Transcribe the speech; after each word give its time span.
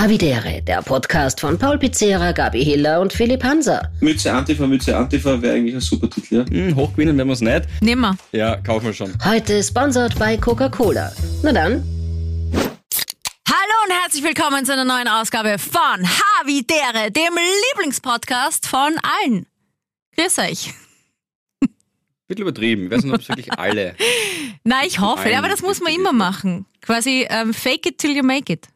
Havidere, 0.00 0.62
der 0.62 0.80
Podcast 0.80 1.40
von 1.40 1.58
Paul 1.58 1.76
Pizzera, 1.76 2.30
Gabi 2.30 2.64
Hiller 2.64 3.00
und 3.00 3.12
Philipp 3.12 3.42
Hanser. 3.42 3.90
Mütze 3.98 4.32
Antifa, 4.32 4.64
Mütze 4.64 4.96
Antifa 4.96 5.42
wäre 5.42 5.56
eigentlich 5.56 5.74
ein 5.74 5.80
super 5.80 6.08
Titel, 6.08 6.36
ja? 6.36 6.44
Hm, 6.48 6.76
hochgewinnen 6.76 7.18
werden 7.18 7.26
wir 7.26 7.32
es 7.32 7.40
nicht. 7.40 7.62
Nehmen 7.80 8.02
wir. 8.02 8.16
Ja, 8.30 8.58
kaufen 8.58 8.86
wir 8.86 8.92
schon. 8.92 9.12
Heute 9.24 9.60
sponsert 9.60 10.16
bei 10.16 10.36
Coca-Cola. 10.36 11.10
Na 11.42 11.52
dann, 11.52 11.82
Hallo 13.48 13.74
und 13.86 13.92
herzlich 14.00 14.22
willkommen 14.22 14.64
zu 14.64 14.72
einer 14.72 14.84
neuen 14.84 15.08
Ausgabe 15.08 15.58
von 15.58 15.82
Havidere, 15.82 17.10
dem 17.10 17.34
Lieblingspodcast 17.72 18.68
von 18.68 18.94
allen. 19.02 19.46
Grüß 20.16 20.38
euch. 20.38 20.74
Bisschen 22.28 22.42
übertrieben. 22.42 22.84
Ich 22.84 22.90
weiß 22.92 23.02
nicht, 23.02 23.14
ob 23.14 23.20
es 23.20 23.28
wirklich 23.28 23.52
alle. 23.58 23.96
Na, 24.62 24.84
ich 24.86 25.00
hoffe, 25.00 25.24
allen 25.24 25.38
aber 25.38 25.48
das 25.48 25.62
muss 25.62 25.80
man 25.80 25.92
immer 25.92 26.12
machen. 26.12 26.66
Quasi 26.82 27.26
ähm, 27.28 27.52
fake 27.52 27.86
it 27.86 27.98
till 27.98 28.16
you 28.16 28.22
make 28.22 28.52
it. 28.52 28.68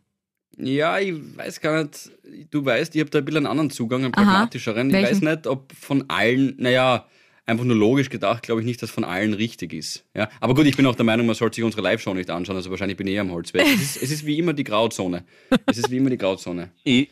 Ja, 0.59 0.99
ich 0.99 1.15
weiß 1.37 1.61
gar 1.61 1.83
nicht. 1.83 2.11
Du 2.51 2.65
weißt, 2.65 2.95
ich 2.95 3.01
habe 3.01 3.11
da 3.11 3.19
ein 3.19 3.25
bisschen 3.25 3.39
einen 3.39 3.47
anderen 3.47 3.71
Zugang, 3.71 4.05
einen 4.05 4.15
Aha. 4.15 4.23
pragmatischeren. 4.23 4.89
Ich 4.89 4.95
Welchen? 4.95 5.11
weiß 5.11 5.21
nicht, 5.23 5.47
ob 5.47 5.73
von 5.73 6.05
allen, 6.09 6.55
naja, 6.59 7.07
einfach 7.47 7.65
nur 7.65 7.77
logisch 7.77 8.09
gedacht, 8.11 8.45
glaube 8.45 8.61
ich 8.61 8.67
nicht, 8.67 8.83
dass 8.83 8.91
von 8.91 9.05
allen 9.05 9.35
richtig 9.35 9.73
ist. 9.73 10.05
Ja? 10.15 10.29
Aber 10.41 10.55
gut, 10.55 10.67
ich 10.67 10.77
bin 10.77 10.87
auch 10.87 10.95
der 10.95 11.05
Meinung, 11.05 11.27
man 11.27 11.35
sollte 11.35 11.57
sich 11.57 11.65
unsere 11.65 11.83
Live-Show 11.83 12.15
nicht 12.15 12.31
anschauen, 12.31 12.57
also 12.57 12.71
wahrscheinlich 12.71 12.97
bin 12.97 13.07
ich 13.07 13.15
eher 13.15 13.23
am 13.23 13.33
Holzweg. 13.33 13.63
Es 13.63 13.83
ist, 13.83 14.03
es 14.03 14.11
ist 14.11 14.27
wie 14.27 14.39
immer 14.39 14.53
die 14.53 14.65
Grauzone. 14.65 15.25
Es 15.67 15.79
ist 15.79 15.91
wie 15.91 15.97
immer 15.97 16.11
die 16.11 16.19
Grauzone. 16.19 16.71
Ich, 16.85 17.09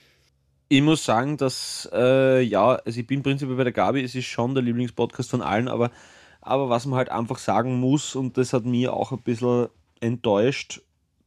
ich 0.68 0.82
muss 0.82 1.04
sagen, 1.04 1.36
dass, 1.36 1.88
äh, 1.92 2.42
ja, 2.42 2.76
also 2.76 3.00
ich 3.00 3.06
bin 3.06 3.24
prinzipiell 3.24 3.56
bei 3.56 3.64
der 3.64 3.72
Gabi, 3.72 4.02
es 4.02 4.14
ist 4.14 4.26
schon 4.26 4.54
der 4.54 4.62
Lieblingspodcast 4.62 5.28
von 5.28 5.42
allen, 5.42 5.66
aber, 5.66 5.90
aber 6.40 6.68
was 6.68 6.86
man 6.86 6.96
halt 6.96 7.08
einfach 7.08 7.38
sagen 7.38 7.80
muss, 7.80 8.14
und 8.14 8.36
das 8.38 8.52
hat 8.52 8.64
mir 8.64 8.92
auch 8.92 9.10
ein 9.10 9.20
bisschen 9.22 9.66
enttäuscht, 10.00 10.80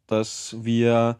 dass 0.08 0.55
wir 0.61 1.20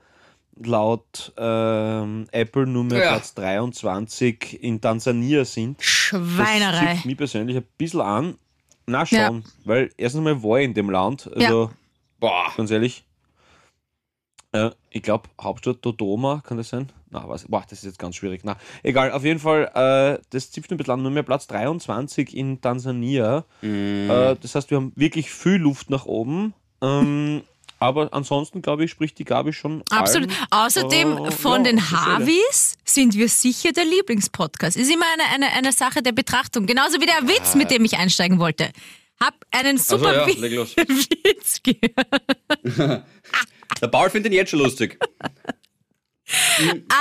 laut 0.62 1.34
ähm, 1.38 2.27
Apple 2.31 2.67
nur 2.67 2.84
mehr 2.84 2.99
Ja. 2.99 3.09
Platz 3.13 3.34
23 3.35 4.63
in 4.63 4.80
Tansania 4.81 5.45
sind. 5.45 5.80
Das 5.80 5.86
Schweinerei. 5.86 6.95
zieht 6.95 7.05
mich 7.05 7.17
persönlich 7.17 7.58
ein 7.58 7.66
bisschen 7.77 8.02
an. 8.02 8.36
Na 8.86 9.05
schon, 9.05 9.44
weil 9.64 9.89
erstens 9.97 10.23
mal 10.23 10.44
war 10.44 10.59
ich 10.59 10.66
in 10.66 10.73
dem 10.73 10.89
Land, 10.89 11.30
also 11.33 11.72
Boah. 12.19 12.52
ganz 12.58 12.69
ehrlich. 12.69 13.05
Äh, 14.52 14.72
ich 14.92 15.02
glaube, 15.02 15.30
Hauptstadt 15.42 15.77
Dodoma, 15.81 16.42
kann 16.45 16.58
das 16.58 16.70
sein? 16.70 16.92
Na, 17.09 17.27
was? 17.27 17.45
Boah, 17.45 17.64
das 17.67 17.80
ist 17.80 17.86
jetzt 17.86 17.99
ganz 17.99 18.16
schwierig. 18.17 18.42
Na, 18.44 18.58
egal, 18.83 19.11
auf 19.11 19.23
jeden 19.23 19.39
Fall, 19.39 19.72
äh, 19.73 20.22
das 20.31 20.52
zipft 20.52 20.72
ein 20.72 20.77
bisschen 20.77 20.94
an, 20.95 21.02
nur 21.02 21.11
mehr 21.11 21.23
Platz 21.23 21.47
23 21.47 22.36
in 22.36 22.59
Tansania. 22.61 23.45
Mm. 23.61 24.09
Äh, 24.09 24.36
das 24.36 24.53
heißt, 24.55 24.70
wir 24.70 24.77
haben 24.77 24.92
wirklich 24.95 25.31
viel 25.31 25.55
Luft 25.55 25.89
nach 25.89 26.05
oben. 26.05 26.53
Ähm, 26.81 27.42
aber 27.84 28.09
ansonsten, 28.14 28.62
glaube 28.62 28.86
ich, 28.86 28.92
spricht 28.92 29.20
die 29.20 29.26
Gabi 29.26 29.52
schon. 29.52 29.84
Absolut. 29.89 30.30
allen, 30.30 30.66
Außerdem 30.66 31.17
äh, 31.17 31.31
von 31.31 31.66
ja, 31.66 31.72
den. 31.72 31.92
Harvis 31.92 32.76
sind 32.86 33.14
wir 33.16 33.28
sicher 33.28 33.73
der 33.73 33.84
Lieblingspodcast. 33.84 34.78
Ist 34.78 34.89
immer 34.89 35.06
eine, 35.14 35.23
eine, 35.34 35.53
eine 35.53 35.73
Sache 35.73 36.02
der 36.02 36.14
Betrachtung. 36.14 36.66
Genauso 36.66 37.02
wie 37.02 37.06
der 37.06 37.28
Witz, 37.28 37.56
mit 37.56 37.72
dem 37.72 37.84
ich 37.84 37.98
einsteigen 37.98 38.39
wollte. 38.39 38.72
Hab 39.20 39.36
einen 39.52 39.78
super 39.78 40.26
Also 40.26 40.39
ja. 40.45 40.66
Witz 40.66 41.61
gehört. 41.64 43.06
Der 43.81 43.88
Paul 43.88 44.09
findet 44.09 44.31
ihn 44.31 44.38
jetzt 44.38 44.52
schon 44.52 44.59
lustig. 44.59 44.98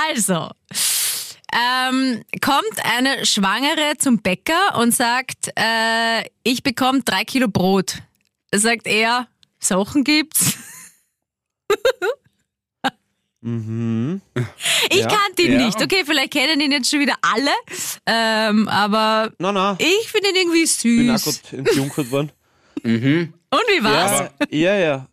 Also, 0.09 0.49
ähm, 1.53 2.23
kommt 2.41 2.83
eine 2.83 3.25
Schwangere 3.25 3.97
zum 3.97 4.21
Bäcker 4.21 4.77
und 4.77 4.93
sagt, 4.93 5.47
äh, 5.55 6.23
ich 6.43 6.61
bekomme 6.61 7.01
drei 7.03 7.23
Kilo 7.23 7.47
Brot. 7.47 7.99
Sagt 8.53 8.85
er, 8.85 9.27
Sachen 9.59 10.03
gibt's. 10.03 10.57
Mhm. 13.45 14.21
Ich 14.89 14.99
Ja. 15.01 15.07
kannte 15.07 15.41
ihn 15.41 15.53
Ja. 15.59 15.65
nicht. 15.65 15.81
Okay, 15.81 16.03
vielleicht 16.05 16.31
kennen 16.31 16.61
ihn 16.61 16.71
jetzt 16.71 16.89
schon 16.89 17.01
wieder 17.01 17.15
alle. 17.21 17.51
Ähm, 18.05 18.67
aber 18.69 19.33
Na, 19.37 19.51
na, 19.51 19.77
ich 19.79 20.07
finde 20.09 20.29
ihn 20.29 20.35
irgendwie 20.37 20.63
ich 20.63 20.81
bin 20.81 21.09
auch 21.11 21.17
süß. 21.17 21.41
gerade 21.43 21.57
entjunkert 21.57 22.11
worden. 22.11 22.31
Mhm. 22.83 23.33
Und 23.49 23.61
wie 23.67 23.83
war's? 23.83 24.29
Ja, 24.49 24.75
ja, 24.75 24.77
ja. 24.79 25.07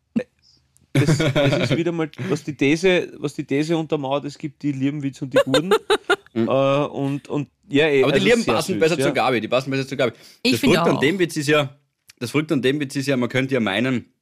Das, 0.93 1.19
das 1.19 1.59
ist 1.71 1.77
wieder 1.77 1.93
mal, 1.93 2.11
was 2.29 2.43
die 2.45 2.57
These, 2.57 3.13
was 3.19 3.35
die 3.35 3.45
These 3.45 3.77
untermauert, 3.77 4.25
es 4.25 4.37
gibt 4.39 4.63
die 4.63 4.73
Liebenwitz 4.73 5.21
und 5.23 5.33
die 5.35 5.39
Guten. 5.45 5.73
äh, 6.35 6.41
und, 6.41 7.29
und 7.29 7.49
ja, 7.69 7.87
eh, 7.89 8.03
Aber 8.03 8.13
die 8.13 8.19
also 8.21 8.29
Lieben 8.29 8.45
passen 8.45 8.73
süß, 8.75 8.81
besser 8.81 8.99
ja. 8.99 9.05
zur 9.07 9.13
Gabi. 9.15 9.41
Die 9.41 9.49
passen 9.49 9.71
besser 9.71 9.87
zur 9.89 9.99
Gabi. 9.99 10.13
Ich 10.43 10.53
das 10.53 10.61
finde 10.61 10.75
Verrückte 10.77 10.91
an 10.91 10.97
auch. 10.97 11.01
dem 11.01 11.19
Witz 11.19 11.37
ist 11.37 11.49
ja, 11.49 11.77
das 12.19 12.31
Verrückte 12.33 12.55
an 12.55 12.63
dem 12.63 12.79
Witz 12.81 12.95
ist 12.97 13.07
ja, 13.07 13.17
man 13.17 13.29
könnte 13.29 13.55
ja 13.55 13.61
meinen, 13.61 14.13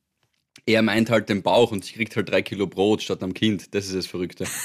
er 0.69 0.83
meint 0.83 1.11
halt 1.11 1.29
den 1.29 1.43
Bauch 1.43 1.73
und 1.73 1.85
sie 1.85 1.93
kriegt 1.95 2.15
halt 2.17 2.29
drei 2.31 2.43
Kilo 2.43 2.67
Brot 2.67 3.03
statt 3.03 3.23
am 3.23 3.35
Kind. 3.35 3.75
Das 3.75 3.87
ist 3.87 3.95
das 3.97 4.07
Verrückte. 4.07 4.45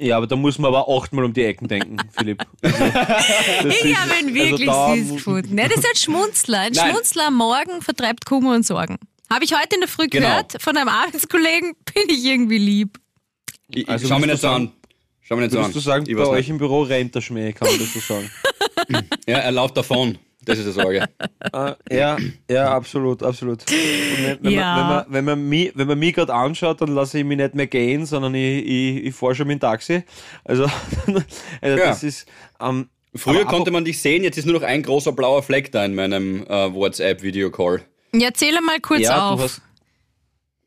Ja, 0.00 0.16
aber 0.16 0.28
da 0.28 0.36
muss 0.36 0.58
man 0.58 0.72
aber 0.72 0.88
achtmal 0.88 1.24
um 1.24 1.32
die 1.32 1.42
Ecken 1.42 1.66
denken, 1.66 1.96
Philipp. 2.12 2.40
Also, 2.62 2.78
das 2.78 3.74
Ich 3.82 3.96
habe 3.96 4.10
ihn 4.20 4.26
also 4.28 4.34
wirklich 4.34 4.66
da 4.68 4.94
süß 4.94 5.10
gefunden. 5.14 5.54
Ne, 5.56 5.62
das 5.68 5.78
ist 5.78 5.86
ein 5.86 5.96
Schmunzler. 5.96 6.60
Ein 6.60 6.72
Nein. 6.76 6.90
Schmunzler 6.92 7.26
am 7.28 7.34
Morgen 7.34 7.82
vertreibt 7.82 8.24
Kummer 8.24 8.54
und 8.54 8.64
Sorgen. 8.64 8.98
Habe 9.28 9.44
ich 9.44 9.52
heute 9.54 9.74
in 9.74 9.80
der 9.80 9.88
Früh 9.88 10.06
Genau. 10.06 10.28
gehört 10.28 10.62
von 10.62 10.76
einem 10.76 10.88
Arbeitskollegen, 10.88 11.74
bin 11.92 12.04
ich 12.10 12.24
irgendwie 12.24 12.58
lieb. 12.58 13.00
Ich, 13.74 13.88
Also 13.88 14.06
schau 14.06 14.20
mir 14.20 14.28
nicht 14.28 14.40
sagen- 14.40 14.66
an. 14.66 14.72
Schau 15.22 15.34
mir 15.34 15.42
nicht 15.42 15.52
so 15.52 15.58
an. 15.58 15.64
Würdest 15.64 15.76
du 15.76 15.80
sagen, 15.80 16.04
Ich 16.06 16.14
bei 16.14 16.20
weiß 16.22 16.28
euch 16.28 16.36
nicht. 16.42 16.50
im 16.50 16.58
Büro 16.58 16.82
rennt 16.82 17.14
der 17.16 17.20
Schmäh, 17.20 17.52
kann 17.52 17.68
man 17.68 17.78
das 17.80 17.92
so 17.92 17.98
sagen? 17.98 18.30
Ja, 19.26 19.38
er 19.38 19.50
läuft 19.52 19.76
davon. 19.76 20.16
Das 20.44 20.58
ist 20.58 20.66
die 20.66 20.72
Sorge. 20.72 21.08
äh, 21.52 21.74
ja, 21.96 22.16
ja, 22.50 22.70
absolut, 22.72 23.22
absolut. 23.22 23.64
Wenn, 23.70 24.38
wenn, 24.42 24.52
Ja. 24.52 24.74
man, 24.74 24.86
wenn, 24.86 24.88
man, 24.88 25.04
wenn, 25.08 25.24
man 25.24 25.48
mich, 25.48 25.72
wenn 25.74 25.86
man 25.88 25.98
mich 25.98 26.14
gerade 26.14 26.32
anschaut, 26.32 26.80
dann 26.80 26.94
lasse 26.94 27.18
ich 27.18 27.24
mich 27.24 27.36
nicht 27.36 27.54
mehr 27.54 27.66
gehen, 27.66 28.06
sondern 28.06 28.34
ich, 28.34 28.64
ich, 28.64 29.04
ich 29.06 29.14
fahre 29.14 29.34
schon 29.34 29.48
mit 29.48 29.58
dem 29.58 29.60
Taxi. 29.60 30.04
Also, 30.44 30.64
also 31.60 31.76
das 31.76 32.02
ist. 32.02 32.28
Ähm, 32.60 32.88
Früher 33.14 33.40
aber 33.40 33.50
konnte 33.50 33.70
man 33.70 33.84
dich 33.84 34.00
sehen, 34.00 34.22
jetzt 34.22 34.36
ist 34.36 34.44
nur 34.44 34.54
noch 34.54 34.62
ein 34.62 34.82
großer 34.82 35.12
blauer 35.12 35.42
Fleck 35.42 35.72
da 35.72 35.84
in 35.84 35.94
meinem 35.94 36.44
äh, 36.46 36.72
WhatsApp-Video-Call. 36.72 37.82
Ja, 38.14 38.32
zähle 38.32 38.60
mal 38.60 38.80
kurz 38.80 39.00
ja, 39.00 39.30
auf. 39.30 39.38
Du 39.38 39.44
hast, 39.44 39.62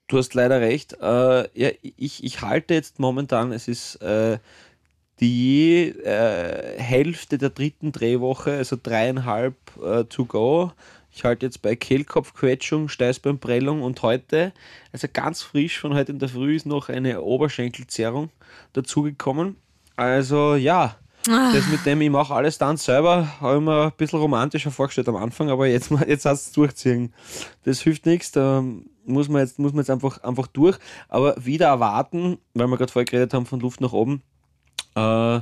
du 0.07 0.17
hast 0.17 0.33
leider 0.33 0.59
recht. 0.59 0.93
Äh, 1.01 1.47
ja, 1.53 1.69
ich, 1.81 2.23
ich 2.23 2.41
halte 2.41 2.73
jetzt 2.73 2.99
momentan, 2.99 3.51
es 3.51 3.67
ist 3.67 3.95
äh, 4.01 4.37
die 5.21 5.89
äh, 6.03 6.79
Hälfte 6.79 7.37
der 7.37 7.51
dritten 7.51 7.91
Drehwoche, 7.91 8.53
also 8.53 8.77
dreieinhalb 8.81 9.55
äh, 9.83 10.03
to 10.05 10.25
go. 10.25 10.71
Ich 11.13 11.23
halte 11.23 11.45
jetzt 11.45 11.61
bei 11.61 11.75
Kehlkopfquetschung, 11.75 12.87
Steißbeinprellung 12.87 13.81
und 13.81 14.01
heute, 14.01 14.53
also 14.93 15.07
ganz 15.11 15.41
frisch 15.41 15.79
von 15.79 15.93
heute 15.93 16.13
in 16.13 16.19
der 16.19 16.29
Früh, 16.29 16.55
ist 16.55 16.65
noch 16.65 16.89
eine 16.89 17.21
Oberschenkelzerrung 17.21 18.29
dazugekommen. 18.73 19.57
Also 19.95 20.55
ja, 20.55 20.95
Ah. 21.29 21.51
das 21.53 21.67
mit 21.67 21.85
dem, 21.85 22.01
ich 22.01 22.09
mache 22.09 22.33
alles 22.33 22.57
dann 22.57 22.77
selber, 22.77 23.39
habe 23.41 23.57
ich 23.57 23.61
mir 23.61 23.83
ein 23.83 23.91
bisschen 23.95 24.17
romantischer 24.17 24.71
vorgestellt 24.71 25.07
am 25.07 25.17
Anfang, 25.17 25.51
aber 25.51 25.67
jetzt, 25.67 25.91
jetzt 26.07 26.25
hast 26.25 26.47
es 26.47 26.51
durchziehen. 26.51 27.13
Das 27.63 27.81
hilft 27.81 28.07
nichts, 28.07 28.31
da 28.31 28.63
muss 29.05 29.29
man 29.29 29.41
jetzt, 29.41 29.59
muss 29.59 29.71
man 29.71 29.81
jetzt 29.81 29.91
einfach, 29.91 30.23
einfach 30.23 30.47
durch. 30.47 30.79
Aber 31.09 31.35
wieder 31.37 31.67
erwarten, 31.67 32.39
weil 32.55 32.65
wir 32.67 32.77
gerade 32.77 32.91
vorher 32.91 33.05
geredet 33.05 33.35
haben 33.35 33.45
von 33.45 33.59
Luft 33.59 33.81
nach 33.81 33.93
oben, 33.93 34.23
äh, 34.95 35.39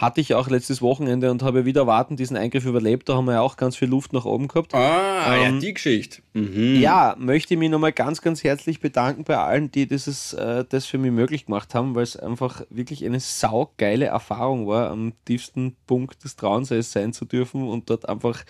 hatte 0.00 0.20
ich 0.20 0.34
auch 0.34 0.48
letztes 0.48 0.80
Wochenende 0.80 1.30
und 1.30 1.42
habe 1.42 1.64
wieder 1.64 1.82
erwarten 1.82 2.16
diesen 2.16 2.36
Eingriff 2.36 2.64
überlebt. 2.64 3.08
Da 3.08 3.16
haben 3.16 3.26
wir 3.26 3.34
ja 3.34 3.40
auch 3.42 3.56
ganz 3.56 3.76
viel 3.76 3.88
Luft 3.88 4.12
nach 4.12 4.24
oben 4.24 4.48
gehabt. 4.48 4.74
Ah, 4.74 5.36
ja, 5.36 5.48
Ähm, 5.48 5.60
die 5.60 5.74
Geschichte. 5.74 6.22
Mhm. 6.32 6.76
Ja, 6.76 7.16
möchte 7.18 7.54
ich 7.54 7.60
mich 7.60 7.70
nochmal 7.70 7.92
ganz, 7.92 8.22
ganz 8.22 8.42
herzlich 8.42 8.80
bedanken 8.80 9.24
bei 9.24 9.36
allen, 9.36 9.70
die 9.70 9.86
dieses, 9.86 10.32
äh, 10.32 10.64
das 10.66 10.86
für 10.86 10.96
mich 10.96 11.10
möglich 11.12 11.46
gemacht 11.46 11.74
haben, 11.74 11.94
weil 11.94 12.04
es 12.04 12.16
einfach 12.16 12.62
wirklich 12.70 13.04
eine 13.04 13.20
saugeile 13.20 14.06
Erfahrung 14.06 14.66
war, 14.66 14.90
am 14.90 15.12
tiefsten 15.26 15.76
Punkt 15.86 16.24
des 16.24 16.36
Traunsees 16.36 16.92
sein 16.92 17.12
zu 17.12 17.26
dürfen 17.26 17.68
und 17.68 17.90
dort 17.90 18.08
einfach, 18.08 18.42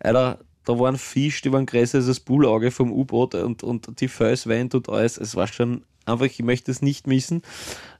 Alter, 0.00 0.38
da 0.68 0.78
waren 0.78 0.98
Fisch, 0.98 1.40
die 1.40 1.50
waren 1.50 1.64
größer 1.64 1.98
als 1.98 2.06
das 2.06 2.20
Bullauge 2.20 2.70
vom 2.70 2.92
U-Boot 2.92 3.34
und, 3.34 3.62
und 3.62 4.00
die 4.00 4.08
Felswand 4.08 4.74
und 4.74 4.90
alles. 4.90 5.16
Es 5.16 5.34
war 5.34 5.46
schon 5.46 5.82
einfach, 6.04 6.26
ich 6.26 6.42
möchte 6.42 6.70
es 6.70 6.82
nicht 6.82 7.06
missen, 7.06 7.40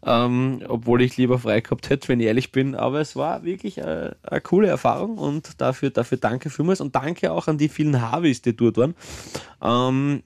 ähm, 0.04 0.62
obwohl 0.68 1.00
ich 1.00 1.16
lieber 1.16 1.38
frei 1.38 1.62
gehabt 1.62 1.88
hätte, 1.88 2.08
wenn 2.08 2.20
ich 2.20 2.26
ehrlich 2.26 2.52
bin. 2.52 2.74
Aber 2.74 3.00
es 3.00 3.16
war 3.16 3.42
wirklich 3.42 3.78
äh, 3.78 4.10
eine 4.22 4.40
coole 4.42 4.68
Erfahrung 4.68 5.16
und 5.16 5.60
dafür, 5.62 5.88
dafür 5.88 6.18
danke 6.18 6.50
vielmals 6.50 6.82
und 6.82 6.94
danke 6.94 7.32
auch 7.32 7.48
an 7.48 7.56
die 7.56 7.70
vielen 7.70 8.02
Harvis, 8.02 8.42
die 8.42 8.54
dort 8.54 8.76
waren. 8.76 8.94
Ähm, 9.62 10.22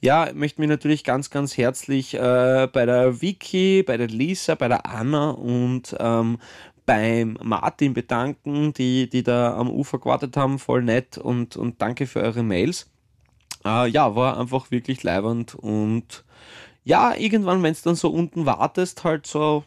ja, 0.00 0.26
ich 0.26 0.34
möchte 0.34 0.60
mich 0.60 0.68
natürlich 0.68 1.04
ganz, 1.04 1.30
ganz 1.30 1.56
herzlich 1.56 2.14
äh, 2.14 2.68
bei 2.72 2.86
der 2.86 3.22
Vicky, 3.22 3.84
bei 3.84 3.96
der 3.96 4.08
Lisa, 4.08 4.56
bei 4.56 4.66
der 4.66 4.84
Anna 4.84 5.30
und 5.30 5.94
ähm, 5.98 6.38
beim 6.86 7.38
Martin 7.42 7.94
bedanken, 7.94 8.72
die, 8.72 9.08
die 9.08 9.22
da 9.22 9.56
am 9.56 9.70
Ufer 9.70 9.98
gewartet 9.98 10.36
haben, 10.36 10.58
voll 10.58 10.82
nett 10.82 11.18
und, 11.18 11.56
und 11.56 11.80
danke 11.80 12.06
für 12.06 12.20
eure 12.20 12.42
Mails. 12.42 12.90
Äh, 13.64 13.88
ja, 13.88 14.14
war 14.14 14.38
einfach 14.38 14.70
wirklich 14.70 15.02
leibernd 15.02 15.54
und 15.54 16.24
ja, 16.84 17.14
irgendwann, 17.14 17.62
wenn 17.62 17.72
es 17.72 17.82
dann 17.82 17.94
so 17.94 18.10
unten 18.10 18.44
wartest, 18.44 19.04
halt 19.04 19.26
so 19.26 19.64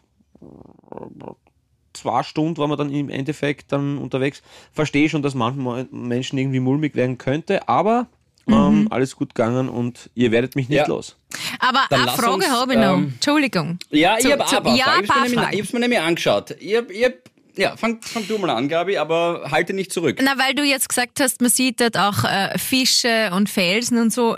zwei 1.93 2.23
Stunden 2.23 2.57
waren 2.57 2.69
wir 2.69 2.77
dann 2.77 2.91
im 2.91 3.09
Endeffekt 3.09 3.71
dann 3.71 3.97
unterwegs. 3.97 4.43
Verstehe 4.71 5.09
schon, 5.09 5.23
dass 5.23 5.33
manchen 5.33 5.87
Menschen 5.91 6.37
irgendwie 6.37 6.59
mulmig 6.59 6.95
werden 6.95 7.17
könnte, 7.17 7.67
aber 7.67 8.07
ähm, 8.47 8.88
alles 8.89 9.15
gut 9.15 9.35
gegangen 9.35 9.69
und 9.69 10.09
ihr 10.15 10.31
werdet 10.31 10.55
mich 10.55 10.69
nicht 10.69 10.77
Ja. 10.77 10.88
los. 10.88 11.17
Aber 11.59 11.81
Dann 11.89 12.07
eine 12.07 12.11
Frage 12.17 12.33
uns, 12.35 12.49
habe 12.49 12.73
ich 12.73 12.79
noch. 12.79 12.94
ähm, 12.97 13.11
Entschuldigung. 13.15 13.79
Ja, 13.91 14.17
Zu- 14.17 14.27
ich 14.27 14.33
habe 14.33 14.45
aber 14.45 14.75
ja, 14.75 14.99
ich 15.01 15.09
habe 15.09 15.59
es 15.59 15.73
mir 15.73 15.79
nämlich 15.79 15.99
angeschaut. 15.99 16.51
Ich 16.59 16.75
hab, 16.75 16.89
ich 16.89 17.03
hab, 17.03 17.13
ja, 17.57 17.75
fang, 17.75 18.01
fang 18.01 18.27
du 18.27 18.38
mal 18.38 18.49
an, 18.51 18.67
Gabi, 18.69 18.97
aber 18.97 19.47
halte 19.51 19.73
nicht 19.73 19.91
zurück. 19.91 20.19
Na, 20.21 20.38
weil 20.38 20.53
du 20.55 20.63
jetzt 20.63 20.88
gesagt 20.89 21.19
hast, 21.19 21.41
man 21.41 21.49
sieht 21.49 21.81
dort 21.81 21.97
auch 21.97 22.23
äh, 22.23 22.57
Fische 22.57 23.31
und 23.33 23.49
Felsen 23.49 23.97
und 23.99 24.13
so. 24.13 24.38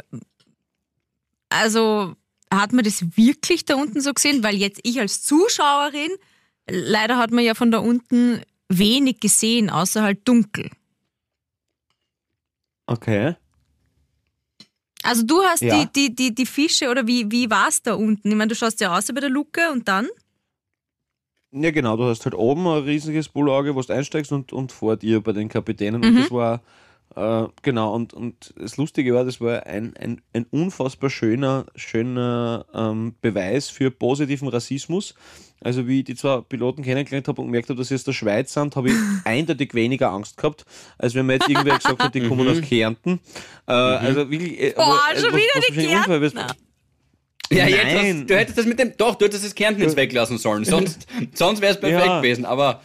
Also 1.50 2.16
hat 2.54 2.74
man 2.74 2.84
das 2.86 3.04
wirklich 3.18 3.66
da 3.66 3.76
unten 3.76 4.02
so 4.02 4.14
gesehen? 4.14 4.44
Weil 4.44 4.56
jetzt 4.56 4.80
ich 4.84 5.00
als 5.00 5.22
Zuschauerin, 5.24 6.10
leider 6.70 7.18
hat 7.18 7.32
man 7.32 7.44
ja 7.44 7.54
von 7.56 7.72
da 7.72 7.80
unten 7.80 8.42
wenig 8.70 9.20
gesehen, 9.20 9.70
außer 9.70 10.02
halt 10.04 10.28
dunkel. 10.28 10.70
Okay. 12.88 13.36
Also 15.04 15.24
du 15.24 15.42
hast 15.42 15.62
Ja. 15.62 15.86
die, 15.86 16.10
die, 16.10 16.16
die, 16.16 16.36
die 16.36 16.46
Fische 16.46 16.90
oder 16.90 17.08
wie, 17.08 17.32
wie 17.32 17.50
war 17.50 17.70
es 17.70 17.82
da 17.82 17.94
unten? 17.96 18.30
Ich 18.30 18.36
meine, 18.36 18.50
du 18.50 18.56
schaust 18.56 18.82
ja 18.82 18.96
aus 18.98 19.08
bei 19.08 19.22
der 19.22 19.30
Luke 19.30 19.62
und 19.72 19.88
dann? 19.88 20.08
Ja, 21.52 21.72
genau, 21.72 21.98
du 21.98 22.04
hast 22.04 22.26
halt 22.26 22.36
oben 22.36 22.68
ein 22.68 22.84
riesiges 22.84 23.28
Bullauge, 23.30 23.74
wo 23.76 23.82
du 23.82 23.92
einsteigst 23.94 24.32
und, 24.32 24.54
und 24.54 24.72
vor 24.72 24.98
dir 24.98 25.22
bei 25.22 25.32
den 25.32 25.50
Kapitänen. 25.50 26.04
Und 26.04 26.14
Mhm. 26.14 26.18
das 26.18 26.30
war, 26.32 26.62
äh, 27.16 27.48
genau, 27.62 27.94
und, 27.94 28.14
und 28.14 28.54
das 28.58 28.78
Lustige 28.78 29.14
war, 29.14 29.26
das 29.26 29.42
war 29.42 29.66
ein, 29.66 29.96
ein, 29.98 30.22
ein 30.34 30.46
unfassbar 30.52 31.10
schöner, 31.10 31.66
schöner 31.76 32.66
ähm, 32.74 33.16
Beweis 33.22 33.70
für 33.70 33.92
positiven 33.92 34.48
Rassismus. 34.48 35.16
Also 35.62 35.88
wie 35.88 36.00
ich 36.00 36.06
die 36.06 36.16
zwei 36.16 36.40
Piloten 36.42 36.84
kennengelernt 36.84 37.28
habe 37.28 37.42
und 37.42 37.48
gemerkt 37.48 37.70
habe, 37.70 37.78
dass 37.78 37.90
sie 37.90 37.96
aus 37.96 38.06
der 38.06 38.14
Schweiz 38.14 38.54
sind, 38.54 38.76
habe 38.78 38.90
ich 38.90 38.96
eindeutig 39.26 39.74
weniger 39.74 40.12
Angst 40.12 40.38
gehabt, 40.38 40.66
als 40.98 41.16
wenn 41.16 41.26
mir 41.26 41.34
jetzt 41.34 41.50
irgendwer 41.50 41.78
gesagt 41.78 42.02
hat, 42.02 42.16
die 42.16 42.22
kommen 42.28 42.48
aus 42.48 42.62
Kärnten. 42.62 43.20
Äh, 43.68 43.72
Also 43.74 44.30
wirklich... 44.32 44.60
äh, 44.62 44.74
Boah, 44.76 45.00
aber, 45.10 45.20
schon 45.20 45.30
wieder 45.32 45.40
die 45.70 45.76
wahrscheinlich 45.76 45.96
unfair 45.98 46.22
ist, 46.22 46.36
Kärntner. 46.36 46.56
Ja, 47.52 47.68
jetzt 47.68 47.96
hast, 47.96 48.30
du 48.30 48.38
hättest 48.38 48.58
das 48.60 48.66
mit 48.68 48.78
dem. 48.80 48.94
Doch, 48.98 49.16
du 49.16 49.26
hättest 49.26 49.44
das 49.44 49.56
Kärnten 49.56 49.82
jetzt 49.82 49.96
weglassen 49.98 50.38
sollen. 50.38 50.66
Sonst, 50.66 51.08
sonst 51.34 51.62
wäre 51.62 51.74
es 51.74 51.80
perfekt 51.80 52.06
Ja. 52.06 52.22
gewesen. 52.22 52.46
Aber 52.46 52.82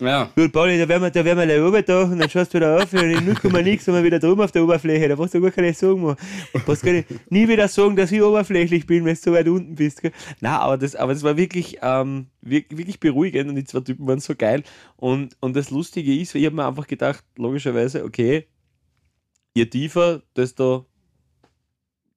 ja. 0.00 0.30
Gut, 0.36 0.52
Pauli, 0.52 0.78
da 0.78 0.88
werden 0.88 1.02
wir, 1.02 1.10
gleich 1.10 1.60
runter 1.60 1.82
da 1.82 2.02
und 2.02 2.18
dann 2.18 2.28
schaust 2.28 2.52
du 2.52 2.58
wieder 2.58 2.82
auf 2.82 2.92
und 2.92 3.00
in 3.00 3.24
0, 3.24 3.62
nix 3.62 3.84
sind 3.84 3.94
wir 3.94 4.04
wieder 4.04 4.18
drüben 4.18 4.42
auf 4.42 4.52
der 4.52 4.62
Oberfläche. 4.62 5.08
Da 5.08 5.14
brauchst 5.14 5.34
du 5.34 5.40
gar 5.40 5.50
keine 5.50 5.72
sagen, 5.72 6.02
Mann. 6.02 6.16
Du 6.52 6.60
brauchst 6.60 6.82
gar 6.82 6.92
nicht, 6.92 7.08
nie 7.30 7.48
wieder 7.48 7.68
sagen, 7.68 7.96
dass 7.96 8.12
ich 8.12 8.22
oberflächlich 8.22 8.86
bin, 8.86 9.04
wenn 9.04 9.14
du 9.14 9.20
so 9.20 9.32
weit 9.32 9.48
unten 9.48 9.74
bist. 9.74 10.02
Gell? 10.02 10.12
Nein, 10.40 10.52
aber 10.52 10.76
das, 10.76 10.94
aber 10.94 11.14
das 11.14 11.22
war 11.22 11.36
wirklich, 11.36 11.78
ähm, 11.80 12.26
wirklich 12.42 13.00
beruhigend 13.00 13.48
und 13.48 13.56
die 13.56 13.64
zwei 13.64 13.80
Typen 13.80 14.06
waren 14.06 14.20
so 14.20 14.34
geil. 14.36 14.62
Und, 14.96 15.36
und 15.40 15.56
das 15.56 15.70
Lustige 15.70 16.14
ist, 16.14 16.34
ich 16.34 16.44
habe 16.44 16.56
mir 16.56 16.66
einfach 16.66 16.86
gedacht, 16.86 17.24
logischerweise, 17.36 18.04
okay, 18.04 18.46
je 19.54 19.66
tiefer, 19.66 20.22
desto 20.36 20.86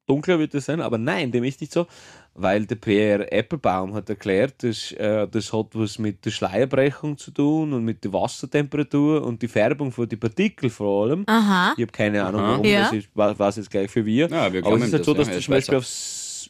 dunkler 0.08 0.40
wird 0.40 0.54
es 0.54 0.66
sein, 0.66 0.82
aber 0.82 0.98
nein, 0.98 1.32
dem 1.32 1.44
ist 1.46 1.62
nicht 1.62 1.72
so, 1.72 1.88
weil 2.34 2.66
der 2.66 2.76
Pierre 2.76 3.30
Applebaum 3.32 3.94
hat 3.94 4.10
erklärt, 4.10 4.64
das, 4.64 4.92
äh, 4.94 5.28
das 5.28 5.52
hat 5.52 5.68
was 5.74 6.00
mit 6.00 6.24
der 6.26 6.32
Schleierbrechung 6.32 7.18
zu 7.18 7.32
tun 7.32 7.74
und 7.74 7.84
mit 7.84 8.04
der 8.04 8.14
Wassertemperatur 8.14 9.24
und 9.24 9.42
die 9.42 9.48
Färbung 9.50 9.92
von 9.92 10.08
den 10.08 10.20
Partikeln 10.20 10.70
vor 10.72 11.04
allem. 11.06 11.24
Aha. 11.28 11.74
Ich 11.76 11.82
habe 11.82 11.92
keine 11.92 12.24
Ahnung, 12.24 12.42
warum, 12.42 12.66
Ja. 12.66 12.84
das 12.84 12.94
ist, 12.94 13.10
war 13.14 13.40
es 13.40 13.56
jetzt 13.58 13.70
gleich 13.70 13.92
für 13.92 14.06
wir. 14.06 14.30
Ja, 14.30 14.52
wir 14.54 14.66
aber 14.66 14.78
es 14.78 14.84
ist 14.86 14.94
halt 14.94 15.06
so, 15.06 15.14
das, 15.14 15.28
dass 15.28 15.36
ja, 15.36 15.40
du 15.40 15.46
zum 15.46 15.54
Beispiel 15.56 15.78
auf, 15.78 15.88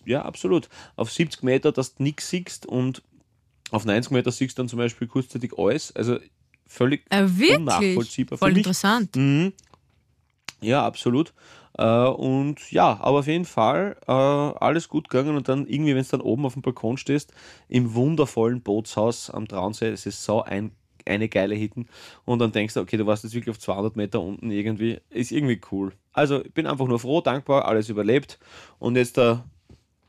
ja, 0.06 0.22
absolut, 0.24 0.70
auf 0.96 1.12
70 1.12 1.44
Meter, 1.44 1.72
dass 1.72 1.96
du 1.96 2.04
nichts 2.04 2.30
siehst 2.30 2.66
und 2.68 3.02
auf 3.72 3.86
90 3.86 4.12
Meter 4.12 4.32
siehst 4.32 4.58
du 4.58 4.62
dann 4.62 4.70
zum 4.70 4.78
Beispiel 4.78 5.08
kurzzeitig 5.08 5.54
alles. 5.58 5.96
Also 5.96 6.18
völlig 6.68 7.04
Äh, 7.10 7.24
unnachvollziehbar 7.56 8.38
für 8.38 8.46
Voll 8.46 8.50
mich. 8.52 8.58
interessant. 8.60 9.16
Mhm. 9.16 9.54
Ja, 10.62 10.86
absolut. 10.86 11.34
Äh, 11.78 12.06
und 12.08 12.72
ja, 12.72 13.00
aber 13.02 13.20
auf 13.20 13.28
jeden 13.28 13.46
Fall 13.46 13.96
äh, 14.08 14.12
alles 14.12 14.90
gut 14.90 15.10
gegangen 15.10 15.36
und 15.36 15.48
dann 15.48 15.68
irgendwie, 15.68 15.96
wenn 15.96 16.04
du 16.04 16.10
dann 16.10 16.22
oben 16.22 16.46
auf 16.46 16.54
dem 16.54 16.62
Balkon 16.62 16.98
stehst, 16.98 17.34
im 17.70 17.94
wundervollen 17.94 18.62
Bootshaus 18.62 19.30
am 19.30 19.48
Traunsee, 19.48 19.88
es 19.90 20.06
ist 20.06 20.24
so 20.24 20.42
ein, 20.44 20.72
eine 21.06 21.30
geile 21.30 21.56
Hitten 21.56 21.88
und 22.26 22.40
dann 22.40 22.52
denkst 22.52 22.74
du, 22.74 22.82
okay, 22.82 22.98
du 22.98 23.06
warst 23.06 23.24
jetzt 23.24 23.34
wirklich 23.34 23.52
auf 23.52 23.60
200 23.60 23.96
Meter 23.96 24.22
unten 24.22 24.52
irgendwie, 24.52 25.00
ist 25.10 25.32
irgendwie 25.32 25.62
cool. 25.72 25.94
Also 26.14 26.44
ich 26.44 26.54
bin 26.54 26.68
einfach 26.68 26.88
nur 26.88 27.00
froh, 27.00 27.22
dankbar, 27.22 27.66
alles 27.66 27.90
überlebt 27.90 28.38
und 28.80 28.96
jetzt 28.98 29.18
da 29.18 29.46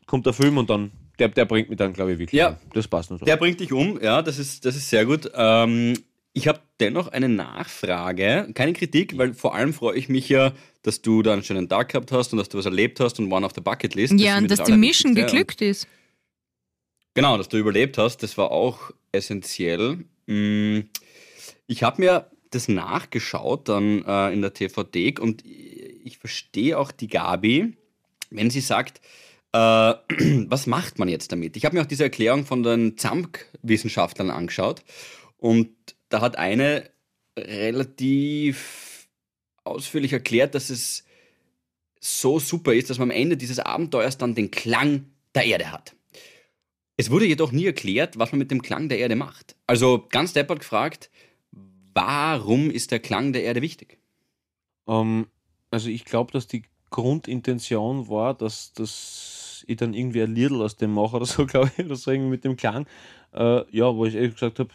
kommt 0.06 0.26
der 0.26 0.32
Film 0.32 0.58
und 0.58 0.69
dann, 0.69 0.91
der, 1.19 1.29
der 1.29 1.44
bringt 1.44 1.70
mich 1.70 1.79
dann, 1.79 1.93
glaube 1.93 2.12
ich, 2.12 2.19
wirklich 2.19 2.38
Ja. 2.38 2.49
um. 2.49 2.56
Das 2.75 2.88
passt 2.88 3.11
noch 3.11 3.19
so. 3.20 3.25
Der 3.25 3.37
bringt 3.37 3.61
dich 3.61 3.73
um, 3.73 4.00
ja, 4.03 4.20
das 4.20 4.38
ist, 4.38 4.65
das 4.65 4.76
ist 4.76 4.91
sehr 4.91 5.06
gut. 5.06 5.31
Ähm, 5.35 5.94
ich 6.34 6.49
habe 6.49 6.61
dennoch 6.81 7.08
eine 7.08 7.29
Nachfrage, 7.29 8.49
keine 8.55 8.73
Kritik, 8.73 9.19
weil 9.19 9.34
vor 9.34 9.55
allem 9.55 9.75
freue 9.75 9.96
ich 9.96 10.08
mich 10.08 10.29
ja, 10.29 10.52
dass 10.82 11.02
du 11.02 11.23
da 11.23 11.32
einen 11.32 11.43
schönen 11.43 11.69
Tag 11.69 11.90
gehabt 11.90 12.11
hast 12.11 12.32
und 12.32 12.38
dass 12.38 12.49
du 12.49 12.58
was 12.58 12.64
erlebt 12.64 13.00
hast 13.00 13.19
und 13.19 13.31
One 13.31 13.44
auf 13.44 13.52
der 13.52 13.61
Bucketlist. 13.61 14.14
Ja, 14.14 14.17
ist 14.17 14.23
mir 14.23 14.43
und 14.43 14.50
dass 14.50 14.58
das 14.61 14.69
die 14.69 14.76
Mission 14.76 15.14
geglückt 15.14 15.61
ist. 15.61 15.87
Genau, 17.14 17.37
dass 17.37 17.49
du 17.49 17.58
überlebt 17.58 17.99
hast, 17.99 18.23
das 18.23 18.38
war 18.38 18.50
auch 18.50 18.90
essentiell. 19.12 20.05
Mm, 20.26 20.81
Ich 21.67 21.82
habe 21.82 22.00
mir 22.00 22.31
das 22.50 22.69
nachgeschaut 22.69 23.69
dann 23.69 24.05
äh, 24.05 24.32
in 24.32 24.40
der 24.43 24.55
TVD 24.55 25.19
und 25.19 25.44
ich 25.44 26.19
verstehe 26.19 26.79
auch 26.79 26.90
die 26.90 27.08
Gabi, 27.08 27.76
wenn 28.31 28.50
sie 28.50 28.61
sagt, 28.61 29.00
äh, 29.52 29.58
was 30.49 30.67
macht 30.67 30.99
man 30.99 31.08
jetzt 31.08 31.32
damit? 31.32 31.56
Ich 31.56 31.67
habe 31.67 31.76
mir 31.76 31.82
auch 31.82 31.87
diese 31.87 32.05
Erklärung 32.05 32.46
von 32.46 32.62
den 32.62 32.96
ZAMK-Wissenschaftlern 32.96 34.31
angeschaut 34.31 34.82
und 35.37 35.70
da 36.12 36.20
hat 36.20 36.37
eine 36.37 36.91
relativ 37.38 39.09
ausführlich 39.64 40.12
erklärt, 40.12 40.55
dass 40.55 40.70
es 40.70 41.05
so 42.00 42.38
super 42.38 42.75
ist, 42.75 42.91
dass 42.91 42.99
man 42.99 43.11
am 43.11 43.17
Ende 43.17 43.37
dieses 43.37 43.59
Abenteuers 43.59 44.19
dann 44.19 44.35
den 44.35 44.50
Klang 44.50 45.06
der 45.35 45.44
Erde 45.47 45.70
hat. 45.70 45.94
Es 46.97 47.11
wurde 47.11 47.26
jedoch 47.26 47.53
nie 47.53 47.67
erklärt, 47.67 48.19
was 48.19 48.32
man 48.32 48.41
mit 48.41 48.50
dem 48.50 48.61
Klang 48.61 48.88
der 48.88 48.99
Erde 48.99 49.17
macht. 49.17 49.56
Also 49.67 50.06
ganz 50.11 50.32
deppert 50.32 50.61
gefragt, 50.61 51.11
warum 51.94 52.70
ist 52.70 52.91
der 52.91 53.00
Klang 53.00 53.32
der 53.32 53.44
Erde 53.44 53.62
wichtig? 53.62 53.99
Ähm, 54.87 55.26
also 55.70 55.88
ich 55.88 56.05
glaube, 56.05 56.32
dass 56.32 56.47
die 56.47 56.65
Grundintention 56.91 58.08
war, 58.08 58.35
dass, 58.35 58.73
dass 58.75 59.65
ich 59.67 59.76
dann 59.76 59.94
irgendwie 59.94 60.23
ein 60.23 60.35
Liedl 60.35 60.61
aus 60.61 60.76
dem 60.76 60.93
mache 60.93 61.17
oder 61.17 61.26
so, 61.26 61.47
glaube 61.47 61.70
ich, 61.76 61.85
oder 61.85 61.97
so 61.97 62.11
irgendwie 62.11 62.31
mit 62.31 62.44
dem 62.44 62.56
Klang. 62.56 62.87
Äh, 63.32 63.65
ja, 63.75 63.94
wo 63.94 64.05
ich 64.05 64.15
ehrlich 64.15 64.35
gesagt 64.35 64.58
habe, 64.58 64.70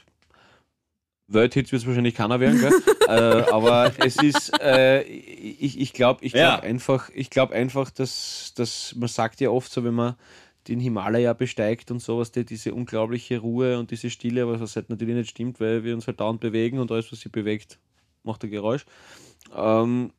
Welthits 1.27 1.71
wird 1.71 1.81
es 1.81 1.88
wahrscheinlich 1.88 2.15
keiner 2.15 2.39
werden, 2.39 2.59
gell? 2.59 2.74
äh, 3.07 3.51
aber 3.51 3.91
es 4.00 4.15
ist, 4.15 4.53
äh, 4.62 5.03
ich, 5.03 5.79
ich 5.79 5.94
glaube 5.94 6.24
ich 6.24 6.31
glaub 6.31 6.44
Ja. 6.44 6.59
einfach, 6.59 7.09
ich 7.13 7.29
glaube 7.29 7.53
einfach, 7.53 7.91
dass, 7.91 8.53
dass 8.56 8.95
man 8.95 9.09
sagt 9.09 9.41
ja 9.41 9.50
oft 9.50 9.71
so, 9.71 9.83
wenn 9.83 9.94
man 9.94 10.15
den 10.68 10.79
Himalaya 10.79 11.33
besteigt 11.33 11.91
und 11.91 12.01
sowas, 12.01 12.31
die, 12.31 12.45
diese 12.45 12.74
unglaubliche 12.74 13.39
Ruhe 13.39 13.77
und 13.79 13.91
diese 13.91 14.09
Stille, 14.09 14.44
aber 14.44 14.59
was 14.59 14.75
halt 14.75 14.90
natürlich 14.90 15.16
nicht 15.16 15.30
stimmt, 15.30 15.59
weil 15.59 15.83
wir 15.83 15.94
uns 15.94 16.07
halt 16.07 16.19
dauernd 16.19 16.40
bewegen 16.40 16.80
und 16.80 16.92
alles, 16.92 17.11
was 17.11 17.21
sich 17.21 17.31
bewegt, 17.31 17.80
macht 18.23 18.44
ein 18.44 18.49
Geräusch. 18.49 18.85
Ähm, 19.56 20.11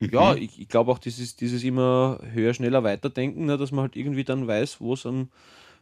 ja, 0.00 0.34
ich, 0.34 0.60
ich 0.60 0.68
glaube 0.68 0.92
auch 0.92 0.98
dieses, 0.98 1.36
dieses 1.36 1.64
immer 1.64 2.20
höher, 2.32 2.52
schneller 2.54 2.84
weiterdenken, 2.84 3.46
ne, 3.46 3.56
dass 3.56 3.72
man 3.72 3.82
halt 3.82 3.96
irgendwie 3.96 4.24
dann 4.24 4.46
weiß, 4.46 4.80
wo 4.80 4.92
es 4.92 5.06
am, 5.06 5.30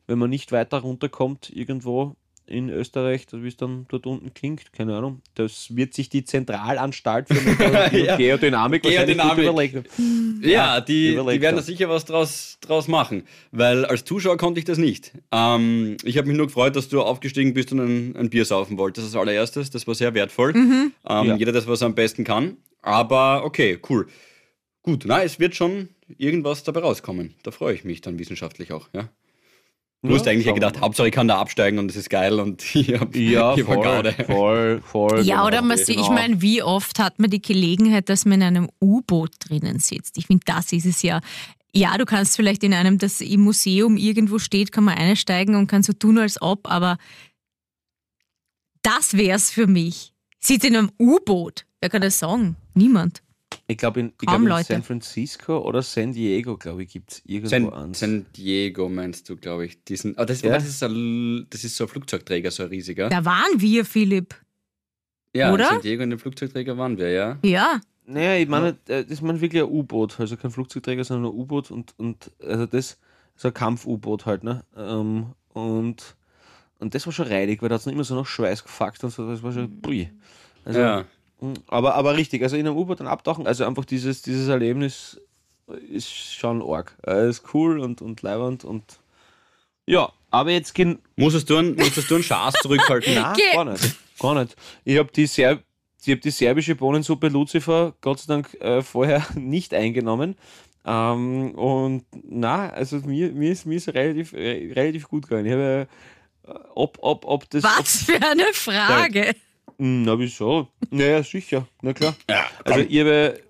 wenn 0.07 0.19
man 0.19 0.31
nicht 0.31 0.52
weiter 0.52 0.79
runterkommt, 0.79 1.50
irgendwo 1.50 2.17
in 2.47 2.69
Österreich, 2.69 3.27
wie 3.33 3.49
es 3.49 3.57
dann 3.57 3.87
dort 3.89 4.07
unten 4.07 4.35
klingt, 4.35 4.73
keine 4.73 4.97
Ahnung. 4.97 5.23
Das 5.35 5.75
wird 5.75 5.95
sich 5.95 6.09
die 6.11 6.25
Zentralanstalt 6.25 7.29
für 7.29 7.35
Ja. 7.99 8.17
Geodynamik 8.17 8.83
Geodynamik. 8.83 9.45
überlegen. 9.45 9.85
Ja, 10.43 10.81
die, 10.81 11.13
überlegt 11.15 11.37
die 11.39 11.43
werden 11.43 11.57
da 11.57 11.63
sicher 11.63 11.89
was 11.89 12.05
draus, 12.05 12.59
draus 12.61 12.87
machen, 12.89 13.23
weil 13.51 13.85
als 13.87 14.05
Zuschauer 14.05 14.37
konnte 14.37 14.59
ich 14.59 14.67
das 14.67 14.77
nicht. 14.79 15.13
Ähm, 15.33 15.97
ich 16.05 16.19
habe 16.19 16.29
mich 16.29 16.37
nur 16.37 16.47
gefreut, 16.47 16.77
dass 16.77 16.89
du 16.89 17.01
aufgestiegen 17.01 17.55
bist 17.55 17.73
und 17.73 17.81
ein, 17.81 18.17
ein 18.17 18.31
Bier 18.31 18.45
saufen 18.45 18.77
wolltest 18.77 19.07
als 19.07 19.17
allererstes. 19.17 19.71
Das 19.71 19.87
war 19.87 19.95
sehr 19.95 20.13
wertvoll. 20.15 20.53
Ähm, 20.55 20.93
Ja. 21.09 21.37
Jeder 21.37 21.53
das, 21.53 21.67
was 21.67 21.81
er 21.81 21.87
am 21.87 21.95
besten 21.95 22.25
kann. 22.25 22.57
Aber 22.83 23.45
okay, 23.45 23.79
cool. 23.89 24.07
Gut, 24.83 25.05
na, 25.07 25.23
es 25.23 25.41
wird 25.41 25.55
schon 25.55 25.89
irgendwas 26.19 26.63
dabei 26.63 26.81
rauskommen. 26.81 27.33
Da 27.43 27.51
freue 27.51 27.75
ich 27.75 27.85
mich 27.85 28.03
dann 28.03 28.19
wissenschaftlich 28.19 28.73
auch. 28.73 28.89
Ja. 28.93 29.09
Du 30.09 30.15
hast 30.15 30.29
eigentlich 30.29 30.47
ja 30.47 30.53
gedacht. 30.53 30.81
Hauptsache 30.81 31.09
ich 31.09 31.15
kann 31.15 31.29
da 31.29 31.39
absteigen 31.39 31.79
und 31.79 31.91
es 31.91 31.97
ist 31.97 32.11
geil 32.11 32.39
und 32.39 32.63
ich 32.75 33.01
habe 33.01 33.19
Ja, 33.19 33.55
ich 33.57 33.67
hab 33.67 33.83
voll, 33.83 34.13
voll, 34.27 34.81
voll. 34.83 35.23
Ja, 35.23 35.37
genau, 35.37 35.47
oder 35.47 35.63
man 35.63 35.79
sieht, 35.79 35.91
ich 35.91 35.97
genau. 35.97 36.13
meine, 36.13 36.43
wie 36.43 36.63
oft 36.63 36.99
hat 36.99 37.19
man 37.19 37.31
die 37.31 37.41
Gelegenheit, 37.41 38.11
dass 38.11 38.27
man 38.27 38.35
in 38.35 38.43
einem 38.43 38.69
U-Boot 38.83 39.31
drinnen 39.39 39.79
sitzt? 39.79 40.19
Ich 40.19 40.27
finde, 40.27 40.45
das 40.45 40.73
ist 40.73 40.85
es 40.85 41.01
ja. 41.01 41.21
Ja, 41.75 41.97
du 41.97 42.05
kannst 42.05 42.37
vielleicht 42.37 42.63
in 42.63 42.75
einem, 42.75 42.99
das 42.99 43.21
im 43.21 43.41
Museum 43.41 43.97
irgendwo 43.97 44.39
steht, 44.39 44.73
kann 44.73 44.85
man 44.85 44.97
einsteigen 44.97 45.57
und 45.57 45.67
kann 45.67 45.83
so 45.83 45.93
tun, 45.93 46.19
als 46.19 46.41
ob, 46.41 46.71
aber 46.71 46.99
das 48.83 49.17
wär's 49.17 49.51
für 49.51 49.67
mich. 49.67 50.13
Sitzt 50.39 50.67
in 50.67 50.77
einem 50.77 50.91
U-Boot. 51.01 51.65
Wer 51.81 51.89
kann 51.89 52.03
das 52.03 52.19
sagen? 52.19 52.57
Niemand. 52.75 53.24
Ich 53.67 53.77
glaube, 53.79 54.01
in, 54.01 54.13
ich 54.21 54.27
Kaum 54.29 54.45
glaub, 54.45 54.59
in. 54.59 54.65
San 54.65 54.83
Francisco 54.83 55.59
oder 55.59 55.83
San 55.83 56.13
Diego, 56.13 56.57
glaube 56.57 56.83
ich, 56.85 56.91
gibt 56.93 57.13
es 57.13 57.23
irgendwo 57.25 57.49
San, 57.51 57.73
eins. 57.73 57.99
San 58.01 58.27
Diego 58.37 58.89
meinst 58.89 59.29
du, 59.29 59.37
glaube 59.37 59.67
ich. 59.67 59.83
Diesen, 59.85 60.17
aber 60.17 60.27
das, 60.27 60.43
Ja. 60.43 60.53
das, 60.55 60.67
ist 60.67 60.83
ein, 60.83 61.47
das 61.51 61.65
ist 61.65 61.77
so 61.77 61.85
ein 61.85 61.89
Flugzeugträger, 61.89 62.51
so 62.51 62.63
ein 62.65 62.69
riesiger. 62.69 63.09
Da 63.09 63.25
waren 63.25 63.59
wir, 63.61 63.85
Philipp. 63.85 64.35
Ja, 65.35 65.53
Oder? 65.53 65.65
in 65.65 65.71
San 65.71 65.81
Diego 65.83 66.03
in 66.03 66.11
dem 66.11 66.19
Flugzeugträger 66.19 66.77
waren 66.79 66.97
wir, 66.99 67.11
ja. 67.11 67.39
Ja. 67.45 67.81
Naja, 68.07 68.37
ich 68.37 68.49
meine, 68.49 68.77
äh, 68.87 69.03
das 69.03 69.07
ist 69.13 69.23
man 69.23 69.41
wirklich 69.41 69.63
ein 69.63 69.69
U-Boot, 69.69 70.21
also 70.21 70.37
kein 70.37 70.51
Flugzeugträger, 70.51 71.05
sondern 71.05 71.33
ein 71.33 71.39
U-Boot 71.39 71.71
und, 71.71 71.95
und 71.97 72.31
also 72.43 72.67
das, 72.67 72.99
so 73.37 73.49
ein 73.49 73.55
Kampf-U-Boot 73.55 74.27
halt, 74.27 74.45
ne? 74.45 74.63
Ähm, 74.77 75.33
und, 75.55 76.15
und 76.79 76.95
das 76.95 77.07
war 77.07 77.13
schon 77.13 77.27
reidig, 77.29 77.63
weil 77.63 77.71
da 77.71 77.77
hat 77.77 77.81
es 77.81 77.87
immer 77.87 78.05
so 78.05 78.15
noch 78.15 78.27
Schweiß 78.27 78.63
gefuckt 78.63 79.03
und 79.05 79.11
so, 79.11 79.27
das 79.29 79.43
war 79.43 79.53
schon, 79.53 79.81
pui. 79.81 80.11
Also, 80.67 80.81
Ja. 80.81 81.05
Aber, 81.67 81.95
aber 81.95 82.17
richtig, 82.17 82.43
also 82.43 82.57
in 82.57 82.67
einem 82.67 82.76
U-Boot 82.76 83.00
dann 83.00 83.07
abtauchen, 83.07 83.47
also 83.47 83.64
einfach 83.64 83.85
dieses, 83.85 84.23
dieses 84.23 84.49
Erlebnis 84.49 85.21
ist 85.91 86.12
schon 86.12 86.62
arg. 86.62 86.97
Äh, 87.07 87.29
ist 87.29 87.55
cool 87.55 87.81
und, 87.81 88.00
und 88.03 88.23
leibernd 88.23 88.64
und 88.64 88.83
ja, 89.87 90.11
aber 90.31 90.50
jetzt 90.50 90.75
gehen. 90.75 90.99
Musstest 91.17 91.50
du 91.50 91.57
einen, 91.59 91.75
musstest 91.76 92.11
du 92.11 92.14
einen 92.14 92.25
Schaß 92.25 92.55
zurückhalten? 92.62 93.14
Nein, 93.23 93.37
Geh- 93.37 93.55
gar 93.55 93.64
nicht. 93.64 93.97
Gar 94.19 94.35
nicht. 94.43 94.57
Ich 94.85 94.99
habe 94.99 95.11
die, 95.12 95.26
Serb 95.26 95.62
ich 96.07 96.12
hab 96.12 96.21
die 96.21 96.31
serbische 96.31 96.75
Bohnensuppe 96.75 97.29
Lucifer 97.29 97.95
Gott 98.00 98.21
sei 98.21 98.35
Dank 98.35 98.55
äh, 98.61 98.83
vorher 98.83 99.26
nicht 99.35 99.73
eingenommen. 99.75 100.37
Ähm, 100.87 101.53
und 101.55 102.05
na, 102.12 102.69
also 102.71 102.99
mir, 102.99 103.31
mir 103.33 103.53
ist 103.53 103.64
mir 103.64 103.76
ist 103.76 103.88
relativ, 103.88 104.33
äh, 104.35 104.71
relativ 104.75 105.09
gut 105.09 105.29
gegangen. 105.29 105.47
Ich 105.47 105.53
habe 105.53 105.88
äh, 106.47 106.53
ob, 106.75 106.99
ob, 107.00 107.25
ob 107.25 107.49
das. 107.50 107.62
Was 107.64 108.03
für 108.05 108.17
eine 108.23 108.53
Frage. 108.53 109.31
Ob, 109.31 109.37
na, 109.78 110.19
wieso? 110.19 110.69
Naja, 110.90 111.23
sicher. 111.23 111.66
Na 111.83 111.93
klar. 111.93 112.14
Ja, 112.28 112.47
Also 112.64 112.81
ich 112.81 113.00
habe, 113.00 113.40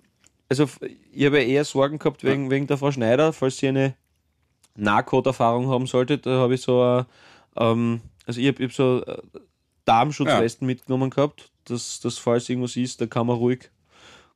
also 0.49 0.69
ich 1.13 1.25
habe 1.27 1.43
eher 1.43 1.65
Sorgen 1.65 1.99
gehabt 1.99 2.25
wegen, 2.25 2.51
wegen 2.51 2.67
der 2.67 2.79
Frau 2.79 2.91
Schneider, 2.93 3.33
falls 3.33 3.59
sie 3.59 3.69
eine 3.69 3.95
Nahtoderfahrung 4.77 5.69
haben 5.69 5.87
sollte. 5.87 6.19
Da 6.19 6.31
habe 6.39 6.55
ich 6.55 6.63
so, 6.63 6.83
äh, 6.83 7.05
ähm, 7.57 8.01
also 8.27 8.41
ich 8.41 8.49
habe 8.49 8.65
hab 8.65 8.73
so 8.73 9.03
äh, 9.05 9.19
Darmschutzwesten 9.85 10.67
mitgenommen 10.67 11.11
gehabt, 11.11 11.51
dass, 11.65 12.01
dass 12.01 12.19
falls 12.19 12.49
irgendwas 12.49 12.77
ist, 12.77 13.01
da 13.01 13.07
kann 13.07 13.27
man 13.27 13.37
ruhig, 13.37 13.71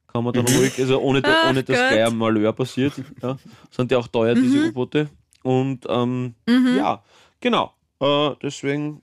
kann 0.07 0.25
man 0.25 0.33
dann 0.35 0.47
ruhig, 0.47 0.78
also 0.78 1.00
ohne, 1.00 1.23
da, 1.23 1.42
Ach 1.45 1.50
ohne 1.50 1.62
dass 1.64 1.76
Gott. 1.78 1.88
gleich 1.90 2.07
ein 2.07 2.16
Malheur 2.16 2.52
passiert. 2.52 2.92
Ja, 3.23 3.38
sind 3.71 3.90
ja 3.90 3.99
auch 3.99 4.09
teuer, 4.09 4.35
diese 4.35 4.68
U-Boote. 4.68 5.09
Und 5.42 5.87
ähm, 5.88 6.35
ja, 6.47 7.02
genau. 7.40 7.73
Äh, 8.00 8.30
deswegen, 8.42 9.02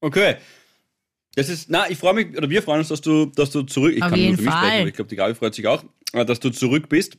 Okay. 0.00 0.36
Das 1.34 1.48
ist, 1.48 1.70
na, 1.70 1.88
ich 1.88 1.98
freue 1.98 2.14
mich, 2.14 2.36
oder 2.36 2.50
wir 2.50 2.62
freuen 2.62 2.80
uns, 2.80 2.88
dass 2.88 3.00
du, 3.00 3.26
dass 3.26 3.50
du 3.50 3.62
zurück, 3.62 3.94
ich 3.96 4.02
Auf 4.02 4.10
kann 4.10 4.18
nur 4.18 4.28
jeden 4.28 4.36
für 4.36 4.42
mich 4.42 4.52
Fall. 4.52 4.62
sprechen, 4.62 4.80
aber 4.80 4.88
ich 4.88 4.94
glaube, 4.94 5.08
die 5.08 5.16
Gabi 5.16 5.34
freut 5.34 5.54
sich 5.54 5.66
auch, 5.66 5.82
äh, 6.12 6.24
dass 6.24 6.40
du 6.40 6.50
zurück 6.50 6.88
bist. 6.88 7.16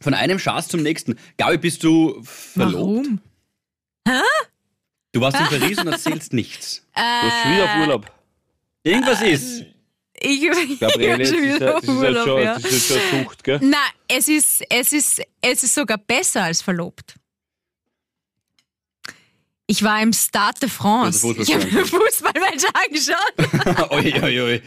Von 0.00 0.14
einem 0.14 0.38
Schaß 0.38 0.68
zum 0.68 0.82
nächsten. 0.82 1.16
Gabi, 1.36 1.58
bist 1.58 1.84
du 1.84 2.22
verlobt? 2.22 2.74
Warum? 2.74 3.20
Du 5.12 5.20
warst 5.20 5.38
in 5.38 5.46
Paris 5.46 5.78
und 5.78 5.88
erzählst 5.92 6.32
nichts. 6.32 6.86
du 6.94 7.00
hast 7.02 7.42
schon 7.42 7.52
wieder 7.52 7.64
auf 7.64 7.80
Urlaub. 7.80 8.12
Irgendwas 8.82 9.20
ist. 9.22 9.64
Ich, 10.22 10.42
ich 10.70 10.80
Gabriele, 10.80 11.12
hab 11.12 11.18
das 11.18 11.28
schon 11.28 11.38
ist, 11.38 11.44
ja, 11.44 11.54
wieder 11.56 11.72
das, 11.72 11.82
ist 11.82 11.88
Urlaub, 11.88 12.26
schon, 12.26 12.42
ja. 12.42 12.54
das 12.54 12.64
ist 12.72 12.90
ja 12.90 12.96
schon 12.96 13.08
eine 13.10 13.24
Sucht, 13.24 13.44
gell? 13.44 13.58
Na, 13.62 13.78
es 14.08 14.28
ist, 14.28 14.64
es 14.68 14.92
ist, 14.92 15.22
es 15.40 15.62
ist 15.62 15.74
sogar 15.74 15.98
besser 15.98 16.44
als 16.44 16.62
verlobt. 16.62 17.16
Ich 19.70 19.84
war 19.84 20.02
im 20.02 20.12
Stade 20.12 20.58
de 20.62 20.68
France. 20.68 21.24
Also 21.24 21.40
ich 21.40 21.54
habe 21.54 21.62
Fußballspiel 21.64 22.00
Fußballmatch 22.00 22.64
angeschaut. 22.74 23.90
oi, 23.92 24.20
oi, 24.20 24.40
oi. 24.40 24.62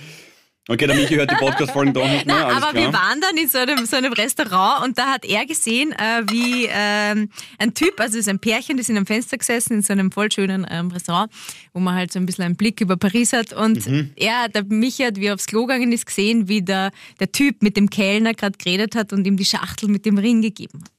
Okay, 0.69 0.87
der 0.87 0.95
Michi 0.95 1.15
hört 1.15 1.29
die 1.29 1.35
Podcast-Folgen 1.35 1.93
doch 1.93 2.07
nicht 2.07 2.25
mehr. 2.25 2.47
Alles 2.47 2.63
aber 2.63 2.71
klar. 2.71 2.83
wir 2.85 2.93
waren 2.93 3.19
dann 3.19 3.35
in 3.35 3.49
so 3.49 3.57
einem, 3.57 3.85
so 3.85 3.97
einem 3.97 4.13
Restaurant 4.13 4.85
und 4.85 4.97
da 4.97 5.07
hat 5.11 5.25
er 5.25 5.45
gesehen, 5.45 5.91
äh, 5.91 6.23
wie 6.29 6.69
ähm, 6.71 7.29
ein 7.57 7.73
Typ, 7.73 7.99
also 7.99 8.13
es 8.13 8.27
ist 8.27 8.29
ein 8.29 8.39
Pärchen, 8.39 8.77
die 8.77 8.83
sind 8.83 8.95
am 8.97 9.05
Fenster 9.05 9.37
gesessen 9.37 9.73
in 9.73 9.81
so 9.81 9.91
einem 9.91 10.09
voll 10.09 10.31
schönen 10.31 10.65
ähm, 10.71 10.89
Restaurant, 10.89 11.29
wo 11.73 11.81
man 11.81 11.95
halt 11.95 12.13
so 12.13 12.19
ein 12.19 12.25
bisschen 12.25 12.45
einen 12.45 12.55
Blick 12.55 12.79
über 12.79 12.95
Paris 12.95 13.33
hat. 13.33 13.51
Und 13.51 13.85
Mhm. 13.85 14.11
er, 14.15 14.47
der 14.47 14.63
Michi 14.63 15.03
hat, 15.03 15.17
wie 15.17 15.25
er 15.25 15.33
aufs 15.33 15.47
Klo 15.47 15.65
gegangen 15.65 15.91
ist, 15.91 16.05
gesehen, 16.05 16.47
wie 16.47 16.61
der, 16.61 16.91
der 17.19 17.29
Typ 17.29 17.61
mit 17.61 17.75
dem 17.75 17.89
Kellner 17.89 18.33
gerade 18.33 18.57
geredet 18.57 18.95
hat 18.95 19.11
und 19.11 19.27
ihm 19.27 19.35
die 19.35 19.43
Schachtel 19.43 19.89
mit 19.89 20.05
dem 20.05 20.17
Ring 20.17 20.41
gegeben 20.41 20.79
hat. 20.81 20.91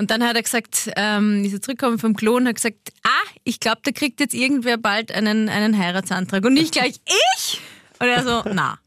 Und 0.00 0.10
dann 0.10 0.24
hat 0.24 0.34
er 0.34 0.42
gesagt, 0.42 0.90
ähm, 0.96 1.44
ist 1.44 1.52
er 1.52 1.60
zurückgekommen 1.60 1.98
vom 1.98 2.16
Klo 2.16 2.36
und 2.36 2.48
hat 2.48 2.54
gesagt, 2.54 2.90
ah, 3.02 3.28
ich 3.44 3.60
glaube, 3.60 3.80
da 3.82 3.90
kriegt 3.92 4.18
jetzt 4.20 4.32
irgendwer 4.32 4.78
bald 4.78 5.12
einen, 5.12 5.50
einen 5.50 5.76
Heiratsantrag. 5.76 6.42
Und 6.42 6.54
nicht 6.54 6.72
gleich 6.72 7.00
ich. 7.36 7.60
Und 7.98 8.08
er 8.08 8.22
so, 8.22 8.42
na. 8.50 8.78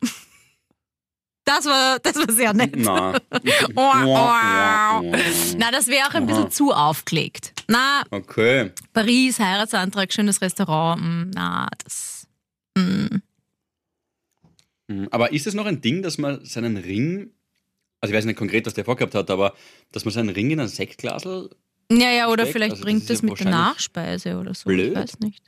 Das 1.45 1.65
war, 1.65 1.99
das 1.99 2.15
war 2.15 2.33
sehr 2.33 2.51
nett. 2.53 2.73
Na. 2.77 3.11
Na, 3.75 5.71
das 5.71 5.85
wäre 5.87 6.07
auch 6.07 6.15
ein 6.15 6.25
bisschen 6.25 6.49
zu 6.49 6.71
aufgelegt. 6.73 7.53
Na, 7.67 8.01
Okay. 8.09 8.71
Paris, 8.93 9.39
Heiratsantrag, 9.39 10.11
schönes 10.11 10.41
Restaurant. 10.41 10.99
mm, 10.99 11.31
Na, 11.35 11.67
das. 11.83 12.25
mm. 12.75 13.17
Mhm. 14.87 15.07
Aber 15.11 15.31
ist 15.31 15.45
es 15.45 15.53
noch 15.53 15.67
ein 15.67 15.79
Ding, 15.81 16.01
dass 16.01 16.17
man 16.17 16.43
seinen 16.43 16.77
Ring, 16.77 17.29
also 18.03 18.11
ich 18.13 18.17
weiß 18.17 18.25
nicht 18.25 18.35
konkret, 18.35 18.65
was 18.65 18.73
der 18.73 18.83
vorgehabt 18.83 19.15
hat, 19.15 19.31
aber 19.31 19.55
dass 19.93 20.03
man 20.03 20.13
seinen 20.13 20.27
Ring 20.27 20.51
in 20.51 20.59
ein 20.59 20.67
Sektglasel 20.67 21.49
Ja, 21.89 22.11
ja, 22.11 22.27
oder 22.27 22.43
Steckt, 22.43 22.51
vielleicht 22.51 22.71
also 22.71 22.83
das 22.83 22.85
bringt 22.85 23.09
das 23.09 23.21
ja 23.21 23.25
mit 23.29 23.39
der 23.39 23.49
Nachspeise 23.49 24.37
oder 24.37 24.53
so. 24.53 24.67
blöd. 24.67 24.89
Ich 24.89 24.95
weiß 24.95 25.19
nicht. 25.19 25.41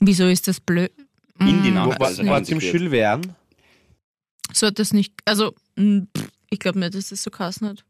Wieso 0.00 0.26
ist 0.26 0.48
das 0.48 0.58
blöd? 0.58 0.90
In 1.38 1.62
die 1.62 1.70
Mm, 1.70 1.74
Nachspeise 1.74 2.22
Wo, 2.24 2.26
war, 2.26 2.34
rein 2.34 2.44
im 2.46 2.90
Verne? 2.90 3.36
So 4.52 4.66
hat 4.66 4.78
das 4.80 4.92
nicht. 4.92 5.14
Also, 5.24 5.54
mm, 5.76 6.00
pff, 6.16 6.28
ich 6.50 6.58
glaube 6.58 6.80
nicht, 6.80 6.94
dass 6.96 7.10
das 7.10 7.22
so 7.22 7.30
kassen 7.30 7.68
hat. 7.68 7.84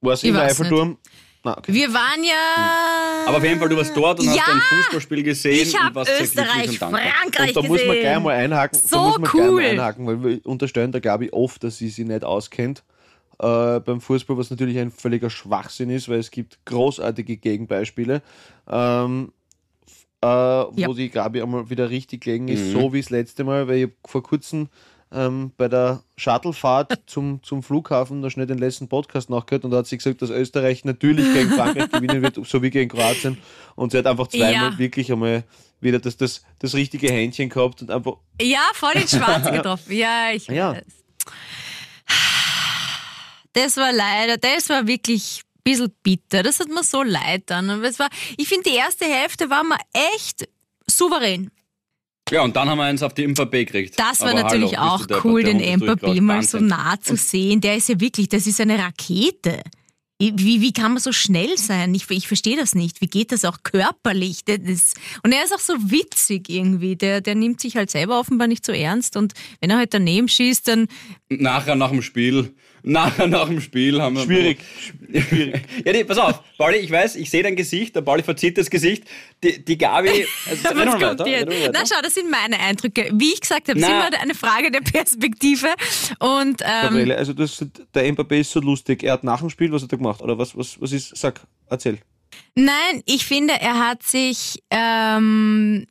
War 0.00 0.12
es 0.12 0.22
im 0.22 0.36
Eiffelturm? 0.36 0.98
Na, 1.44 1.58
okay. 1.58 1.72
Wir 1.74 1.92
waren 1.92 2.24
ja. 2.24 3.26
Aber 3.26 3.36
auf 3.36 3.44
jeden 3.44 3.58
Fall, 3.60 3.68
du 3.68 3.76
warst 3.76 3.94
dort 3.94 4.18
und 4.18 4.28
hast 4.28 4.36
ja, 4.36 4.44
ein 4.46 4.60
Fußballspiel 4.60 5.22
gesehen 5.22 5.52
Ich 5.62 5.74
und 5.74 5.84
habe 5.84 6.00
Österreich. 6.20 6.78
Frankreich 6.78 7.48
Und 7.48 7.56
da 7.56 7.60
muss 7.62 7.68
man 7.68 7.78
gesehen. 7.88 8.00
gleich 8.00 8.20
mal 8.20 8.34
einhaken. 8.34 8.80
So 8.82 8.96
da 8.96 9.02
muss 9.02 9.18
man 9.18 9.30
cool. 9.34 9.60
gleich 9.60 9.76
mal 9.76 9.82
einhaken, 9.82 10.06
weil 10.06 10.24
wir 10.24 10.46
unterstellen 10.46 10.90
da 10.92 11.00
glaube 11.00 11.26
ich 11.26 11.32
oft, 11.34 11.62
dass 11.62 11.76
sie 11.78 11.90
sich 11.90 12.06
nicht 12.06 12.24
auskennt 12.24 12.82
äh, 13.40 13.80
beim 13.80 14.00
Fußball, 14.00 14.38
was 14.38 14.50
natürlich 14.50 14.78
ein 14.78 14.90
völliger 14.90 15.28
Schwachsinn 15.28 15.90
ist, 15.90 16.08
weil 16.08 16.18
es 16.18 16.30
gibt 16.30 16.64
großartige 16.64 17.36
Gegenbeispiele, 17.36 18.22
ähm, 18.70 19.32
äh, 20.22 20.26
wo 20.26 20.94
die 20.94 21.10
Gabi 21.10 21.42
einmal 21.42 21.68
wieder 21.68 21.90
richtig 21.90 22.22
gelegen 22.22 22.48
ist, 22.48 22.62
Mhm. 22.68 22.72
so 22.72 22.92
wie 22.94 23.00
das 23.02 23.10
letzte 23.10 23.44
Mal, 23.44 23.68
weil 23.68 23.76
ich 23.84 23.90
vor 24.06 24.22
kurzem 24.22 24.68
ähm, 25.14 25.52
bei 25.56 25.68
der 25.68 26.02
Shuttlefahrt 26.16 27.00
zum, 27.06 27.42
zum 27.42 27.62
Flughafen 27.62 28.20
da 28.22 28.30
schnell 28.30 28.46
den 28.46 28.58
letzten 28.58 28.88
Podcast 28.88 29.30
nachgehört 29.30 29.64
und 29.64 29.70
da 29.70 29.78
hat 29.78 29.86
sie 29.86 29.96
gesagt, 29.96 30.20
dass 30.22 30.30
Österreich 30.30 30.84
natürlich 30.84 31.32
gegen 31.32 31.50
Frankreich 31.50 31.90
gewinnen 31.90 32.20
wird, 32.22 32.38
so 32.46 32.62
wie 32.62 32.70
gegen 32.70 32.90
Kroatien. 32.90 33.38
Und 33.76 33.92
sie 33.92 33.98
hat 33.98 34.06
einfach 34.06 34.26
zweimal 34.28 34.52
Ja. 34.72 34.78
wirklich 34.78 35.10
einmal 35.12 35.44
wieder 35.80 35.98
das, 35.98 36.16
das, 36.16 36.42
das 36.58 36.74
richtige 36.74 37.10
Händchen 37.10 37.48
gehabt 37.48 37.82
und 37.82 37.90
einfach 37.90 38.14
Ja, 38.40 38.62
voll 38.74 38.92
ins 38.94 39.10
Schwarze 39.16 39.50
getroffen. 39.52 39.92
Ja, 39.94 40.30
ich 40.32 40.46
Ja. 40.48 40.72
weiß. 40.74 40.84
Das 43.52 43.76
war 43.76 43.92
leider, 43.92 44.36
das 44.36 44.68
war 44.68 44.86
wirklich 44.86 45.42
ein 45.44 45.62
bisschen 45.62 45.92
bitter. 46.02 46.42
Das 46.42 46.58
hat 46.58 46.68
mir 46.68 46.82
so 46.82 47.02
leid 47.02 47.44
dann. 47.46 47.70
Aber 47.70 47.84
es 47.84 47.98
war, 48.00 48.08
ich 48.36 48.48
finde, 48.48 48.68
die 48.70 48.76
erste 48.76 49.04
Hälfte 49.04 49.48
war 49.48 49.62
mir 49.62 49.78
echt 50.16 50.48
souverän. 50.90 51.50
Ja, 52.30 52.42
und 52.42 52.56
dann 52.56 52.68
haben 52.68 52.78
wir 52.78 52.84
eins 52.84 53.02
auf 53.02 53.12
die 53.12 53.26
Mbappé 53.26 53.64
gekriegt. 53.66 53.98
Das 53.98 54.20
war 54.20 54.30
Aber 54.30 54.42
natürlich 54.42 54.78
hallo, 54.78 54.94
auch 54.94 55.24
cool, 55.24 55.42
der 55.42 55.54
den 55.54 55.78
durchgerauscht. 55.80 56.20
mal 56.20 56.42
so 56.42 56.58
nah 56.58 56.98
zu 57.00 57.16
sehen. 57.16 57.60
Der 57.60 57.76
ist 57.76 57.88
ja 57.88 58.00
wirklich, 58.00 58.28
das 58.28 58.46
ist 58.46 58.60
eine 58.60 58.78
Rakete. 58.78 59.60
Wie, 60.18 60.60
wie 60.60 60.72
kann 60.72 60.92
man 60.92 61.02
so 61.02 61.12
schnell 61.12 61.58
sein? 61.58 61.92
Ich, 61.94 62.08
ich 62.08 62.28
verstehe 62.28 62.56
das 62.56 62.74
nicht. 62.74 63.00
Wie 63.00 63.08
geht 63.08 63.32
das 63.32 63.44
auch 63.44 63.58
körperlich? 63.62 64.44
Das 64.44 64.58
ist, 64.60 64.96
und 65.22 65.32
er 65.32 65.44
ist 65.44 65.52
auch 65.52 65.58
so 65.58 65.74
witzig 65.90 66.48
irgendwie. 66.48 66.96
Der, 66.96 67.20
der 67.20 67.34
nimmt 67.34 67.60
sich 67.60 67.76
halt 67.76 67.90
selber 67.90 68.18
offenbar 68.20 68.46
nicht 68.46 68.64
so 68.64 68.72
ernst. 68.72 69.16
Und 69.16 69.34
wenn 69.60 69.70
er 69.70 69.76
halt 69.76 69.92
daneben 69.92 70.28
schießt, 70.28 70.68
dann 70.68 70.86
Nachher 71.28 71.74
nach 71.74 71.90
dem 71.90 72.00
Spiel, 72.00 72.54
nachher 72.84 73.26
nach 73.26 73.48
dem 73.48 73.60
Spiel 73.60 74.00
haben 74.00 74.16
wir... 74.16 74.24
schwierig. 74.24 74.58
Ja, 75.84 75.92
nee, 75.92 76.04
pass 76.04 76.18
auf, 76.18 76.42
Pauli, 76.58 76.78
ich 76.78 76.90
weiß, 76.90 77.16
ich 77.16 77.30
sehe 77.30 77.42
dein 77.42 77.56
Gesicht, 77.56 77.94
der 77.94 78.02
Pauli 78.02 78.22
verzieht 78.22 78.58
das 78.58 78.68
Gesicht. 78.68 79.04
Die, 79.42 79.64
die 79.64 79.78
Gabi... 79.78 80.26
Also, 80.48 80.64
Was 80.64 80.90
kommt 80.90 81.20
weiter, 81.20 81.26
jetzt? 81.26 81.70
Na 81.72 81.80
schau, 81.86 82.00
das 82.02 82.14
sind 82.14 82.30
meine 82.30 82.58
Eindrücke. 82.60 83.10
Wie 83.14 83.32
ich 83.32 83.40
gesagt 83.40 83.68
habe, 83.68 83.78
es 83.78 83.84
ist 83.84 83.90
immer 83.90 84.10
eine 84.20 84.34
Frage 84.34 84.70
der 84.70 84.80
Perspektive. 84.80 85.68
Und 86.18 86.60
ähm, 86.62 86.82
Gabriele, 86.82 87.16
also 87.16 87.32
das, 87.32 87.64
der 87.94 88.12
Mbappé 88.12 88.40
ist 88.40 88.50
so 88.50 88.60
lustig. 88.60 89.02
Er 89.02 89.14
hat 89.14 89.24
nach 89.24 89.40
dem 89.40 89.50
Spiel, 89.50 89.72
was 89.72 89.82
hat 89.82 89.92
er 89.92 89.98
gemacht? 89.98 90.20
Oder 90.20 90.36
was, 90.38 90.56
was, 90.56 90.80
was 90.80 90.92
ist? 90.92 91.16
Sag, 91.16 91.40
erzähl. 91.68 91.98
nein, 92.54 93.02
ich 93.06 93.24
finde, 93.24 93.54
er 93.54 93.78
hat 93.78 94.02
sich 94.02 94.62
ähm, 94.70 95.86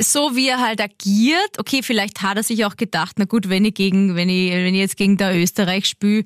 so 0.00 0.34
wie 0.34 0.48
er 0.48 0.60
halt 0.60 0.80
agiert, 0.80 1.58
okay, 1.58 1.82
vielleicht 1.82 2.22
hat 2.22 2.36
er 2.36 2.42
sich 2.42 2.64
auch 2.64 2.76
gedacht, 2.76 3.16
na 3.18 3.26
gut, 3.26 3.48
wenn 3.48 3.64
ich 3.64 3.74
gegen, 3.74 4.16
wenn 4.16 4.28
ich, 4.28 4.50
wenn 4.50 4.74
ich 4.74 4.80
jetzt 4.80 4.96
gegen 4.96 5.16
der 5.16 5.36
Österreich 5.36 5.86
spiele, 5.86 6.24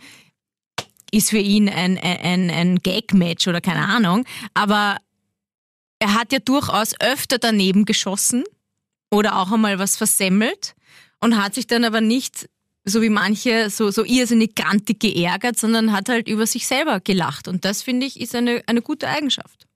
ist 1.11 1.31
für 1.31 1.39
ihn 1.39 1.69
ein, 1.69 1.99
ein, 1.99 2.51
ein 2.51 2.79
Gag-Match 2.79 3.47
oder 3.47 3.61
keine 3.61 3.87
Ahnung. 3.87 4.25
Aber 4.53 4.97
er 5.99 6.15
hat 6.15 6.33
ja 6.33 6.39
durchaus 6.39 6.99
öfter 7.01 7.39
daneben 7.39 7.85
geschossen 7.85 8.45
oder 9.11 9.39
auch 9.39 9.53
einmal 9.53 9.79
was 9.79 9.97
versemmelt 9.97 10.75
und 11.21 11.43
hat 11.43 11.55
sich 11.55 11.67
dann 11.67 11.85
aber 11.85 12.01
nicht, 12.01 12.49
so 12.85 13.01
wie 13.01 13.09
manche, 13.09 13.71
so, 13.71 13.91
so 13.91 14.05
irrsinnig 14.05 14.55
grantig 14.55 15.01
geärgert, 15.01 15.59
sondern 15.59 15.93
hat 15.93 16.09
halt 16.09 16.29
über 16.29 16.47
sich 16.47 16.67
selber 16.67 17.01
gelacht. 17.01 17.49
Und 17.49 17.65
das, 17.65 17.83
finde 17.83 18.07
ich, 18.07 18.21
ist 18.21 18.35
eine, 18.35 18.63
eine 18.67 18.83
gute 18.83 19.09
Eigenschaft. 19.09 19.67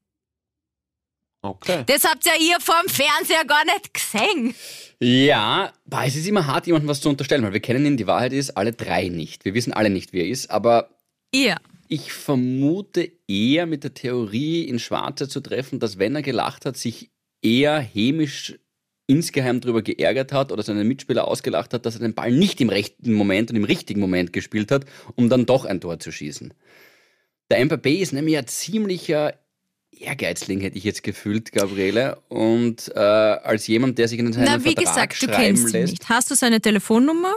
Okay. 1.41 1.85
Das 1.87 2.05
habt 2.05 2.27
ihr 2.27 2.33
ihr 2.41 2.61
vor 2.61 2.75
dem 2.85 2.91
Fernseher 2.93 3.45
gar 3.45 3.65
nicht 3.65 3.95
gesehen. 3.95 4.55
Ja, 5.01 5.73
boah, 5.87 6.03
es 6.05 6.17
ist 6.17 6.27
immer 6.27 6.47
hart, 6.47 6.67
jemandem 6.67 6.89
was 6.89 7.01
zu 7.01 7.09
unterstellen, 7.09 7.45
weil 7.45 7.53
wir 7.53 7.61
kennen 7.61 7.87
ihn, 7.87 7.97
die 7.97 8.09
Wahrheit 8.09 8.33
ist, 8.33 8.57
alle 8.57 8.73
drei 8.73 9.09
nicht. 9.09 9.45
Wir 9.45 9.55
wissen 9.55 9.73
alle 9.73 9.91
nicht, 9.91 10.13
wer 10.13 10.25
er 10.25 10.31
ist, 10.31 10.51
aber 10.51 10.91
Ihr. 11.33 11.57
ich 11.89 12.13
vermute 12.13 13.13
eher 13.29 13.67
mit 13.67 13.85
der 13.85 13.95
Theorie 13.95 14.65
in 14.65 14.81
Schwarze 14.81 15.29
zu 15.29 15.41
treffen, 15.41 15.79
dass 15.79 15.99
wenn 15.99 16.17
er 16.17 16.23
gelacht 16.23 16.67
hat, 16.67 16.77
sich 16.77 17.11
eher 17.41 17.79
hämisch 17.79 18.59
insgeheim 19.07 19.61
darüber 19.61 19.83
geärgert 19.83 20.33
hat 20.33 20.53
oder 20.53 20.63
seinen 20.63 20.87
Mitspieler 20.87 21.27
ausgelacht 21.27 21.73
hat, 21.73 21.87
dass 21.87 21.95
er 21.95 22.01
den 22.01 22.15
Ball 22.15 22.33
nicht 22.33 22.61
im 22.61 22.69
rechten 22.69 23.15
Moment 23.15 23.51
und 23.51 23.57
im 23.57 23.65
richtigen 23.65 24.01
Moment 24.01 24.33
gespielt 24.33 24.71
hat, 24.71 24.85
um 25.17 25.29
dann 25.29 25.47
doch 25.47 25.65
ein 25.65 25.81
Tor 25.81 25.99
zu 26.01 26.13
schießen. 26.13 26.53
Der 27.51 27.65
Mbappé 27.65 28.01
ist 28.01 28.13
nämlich 28.13 28.37
ein 28.37 28.47
ziemlicher 28.47 29.35
Ehrgeizling, 30.01 30.61
hätte 30.61 30.79
ich 30.79 30.85
jetzt 30.85 31.03
gefühlt, 31.03 31.53
Gabriele. 31.53 32.19
Und 32.29 32.91
äh, 32.95 32.99
als 32.99 33.67
jemand, 33.67 33.99
der 33.99 34.09
sich 34.09 34.19
in 34.19 34.33
seinen 34.33 34.45
Na, 34.45 34.65
wie 34.65 34.75
Vertrag 34.75 35.11
gesagt, 35.11 35.23
du 35.23 35.27
kennst 35.29 35.69
ihn 35.69 35.73
lässt, 35.73 35.93
nicht. 35.93 36.09
Hast 36.09 36.31
du 36.31 36.35
seine 36.35 36.61
Telefonnummer? 36.61 37.35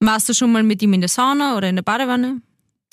Warst 0.00 0.28
du 0.28 0.34
schon 0.34 0.52
mal 0.52 0.62
mit 0.62 0.82
ihm 0.82 0.92
in 0.92 1.00
der 1.00 1.08
Sauna 1.08 1.56
oder 1.56 1.68
in 1.68 1.76
der 1.76 1.82
Badewanne? 1.82 2.40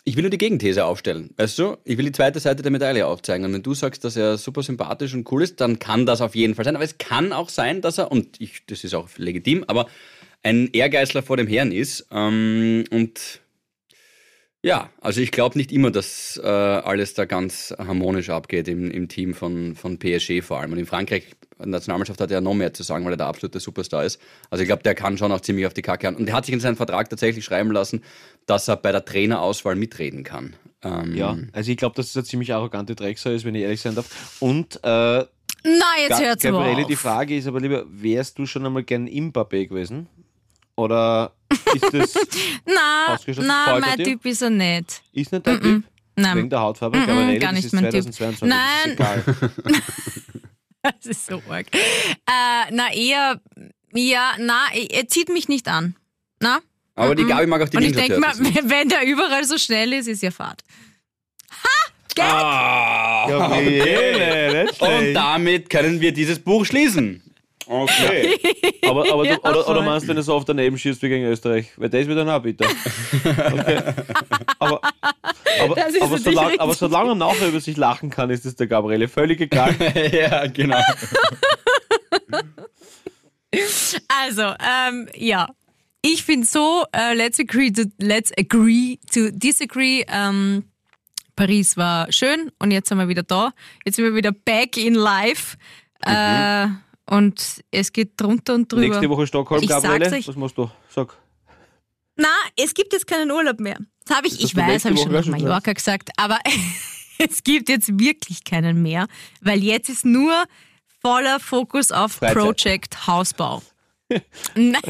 Ich 0.03 0.15
will 0.15 0.23
nur 0.23 0.31
die 0.31 0.37
Gegenthese 0.37 0.85
aufstellen. 0.85 1.29
Weißt 1.37 1.59
du, 1.59 1.77
ich 1.83 1.97
will 1.97 2.05
die 2.05 2.11
zweite 2.11 2.39
Seite 2.39 2.63
der 2.63 2.71
Medaille 2.71 3.05
aufzeigen. 3.05 3.45
Und 3.45 3.53
wenn 3.53 3.63
du 3.63 3.73
sagst, 3.75 4.03
dass 4.03 4.15
er 4.15 4.37
super 4.37 4.63
sympathisch 4.63 5.13
und 5.13 5.31
cool 5.31 5.43
ist, 5.43 5.61
dann 5.61 5.77
kann 5.77 6.05
das 6.07 6.21
auf 6.21 6.35
jeden 6.35 6.55
Fall 6.55 6.65
sein. 6.65 6.75
Aber 6.75 6.85
es 6.85 6.97
kann 6.97 7.33
auch 7.33 7.49
sein, 7.49 7.81
dass 7.81 7.99
er, 7.99 8.11
und 8.11 8.41
ich, 8.41 8.65
das 8.65 8.83
ist 8.83 8.95
auch 8.95 9.09
legitim, 9.17 9.63
aber 9.67 9.87
ein 10.41 10.69
Ehrgeißler 10.73 11.21
vor 11.21 11.37
dem 11.37 11.47
Herrn 11.47 11.71
ist. 11.71 12.07
Ähm, 12.11 12.85
und 12.89 13.41
ja, 14.63 14.89
also 15.01 15.21
ich 15.21 15.31
glaube 15.31 15.57
nicht 15.57 15.71
immer, 15.71 15.89
dass 15.89 16.39
äh, 16.43 16.47
alles 16.47 17.13
da 17.15 17.25
ganz 17.25 17.73
harmonisch 17.77 18.29
abgeht 18.29 18.67
im, 18.67 18.91
im 18.91 19.07
Team 19.07 19.33
von, 19.33 19.75
von 19.75 19.97
PSG 19.97 20.41
vor 20.41 20.59
allem. 20.59 20.73
Und 20.73 20.77
in 20.77 20.85
Frankreich, 20.85 21.35
die 21.63 21.69
Nationalmannschaft 21.69 22.21
hat 22.21 22.29
ja 22.31 22.41
noch 22.41 22.53
mehr 22.53 22.73
zu 22.73 22.83
sagen, 22.83 23.03
weil 23.05 23.13
er 23.13 23.17
der 23.17 23.27
absolute 23.27 23.59
Superstar 23.59 24.03
ist. 24.03 24.19
Also 24.51 24.61
ich 24.61 24.67
glaube, 24.67 24.83
der 24.83 24.93
kann 24.93 25.17
schon 25.17 25.31
auch 25.31 25.41
ziemlich 25.41 25.65
auf 25.65 25.73
die 25.73 25.81
Kacke 25.81 26.07
hauen. 26.07 26.15
Und 26.15 26.27
er 26.27 26.35
hat 26.35 26.45
sich 26.45 26.53
in 26.53 26.59
seinen 26.59 26.75
Vertrag 26.75 27.09
tatsächlich 27.09 27.43
schreiben 27.43 27.71
lassen, 27.71 28.03
dass 28.45 28.67
er 28.67 28.77
bei 28.77 28.91
der 28.91 29.03
Trainerauswahl 29.03 29.75
mitreden 29.75 30.23
kann. 30.23 30.55
Ähm, 30.83 31.15
Ja, 31.15 31.37
also 31.53 31.71
ich 31.71 31.77
glaube, 31.77 31.95
dass 31.95 32.09
es 32.09 32.15
eine 32.17 32.23
ziemlich 32.25 32.53
arrogante 32.53 32.95
Drecksau 32.95 33.31
ist, 33.31 33.45
wenn 33.45 33.55
ich 33.55 33.63
ehrlich 33.63 33.81
sein 33.81 33.95
darf. 33.95 34.37
Und 34.39 34.75
äh, 34.77 34.79
Na, 34.83 35.27
jetzt 36.07 36.21
hört's 36.21 36.45
aber 36.45 36.59
Gabriele, 36.59 36.83
auf. 36.83 36.87
die 36.87 36.95
Frage 36.95 37.35
ist 37.35 37.47
aber 37.47 37.59
lieber, 37.59 37.85
wärst 37.87 38.37
du 38.37 38.45
schon 38.45 38.65
einmal 38.65 38.83
gern 38.83 39.07
Mbappé 39.07 39.67
gewesen? 39.67 40.07
Oder 40.75 41.33
ist 41.73 41.93
das 41.93 42.13
Na, 42.65 43.13
Ausgeschlossen? 43.15 43.47
na, 43.47 43.65
Gefällt 43.65 43.83
er 43.83 43.89
mein 43.89 43.97
dir? 43.97 44.03
Typ 44.05 44.25
ist 44.25 44.41
er 44.41 44.49
nicht. 44.49 45.01
ist 45.13 45.31
nicht 45.31 45.47
dein 45.47 45.61
Typ? 45.61 45.83
Nein. 46.15 46.37
Wegen 46.37 46.49
der 46.49 46.59
Hautfarbe? 46.59 46.97
Mm-mm, 46.97 47.05
Gabriele, 47.07 47.39
gar 47.39 47.53
das 47.53 47.55
nicht 47.55 47.65
ist 47.65 47.73
mein 47.73 47.89
Typ. 47.89 48.03
2022. 48.13 48.47
Nein. 48.49 48.95
Das 48.97 49.27
ist 49.27 49.65
egal. 49.69 49.81
Das 50.83 51.05
ist 51.05 51.25
so 51.27 51.41
arg. 51.47 51.67
Äh, 51.75 52.71
na, 52.71 52.91
eher, 52.91 53.39
ja, 53.93 54.31
na, 54.39 54.65
er 54.73 55.07
zieht 55.07 55.29
mich 55.29 55.47
nicht 55.47 55.67
an. 55.67 55.95
Na? 56.39 56.59
Aber 56.95 57.13
die 57.13 57.23
Gabi 57.23 57.45
mag 57.45 57.61
auch 57.61 57.69
die 57.69 57.77
Und 57.77 57.83
ich 57.83 57.91
Ninja 57.91 58.07
denke 58.07 58.19
mal, 58.19 58.33
Turtles 58.33 58.63
wenn 58.69 58.89
der 58.89 59.05
überall 59.05 59.43
so 59.45 59.59
schnell 59.59 59.93
ist, 59.93 60.07
ist 60.07 60.23
ja 60.23 60.31
Fahrt. 60.31 60.63
Ah. 62.19 63.25
Gabriele, 63.27 64.63
nicht 64.65 64.81
Und 64.81 64.87
schlecht. 64.87 65.15
damit 65.15 65.69
können 65.69 66.01
wir 66.01 66.11
dieses 66.11 66.39
Buch 66.39 66.65
schließen. 66.65 67.21
Okay. 67.71 68.37
Aber, 68.85 69.09
aber 69.13 69.25
Ja, 69.25 69.35
du, 69.35 69.41
oder, 69.43 69.63
voll. 69.63 69.75
oder 69.77 69.81
meinst 69.85 70.03
du, 70.03 70.09
wenn 70.09 70.17
du 70.17 70.23
so 70.23 70.33
oft 70.35 70.49
daneben 70.49 70.77
schießt 70.77 71.01
wie 71.03 71.07
gegen 71.07 71.25
Österreich? 71.25 71.71
Weil 71.77 71.89
das 71.89 72.05
wieder 72.07 72.25
noch 72.25 72.41
bitte. 72.41 72.65
Okay. 73.23 73.81
Aber, 74.59 74.81
aber, 75.61 75.75
Das 75.75 75.93
ist 75.93 76.01
aber, 76.01 76.15
richtig. 76.15 76.59
aber 76.59 76.73
solange 76.73 77.11
er 77.11 77.15
nachher 77.15 77.47
über 77.47 77.61
sich 77.61 77.77
lachen 77.77 78.09
kann, 78.09 78.29
ist 78.29 78.45
es 78.45 78.55
der 78.55 78.67
Gabriele 78.67 79.07
völlig 79.07 79.39
egal. 79.39 79.73
ja, 80.11 80.47
genau. 80.47 80.81
Also, 84.07 84.41
ähm, 84.59 85.07
ja. 85.15 85.47
Ich 86.01 86.23
finde 86.23 86.47
so, 86.47 86.83
äh, 86.91 87.13
let's, 87.13 87.39
agree 87.39 87.71
to, 87.71 87.83
let's 87.99 88.31
agree 88.37 88.97
to 89.13 89.29
disagree. 89.31 90.03
Ähm, 90.09 90.65
Paris 91.35 91.77
war 91.77 92.11
schön 92.11 92.51
und 92.59 92.71
jetzt 92.71 92.89
sind 92.89 92.97
wir 92.97 93.07
wieder 93.07 93.23
da. 93.23 93.53
Jetzt 93.85 93.95
sind 93.95 94.05
wir 94.05 94.15
wieder 94.15 94.31
back 94.31 94.77
in 94.77 94.95
life. 94.95 95.57
Äh, 96.03 96.67
und 97.11 97.61
es 97.71 97.91
geht 97.91 98.13
drunter 98.15 98.55
und 98.55 98.71
drüber. 98.71 98.87
Nächste 98.87 99.09
Woche 99.09 99.27
Stockholm, 99.27 99.61
Ich 99.61 99.67
Gabriele. 99.69 100.09
euch. 100.09 100.27
Was 100.27 100.35
machst 100.37 100.57
du? 100.57 100.71
Sag. 100.89 101.17
Na, 102.15 102.29
es 102.55 102.73
gibt 102.73 102.93
jetzt 102.93 103.05
keinen 103.05 103.29
Urlaub 103.31 103.59
mehr. 103.59 103.77
Das 104.05 104.15
habe 104.17 104.27
ich, 104.27 104.33
Das 104.35 104.43
ich 104.45 104.55
weiß, 104.55 104.85
habe 104.85 104.95
ich 104.95 105.01
schon 105.01 105.11
nach. 105.11 105.25
Mallorca 105.25 105.73
gesagt, 105.73 106.09
aber 106.15 106.39
es 107.17 107.43
gibt 107.43 107.67
jetzt 107.67 107.99
wirklich 107.99 108.45
keinen 108.45 108.81
mehr, 108.81 109.07
weil 109.41 109.61
jetzt 109.61 109.89
ist 109.89 110.05
nur 110.05 110.45
voller 111.01 111.39
Fokus 111.41 111.91
auf 111.91 112.13
Freizeit. 112.13 112.37
Project 112.37 113.07
Hausbau. 113.07 113.61
Nein, 114.55 114.81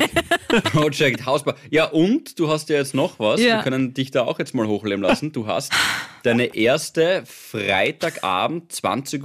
Project 0.71 1.25
Hausbau. 1.25 1.53
Ja, 1.69 1.85
und 1.85 2.39
du 2.39 2.49
hast 2.49 2.69
ja 2.69 2.77
jetzt 2.77 2.93
noch 2.93 3.17
was. 3.19 3.39
Ja. 3.41 3.57
Wir 3.57 3.63
können 3.63 3.93
dich 3.95 4.11
da 4.11 4.25
auch 4.25 4.37
jetzt 4.39 4.53
mal 4.53 4.67
hochleben 4.67 5.01
lassen. 5.03 5.31
Du 5.31 5.47
hast 5.47 5.71
deine 6.23 6.55
erste 6.55 7.23
Freitagabend, 7.25 8.71
20.15 8.71 9.23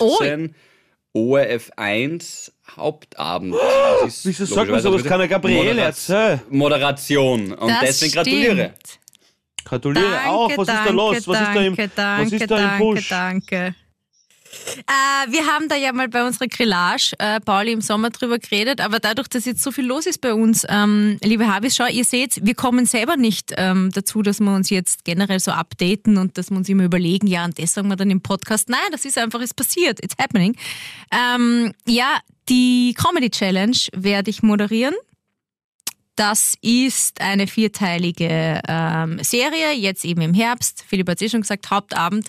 Uhr, 0.00 0.50
ORF1 1.14 2.52
Hauptabend. 2.76 3.54
Das 4.02 4.14
ist 4.14 4.26
Wieso 4.26 4.44
sagt 4.46 4.70
man 4.70 4.80
sowas? 4.80 5.04
Kann 5.04 5.18
der 5.18 5.28
Gabriele 5.28 5.80
erzählen? 5.82 6.40
Moderation. 6.48 7.52
Und 7.52 7.68
das 7.68 7.80
deswegen 7.80 8.12
gratuliere. 8.12 8.54
stimmt. 8.54 8.98
Gratuliere 9.64 10.10
Danke, 10.10 10.30
auch. 10.30 10.50
Was 10.50 10.58
ist 10.58 10.68
da 10.68 10.74
danke, 10.74 10.92
los? 10.92 11.28
Was 11.28 11.40
ist 11.40 11.46
da 11.54 11.62
im, 11.62 11.76
danke, 11.76 11.92
danke, 11.94 12.24
was 12.24 12.32
ist 12.32 12.50
da 12.50 12.56
im 12.56 12.62
danke, 12.62 12.84
Push? 12.84 13.08
Danke. 13.08 13.74
Äh, 14.52 15.32
wir 15.32 15.46
haben 15.46 15.68
da 15.68 15.76
ja 15.76 15.92
mal 15.92 16.08
bei 16.08 16.24
unserer 16.26 16.46
Grillage, 16.46 17.14
äh, 17.18 17.40
Pauli, 17.40 17.72
im 17.72 17.80
Sommer 17.80 18.10
drüber 18.10 18.38
geredet, 18.38 18.80
aber 18.80 19.00
dadurch, 19.00 19.28
dass 19.28 19.44
jetzt 19.44 19.62
so 19.62 19.70
viel 19.72 19.86
los 19.86 20.06
ist 20.06 20.20
bei 20.20 20.34
uns, 20.34 20.66
ähm, 20.68 21.18
liebe 21.22 21.52
Habis, 21.52 21.76
schau, 21.76 21.86
ihr 21.86 22.04
seht, 22.04 22.44
wir 22.44 22.54
kommen 22.54 22.84
selber 22.84 23.16
nicht 23.16 23.52
ähm, 23.56 23.90
dazu, 23.92 24.22
dass 24.22 24.40
wir 24.40 24.54
uns 24.54 24.70
jetzt 24.70 25.04
generell 25.04 25.40
so 25.40 25.52
updaten 25.52 26.18
und 26.18 26.36
dass 26.36 26.50
wir 26.50 26.56
uns 26.58 26.68
immer 26.68 26.84
überlegen, 26.84 27.26
ja, 27.26 27.44
und 27.44 27.58
das 27.58 27.72
sagen 27.72 27.88
wir 27.88 27.96
dann 27.96 28.10
im 28.10 28.20
Podcast. 28.20 28.68
Nein, 28.68 28.80
das 28.90 29.04
ist 29.04 29.18
einfach, 29.18 29.40
es 29.40 29.54
passiert, 29.54 30.02
it's 30.04 30.16
happening. 30.18 30.56
Ähm, 31.10 31.72
ja, 31.86 32.18
die 32.48 32.94
Comedy 32.94 33.30
Challenge 33.30 33.76
werde 33.94 34.30
ich 34.30 34.42
moderieren. 34.42 34.94
Das 36.16 36.56
ist 36.60 37.22
eine 37.22 37.46
vierteilige 37.46 38.60
ähm, 38.68 39.18
Serie, 39.22 39.72
jetzt 39.72 40.04
eben 40.04 40.20
im 40.20 40.34
Herbst. 40.34 40.84
Philipp 40.86 41.08
hat 41.08 41.16
es 41.16 41.22
eh 41.22 41.28
schon 41.30 41.40
gesagt, 41.40 41.70
Hauptabend. 41.70 42.28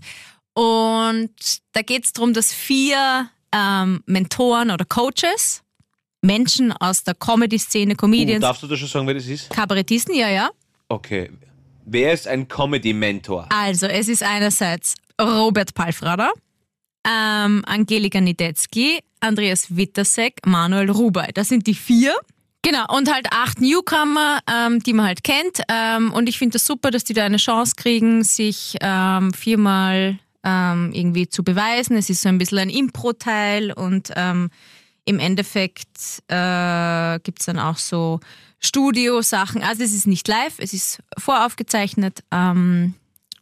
Und 0.54 1.34
da 1.72 1.82
geht 1.82 2.06
es 2.06 2.14
darum, 2.14 2.34
dass 2.34 2.54
vier 2.54 3.30
ähm, 3.54 4.04
Mentoren 4.06 4.72
oder 4.72 4.86
Coaches, 4.86 5.64
Menschen 6.22 6.72
aus 6.72 7.04
der 7.04 7.16
Comedy-Szene, 7.16 7.94
Uh, 7.94 7.98
Comedians, 7.98 8.42
darfst 8.42 8.64
du 8.64 8.68
da 8.68 8.78
schon 8.78 8.88
sagen, 8.88 9.08
wer 9.08 9.16
das 9.16 9.28
ist? 9.28 9.50
Kabarettisten, 9.50 10.16
ja, 10.16 10.30
ja. 10.30 10.50
Okay. 10.88 11.32
Wer 11.86 12.14
ist 12.14 12.28
ein 12.28 12.48
Comedy-Mentor? 12.48 13.50
Also, 13.50 13.88
es 13.88 14.08
ist 14.08 14.24
einerseits 14.24 14.96
Robert 15.20 15.74
Palfrader, 15.74 16.32
ähm, 17.06 17.64
Angelika 17.66 18.22
Niedetzky, 18.22 19.00
Andreas 19.20 19.76
Wittersek, 19.76 20.40
Manuel 20.46 20.90
Rubey. 20.90 21.28
Das 21.34 21.50
sind 21.50 21.68
die 21.68 21.76
vier. 21.76 22.16
Genau, 22.62 22.86
und 22.96 23.14
halt 23.14 23.28
acht 23.32 23.60
Newcomer, 23.60 24.40
ähm, 24.50 24.80
die 24.82 24.94
man 24.94 25.08
halt 25.08 25.24
kennt. 25.26 25.62
Ähm, 25.68 26.14
und 26.14 26.30
ich 26.30 26.38
finde 26.38 26.54
das 26.54 26.66
super, 26.66 26.92
dass 26.92 27.04
die 27.04 27.14
da 27.14 27.26
eine 27.26 27.36
Chance 27.36 27.74
kriegen, 27.76 28.24
sich 28.24 28.78
ähm, 28.80 29.34
viermal 29.34 30.20
ähm, 30.44 30.92
irgendwie 30.94 31.28
zu 31.28 31.44
beweisen. 31.44 31.96
Es 31.98 32.10
ist 32.10 32.22
so 32.22 32.30
ein 32.30 32.38
bisschen 32.38 32.60
ein 32.60 32.70
Impro-Teil 32.70 33.72
und 33.74 34.12
ähm, 34.16 34.50
im 35.06 35.20
Endeffekt 35.20 36.24
äh, 36.28 37.20
gibt 37.20 37.40
es 37.40 37.46
dann 37.46 37.60
auch 37.60 37.78
so 37.78 38.20
Studio-Sachen. 38.60 39.62
Also 39.62 39.84
es 39.84 39.94
ist 39.94 40.08
nicht 40.08 40.28
live, 40.28 40.56
es 40.58 40.74
ist 40.74 41.04
voraufgezeichnet 41.18 42.24
ähm, 42.32 42.94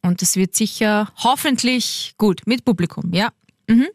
und 0.01 0.21
es 0.21 0.35
wird 0.35 0.55
sicher 0.55 1.11
hoffentlich 1.17 2.15
gut 2.17 2.41
mit 2.45 2.65
Publikum, 2.65 3.13
ja. 3.13 3.29
Mhm. 3.67 3.87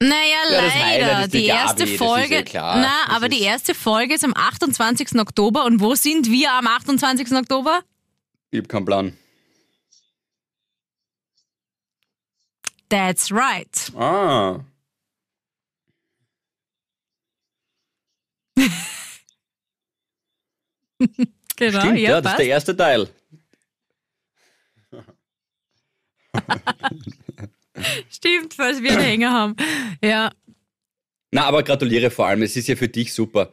Naja, 0.00 0.14
Ja, 0.52 0.60
das 0.62 0.74
Highlight 0.74 1.00
leider. 1.00 1.20
ist 1.24 1.34
die 1.34 1.38
Die 1.40 1.46
Gabi, 1.48 1.58
erste 1.60 1.82
das 1.82 1.90
ist 1.90 1.98
Folge. 1.98 2.34
ja 2.36 2.42
klar. 2.42 2.76
Na, 2.80 3.04
Das 3.06 3.16
aber 3.16 3.28
die 3.28 3.38
ist- 3.38 3.44
erste 3.46 3.74
Folge 3.74 4.14
ist 4.14 4.24
am 4.24 4.34
28. 4.34 5.18
Oktober. 5.20 5.64
Und 5.64 5.80
wo 5.80 5.94
sind 5.96 6.30
wir 6.30 6.52
am 6.52 6.66
28. 6.68 7.32
Oktober? 7.36 7.82
Ich 8.50 8.60
hab 8.60 8.68
keinen 8.68 8.84
Plan. 8.84 9.16
That's 12.88 13.30
right. 13.32 13.92
Ah. 13.96 14.60
Genau, 21.56 21.80
Stimmt, 21.80 21.98
ja, 21.98 22.20
das 22.20 22.22
passt. 22.22 22.34
ist 22.34 22.38
der 22.38 22.46
erste 22.46 22.76
Teil. 22.76 23.08
Stimmt, 28.10 28.54
falls 28.54 28.82
wir 28.82 28.92
einen 28.92 29.00
Hänger 29.00 29.32
haben. 29.32 29.56
Ja. 30.02 30.30
Na, 31.30 31.44
aber 31.44 31.62
gratuliere 31.62 32.10
vor 32.10 32.26
allem, 32.26 32.42
es 32.42 32.56
ist 32.56 32.68
ja 32.68 32.76
für 32.76 32.88
dich 32.88 33.12
super. 33.12 33.52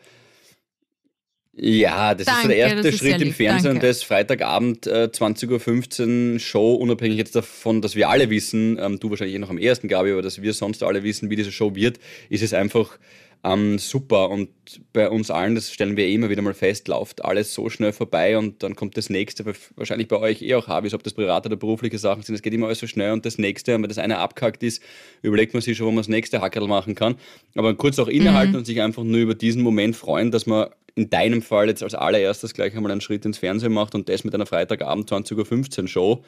Ja, 1.58 2.14
das 2.14 2.26
Danke, 2.26 2.40
ist 2.40 2.44
so 2.44 2.48
der 2.50 2.58
erste 2.58 2.92
Schritt 2.92 3.22
im 3.22 3.34
Fernsehen 3.34 3.64
danke. 3.64 3.70
und 3.70 3.84
das 3.84 4.04
Freitagabend 4.04 4.88
äh, 4.88 5.10
20.15 5.12 6.34
Uhr 6.34 6.40
Show, 6.40 6.74
unabhängig 6.74 7.18
jetzt 7.18 7.36
davon, 7.36 7.82
dass 7.82 7.96
wir 7.96 8.10
alle 8.10 8.30
wissen, 8.30 8.78
ähm, 8.78 9.00
du 9.00 9.10
wahrscheinlich 9.10 9.38
eh 9.38 9.40
noch 9.40 9.50
am 9.50 9.58
ersten, 9.58 9.88
Gabi, 9.88 10.12
aber 10.12 10.22
dass 10.22 10.42
wir 10.42 10.52
sonst 10.54 10.84
alle 10.84 11.04
wissen, 11.04 11.30
wie 11.30 11.38
diese 11.38 11.54
Show 11.54 11.74
wird, 11.74 11.98
ist 12.30 12.44
es 12.44 12.54
einfach 12.54 13.00
ähm, 13.46 13.78
super. 13.78 14.30
Und 14.32 14.50
bei 14.92 15.10
uns 15.10 15.30
allen, 15.30 15.54
das 15.54 15.72
stellen 15.72 15.96
wir 15.98 16.06
eh 16.06 16.16
immer 16.16 16.30
wieder 16.30 16.42
mal 16.42 16.56
fest, 16.56 16.88
läuft 16.88 17.24
alles 17.24 17.54
so 17.54 17.70
schnell 17.70 17.94
vorbei 17.94 18.38
und 18.38 18.64
dann 18.64 18.76
kommt 18.76 18.98
das 18.98 19.10
nächste, 19.10 19.46
wahrscheinlich 19.76 20.08
bei 20.08 20.18
euch 20.18 20.42
eh 20.42 20.56
auch 20.56 20.68
Habis, 20.68 20.96
ob 20.96 21.04
das 21.04 21.14
private 21.14 21.50
oder 21.50 21.56
berufliche 21.56 22.00
Sachen 22.00 22.24
sind, 22.24 22.34
es 22.34 22.42
geht 22.42 22.54
immer 22.54 22.66
alles 22.66 22.80
so 22.80 22.88
schnell 22.88 23.12
und 23.12 23.26
das 23.26 23.38
nächste, 23.38 23.74
wenn 23.74 23.84
das 23.84 24.00
eine 24.00 24.18
abkackt 24.18 24.64
ist, 24.64 24.82
überlegt 25.22 25.54
man 25.54 25.62
sich 25.62 25.78
schon, 25.78 25.88
wo 25.88 25.92
man 25.92 25.98
das 25.98 26.08
nächste 26.08 26.42
Hackerl 26.42 26.68
machen 26.68 26.96
kann, 26.96 27.16
aber 27.56 27.76
kurz 27.76 28.00
auch 28.00 28.08
innehalten 28.08 28.56
und 28.56 28.66
sich 28.66 28.82
einfach 28.82 29.04
nur 29.04 29.20
über 29.20 29.36
diesen 29.36 29.62
Moment 29.62 29.96
freuen, 29.96 30.32
dass 30.32 30.48
man 30.48 30.70
in 30.96 31.10
deinem 31.10 31.42
Fall 31.42 31.68
jetzt 31.68 31.84
als 31.84 31.94
allererstes 31.94 32.54
gleich 32.54 32.76
einmal 32.76 32.92
einen 32.92 33.02
Schritt 33.02 33.26
ins 33.26 33.38
Fernsehen 33.38 33.74
macht 33.74 33.94
und 33.94 34.10
das 34.10 34.24
mit 34.24 34.34
einer 34.34 34.46
Freitagabend 34.46 35.12
20.15 35.12 35.82
Uhr 35.82 35.88
Show, 35.88 36.24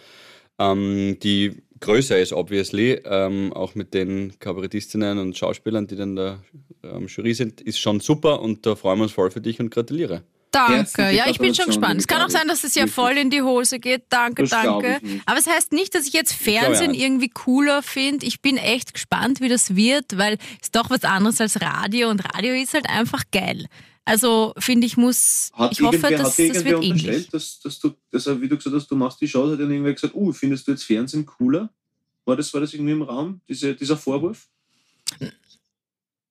ähm, 0.59 1.17
die 1.21 1.61
größer 1.79 2.17
ist, 2.19 2.33
obviously, 2.33 2.99
ähm, 3.05 3.53
auch 3.53 3.75
mit 3.75 3.93
den 3.93 4.37
Kabarettistinnen 4.39 5.19
und 5.19 5.37
Schauspielern, 5.37 5.87
die 5.87 5.95
dann 5.95 6.15
da 6.15 6.41
ähm, 6.83 7.07
Jury 7.07 7.33
sind, 7.33 7.61
ist 7.61 7.79
schon 7.79 7.99
super 7.99 8.41
und 8.41 8.65
da 8.65 8.75
freuen 8.75 8.99
wir 8.99 9.03
uns 9.03 9.11
voll 9.11 9.31
für 9.31 9.41
dich 9.41 9.59
und 9.59 9.69
gratuliere. 9.69 10.23
Danke. 10.51 11.11
Ja, 11.11 11.27
ich 11.29 11.37
bin 11.39 11.53
schon 11.53 11.67
gespannt. 11.67 11.99
Es 11.99 12.07
kann 12.07 12.21
auch 12.21 12.29
sein, 12.29 12.47
dass 12.47 12.63
es 12.63 12.73
ja 12.73 12.87
voll 12.87 13.17
in 13.17 13.29
die 13.29 13.41
Hose 13.41 13.79
geht. 13.79 14.03
Danke, 14.09 14.43
Das 14.43 14.51
danke. 14.51 14.99
ich. 15.03 15.21
Aber 15.25 15.37
es 15.37 15.45
heißt 15.45 15.73
nicht, 15.73 15.93
dass 15.93 16.07
ich 16.07 16.13
jetzt 16.13 16.33
Fernsehen 16.33 16.91
nicht. 16.91 17.03
irgendwie 17.03 17.29
cooler 17.29 17.83
finde. 17.83 18.25
Ich 18.25 18.41
bin 18.41 18.57
echt 18.57 18.93
gespannt, 18.93 19.41
wie 19.41 19.49
das 19.49 19.75
wird, 19.75 20.17
weil 20.17 20.37
es 20.61 20.71
doch 20.71 20.89
was 20.89 21.03
anderes 21.03 21.41
als 21.41 21.61
Radio 21.61 22.09
und 22.09 22.21
Radio 22.33 22.53
ist 22.55 22.73
halt 22.73 22.89
einfach 22.89 23.25
geil. 23.31 23.65
Also 24.07 24.53
finde 24.57 24.87
ich 24.87 24.95
muss, 24.95 25.51
Hat 25.53 25.73
ich 25.73 25.81
hoffe, 25.81 25.99
dass 25.99 26.11
hat 26.11 26.19
das 26.21 26.39
irgendwer 26.39 26.71
wird 26.71 26.83
ähnlich. 26.85 27.29
dass, 27.29 27.59
dass 27.59 27.77
du, 27.77 27.93
also 28.13 28.41
wie 28.41 28.47
du 28.47 28.55
gesagt 28.55 28.73
hast, 28.73 28.89
du 28.89 28.95
machst 28.95 29.19
die 29.19 29.27
Show, 29.27 29.51
hat 29.51 29.59
dann 29.59 29.69
irgendwer 29.69 29.93
gesagt, 29.93 30.15
uh, 30.15 30.31
findest 30.31 30.65
du 30.65 30.71
jetzt 30.71 30.83
Fernsehen 30.83 31.25
cooler? 31.25 31.69
War 32.23 32.37
das, 32.37 32.53
war 32.53 32.61
das 32.61 32.73
irgendwie 32.73 32.93
im 32.93 33.01
Raum, 33.01 33.41
diese, 33.49 33.75
dieser 33.75 33.97
Vorwurf? 33.97 34.47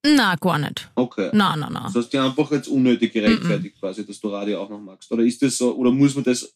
Na, 0.07 0.37
gar 0.37 0.59
nicht. 0.59 0.91
Okay. 0.95 1.29
Na, 1.35 1.55
na, 1.55 1.69
na. 1.69 1.83
Das 1.85 1.97
hast 1.97 2.15
du 2.15 2.23
einfach 2.23 2.51
jetzt 2.53 2.69
unnötig 2.69 3.13
gerechtfertigt, 3.13 3.79
quasi, 3.79 4.07
dass 4.07 4.21
du 4.21 4.29
Radio 4.29 4.63
auch 4.63 4.71
noch 4.71 4.81
magst. 4.81 5.13
Oder 5.13 5.25
ist 5.25 5.43
das 5.43 5.59
so, 5.59 5.75
oder 5.75 5.91
muss 5.91 6.15
man 6.15 6.25
das 6.25 6.55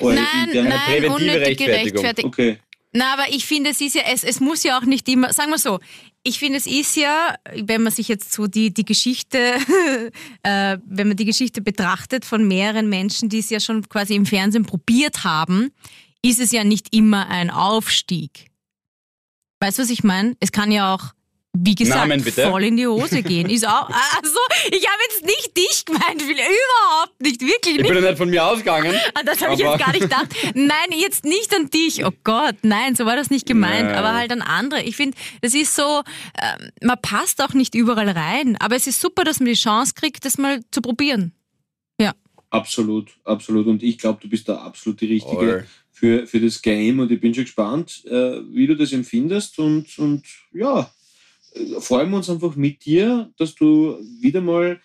Nein, 0.00 0.18
nein, 0.52 0.72
präventive 0.86 1.14
unnötig 1.14 1.46
Rechtfertigung. 1.46 2.02
gerechtfertigt. 2.02 2.26
Okay. 2.26 2.58
Na, 2.92 3.12
aber 3.12 3.28
ich 3.30 3.44
finde, 3.44 3.70
es 3.70 3.80
ist 3.80 3.94
ja, 3.94 4.02
es, 4.10 4.24
es 4.24 4.40
muss 4.40 4.62
ja 4.62 4.78
auch 4.78 4.84
nicht 4.84 5.08
immer, 5.08 5.32
sagen 5.32 5.50
wir 5.50 5.58
so, 5.58 5.78
ich 6.22 6.38
finde, 6.38 6.58
es 6.58 6.66
ist 6.66 6.96
ja, 6.96 7.34
wenn 7.54 7.82
man 7.82 7.92
sich 7.92 8.08
jetzt 8.08 8.32
so 8.32 8.46
die, 8.46 8.72
die 8.72 8.84
Geschichte, 8.84 9.38
äh, 10.42 10.78
wenn 10.84 11.08
man 11.08 11.16
die 11.16 11.24
Geschichte 11.26 11.60
betrachtet 11.60 12.24
von 12.24 12.48
mehreren 12.48 12.88
Menschen, 12.88 13.28
die 13.28 13.38
es 13.38 13.50
ja 13.50 13.60
schon 13.60 13.88
quasi 13.88 14.14
im 14.14 14.26
Fernsehen 14.26 14.64
probiert 14.64 15.24
haben, 15.24 15.70
ist 16.22 16.40
es 16.40 16.50
ja 16.50 16.64
nicht 16.64 16.94
immer 16.94 17.28
ein 17.28 17.50
Aufstieg. 17.50 18.46
Weißt 19.60 19.78
du, 19.78 19.82
was 19.82 19.90
ich 19.90 20.04
meine? 20.04 20.36
Es 20.40 20.52
kann 20.52 20.70
ja 20.70 20.94
auch, 20.94 21.12
wie 21.56 21.74
gesagt, 21.74 22.30
voll 22.30 22.64
in 22.64 22.76
die 22.76 22.86
Hose 22.86 23.22
gehen. 23.22 23.48
Ist 23.50 23.66
auch, 23.66 23.88
also, 24.16 24.38
ich 24.70 24.86
habe 24.86 24.98
jetzt 25.10 25.24
nicht 25.24 25.56
dich 25.56 25.84
gemeint, 25.84 26.20
will 26.20 26.34
überhaupt 26.36 27.20
nicht, 27.20 27.40
wirklich 27.40 27.76
Ich 27.76 27.82
nicht. 27.82 27.88
bin 27.92 28.02
ja 28.02 28.10
nicht 28.10 28.18
von 28.18 28.30
mir 28.30 28.44
ausgegangen. 28.44 28.94
Ah, 29.14 29.22
Das 29.24 29.40
habe 29.40 29.54
ich 29.54 29.60
jetzt 29.60 29.78
gar 29.78 29.90
nicht 29.92 30.02
gedacht. 30.02 30.28
Nein, 30.54 30.98
jetzt 30.98 31.24
nicht 31.24 31.54
an 31.54 31.70
dich. 31.70 32.04
Oh 32.04 32.12
Gott, 32.24 32.56
nein, 32.62 32.94
so 32.94 33.06
war 33.06 33.16
das 33.16 33.30
nicht 33.30 33.46
gemeint. 33.46 33.86
Nein. 33.86 33.94
Aber 33.94 34.14
halt 34.14 34.30
an 34.30 34.42
andere. 34.42 34.82
Ich 34.82 34.96
finde, 34.96 35.16
das 35.40 35.54
ist 35.54 35.74
so, 35.74 36.02
ähm, 36.40 36.70
man 36.82 36.98
passt 37.00 37.42
auch 37.42 37.54
nicht 37.54 37.74
überall 37.74 38.10
rein. 38.10 38.56
Aber 38.60 38.76
es 38.76 38.86
ist 38.86 39.00
super, 39.00 39.24
dass 39.24 39.40
man 39.40 39.46
die 39.46 39.54
Chance 39.54 39.94
kriegt, 39.94 40.24
das 40.24 40.38
mal 40.38 40.60
zu 40.70 40.80
probieren. 40.80 41.32
Absolut, 42.50 43.10
absolut. 43.24 43.66
Und 43.66 43.82
ich 43.82 43.98
glaube, 43.98 44.20
du 44.22 44.28
bist 44.28 44.48
da 44.48 44.56
absolut 44.56 45.00
die 45.02 45.06
Richtige 45.06 45.66
für, 45.92 46.26
für 46.26 46.40
das 46.40 46.62
Game 46.62 46.98
und 46.98 47.10
ich 47.12 47.20
bin 47.20 47.34
schon 47.34 47.44
gespannt, 47.44 48.04
äh, 48.06 48.40
wie 48.54 48.66
du 48.66 48.74
das 48.74 48.92
empfindest. 48.92 49.58
Und, 49.58 49.98
und 49.98 50.22
ja, 50.54 50.80
äh, 50.80 50.84
freuen 51.80 52.10
wir 52.10 52.16
uns 52.18 52.30
einfach 52.30 52.56
mit 52.56 52.84
dir, 52.84 53.32
dass 53.36 53.54
du 53.54 53.98
wieder 54.20 54.40
mal 54.40 54.80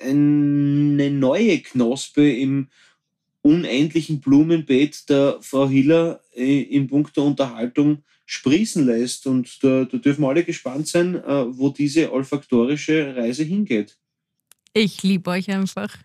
eine 0.00 1.10
neue 1.10 1.60
Knospe 1.60 2.30
im 2.30 2.68
unendlichen 3.42 4.20
Blumenbeet 4.20 5.08
der 5.08 5.38
Frau 5.40 5.68
Hiller 5.68 6.20
äh, 6.34 6.62
in 6.62 6.86
puncto 6.86 7.26
Unterhaltung 7.26 8.02
sprießen 8.26 8.86
lässt. 8.86 9.26
Und 9.26 9.62
da, 9.62 9.84
da 9.84 9.98
dürfen 9.98 10.24
alle 10.24 10.44
gespannt 10.44 10.88
sein, 10.88 11.16
äh, 11.16 11.44
wo 11.56 11.68
diese 11.70 12.12
olfaktorische 12.12 13.16
Reise 13.16 13.42
hingeht. 13.42 13.98
Ich 14.72 15.02
liebe 15.02 15.30
euch 15.30 15.50
einfach. 15.50 15.96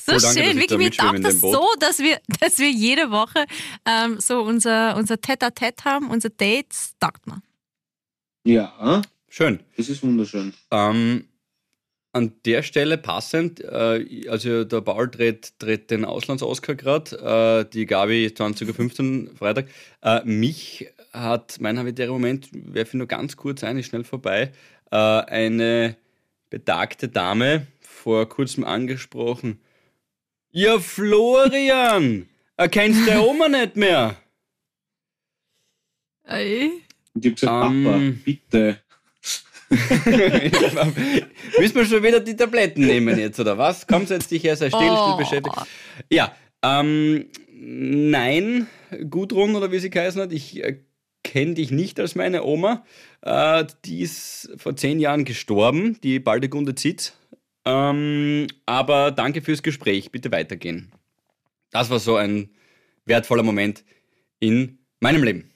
So 0.00 0.12
Voll 0.12 0.20
danke, 0.20 0.40
schön, 0.40 0.58
ich 0.58 0.66
da 0.66 0.78
wirklich. 0.78 0.78
Mir 0.78 0.90
taugt 0.90 1.24
das 1.24 1.40
so, 1.40 1.66
dass 1.78 1.98
wir, 1.98 2.20
dass 2.40 2.58
wir 2.58 2.70
jede 2.70 3.10
Woche 3.10 3.46
ähm, 3.86 4.20
so 4.20 4.42
unser, 4.42 4.96
unser 4.96 5.16
Tête-à-Tête 5.20 5.84
haben, 5.84 6.10
unser 6.10 6.30
Dates. 6.30 6.94
Taugt 6.98 7.26
mir. 7.26 7.42
Ja, 8.48 9.02
Schön. 9.28 9.60
das 9.76 9.90
ist 9.90 10.02
wunderschön. 10.02 10.54
Ähm, 10.70 11.28
an 12.12 12.32
der 12.46 12.62
Stelle 12.62 12.96
passend, 12.96 13.60
äh, 13.60 14.26
also 14.30 14.64
der 14.64 14.80
Paul 14.80 15.10
dreht, 15.10 15.52
dreht 15.58 15.90
den 15.90 16.06
Auslands-Oscar 16.06 16.74
gerade, 16.74 17.66
äh, 17.66 17.70
die 17.70 17.84
Gabi 17.84 18.26
20.15 18.34 19.28
Uhr 19.28 19.36
Freitag. 19.36 19.66
Äh, 20.02 20.24
mich 20.24 20.88
hat, 21.12 21.60
mein 21.60 21.78
habitärer 21.78 22.12
Moment, 22.12 22.48
werfe 22.52 22.92
ich 22.92 22.94
nur 22.94 23.06
ganz 23.06 23.36
kurz 23.36 23.62
ein, 23.62 23.76
ist 23.76 23.88
schnell 23.88 24.04
vorbei, 24.04 24.50
äh, 24.90 24.96
eine 24.96 25.96
betagte 26.48 27.08
Dame 27.08 27.66
vor 27.80 28.26
kurzem 28.30 28.64
angesprochen. 28.64 29.60
Ja, 30.52 30.78
Florian, 30.80 32.30
erkennst 32.56 33.06
du 33.06 33.20
Oma 33.20 33.50
nicht 33.50 33.76
mehr? 33.76 34.16
Ey. 36.24 36.87
Und 37.18 37.24
ich 37.24 37.32
habe 37.32 37.34
gesagt, 37.34 37.72
Ähm. 37.72 37.84
Papa, 37.84 38.00
bitte. 38.24 38.78
Müssen 41.58 41.74
wir 41.74 41.84
schon 41.84 42.02
wieder 42.02 42.20
die 42.20 42.36
Tabletten 42.36 42.86
nehmen 42.86 43.18
jetzt, 43.18 43.38
oder 43.38 43.58
was? 43.58 43.86
Komm, 43.86 44.06
setz 44.06 44.28
dich 44.28 44.42
her, 44.44 44.56
sei 44.56 44.68
still, 44.70 44.80
Oh. 44.90 45.12
still 45.14 45.24
beschäftigt. 45.24 45.56
Ja, 46.10 46.34
ähm, 46.62 47.26
nein, 47.52 48.66
Gudrun 49.10 49.54
oder 49.56 49.70
wie 49.70 49.78
sie 49.78 49.90
geheißen 49.90 50.22
hat, 50.22 50.32
ich 50.32 50.62
äh, 50.62 50.78
kenne 51.22 51.54
dich 51.54 51.70
nicht 51.70 52.00
als 52.00 52.14
meine 52.14 52.44
Oma. 52.44 52.84
Äh, 53.20 53.66
die 53.84 54.00
ist 54.00 54.50
vor 54.56 54.74
zehn 54.76 55.00
Jahren 55.00 55.24
gestorben, 55.26 55.98
die 56.02 56.18
Baldegunde 56.18 56.74
Zitz. 56.74 57.12
Ähm, 57.66 58.46
aber 58.64 59.10
danke 59.10 59.42
fürs 59.42 59.62
Gespräch, 59.62 60.10
bitte 60.10 60.32
weitergehen. 60.32 60.92
Das 61.72 61.90
war 61.90 61.98
so 61.98 62.16
ein 62.16 62.50
wertvoller 63.04 63.42
Moment 63.42 63.84
in 64.40 64.78
meinem 65.00 65.22
Leben. 65.22 65.47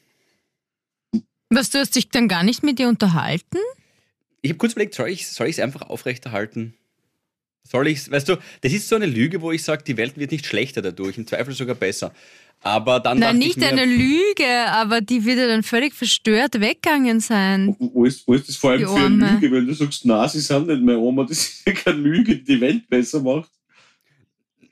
Was, 1.54 1.70
du 1.70 1.78
hast 1.78 1.94
dich 1.96 2.08
dann 2.08 2.28
gar 2.28 2.42
nicht 2.42 2.62
mit 2.62 2.78
dir 2.78 2.88
unterhalten? 2.88 3.58
Ich 4.40 4.50
habe 4.50 4.58
kurz 4.58 4.72
überlegt, 4.72 4.94
soll 4.94 5.08
ich 5.08 5.22
es 5.38 5.58
einfach 5.58 5.82
aufrechterhalten? 5.82 6.74
Soll 7.64 7.88
ich 7.88 8.10
weißt 8.10 8.28
du, 8.28 8.36
das 8.62 8.72
ist 8.72 8.88
so 8.88 8.96
eine 8.96 9.06
Lüge, 9.06 9.40
wo 9.40 9.52
ich 9.52 9.62
sage, 9.62 9.84
die 9.84 9.96
Welt 9.96 10.16
wird 10.16 10.32
nicht 10.32 10.46
schlechter 10.46 10.82
dadurch, 10.82 11.16
im 11.16 11.26
Zweifel 11.26 11.54
sogar 11.54 11.76
besser. 11.76 12.12
Aber 12.60 13.00
dann 13.00 13.18
Nein, 13.18 13.38
nicht 13.38 13.56
ich 13.56 13.56
mir, 13.56 13.68
eine 13.68 13.84
Lüge, 13.84 14.46
aber 14.68 15.00
die 15.00 15.24
wird 15.24 15.38
ja 15.38 15.46
dann 15.46 15.62
völlig 15.62 15.94
verstört 15.94 16.60
weggegangen 16.60 17.20
sein. 17.20 17.76
Wo 17.78 18.04
ist, 18.04 18.26
wo 18.26 18.34
ist 18.34 18.48
das 18.48 18.56
vor 18.56 18.70
allem 18.70 18.86
für 18.86 18.94
eine. 18.94 19.32
Lüge? 19.32 19.52
Weil 19.52 19.66
du 19.66 19.74
sagst, 19.74 20.04
na, 20.04 20.26
sie 20.28 20.40
sind 20.40 20.68
nicht 20.68 20.82
meine 20.82 20.98
Oma, 20.98 21.24
das 21.24 21.38
ist 21.38 21.66
ja 21.66 21.72
keine 21.72 21.98
Lüge, 21.98 22.36
die 22.36 22.44
die 22.44 22.60
Welt 22.60 22.88
besser 22.88 23.20
macht. 23.20 23.50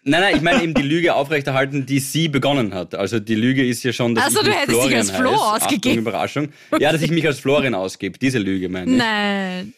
Nein, 0.02 0.20
nein, 0.22 0.36
ich 0.36 0.42
meine 0.42 0.62
eben 0.62 0.72
die 0.74 0.82
Lüge 0.82 1.14
aufrechterhalten, 1.14 1.84
die 1.84 1.98
sie 2.00 2.28
begonnen 2.28 2.72
hat. 2.72 2.94
Also 2.94 3.20
die 3.20 3.34
Lüge 3.34 3.66
ist 3.66 3.82
ja 3.82 3.92
schon, 3.92 4.14
dass 4.14 4.24
Also 4.24 4.38
ich 4.40 4.44
du 4.44 4.50
mich 4.50 4.58
hättest 4.58 4.70
dich 4.70 4.80
Florian 4.82 4.98
als 5.00 5.10
Flo 5.10 5.30
heiß. 5.32 5.62
ausgegeben. 5.62 5.90
Achtung, 5.90 5.98
Überraschung. 5.98 6.48
Ja, 6.78 6.92
dass 6.92 7.02
ich 7.02 7.10
mich 7.10 7.26
als 7.26 7.38
Florian 7.38 7.74
ausgebe. 7.74 8.18
Diese 8.18 8.38
Lüge 8.38 8.68
meine 8.68 8.90
ich. 8.90 8.96
Nein. 8.96 9.74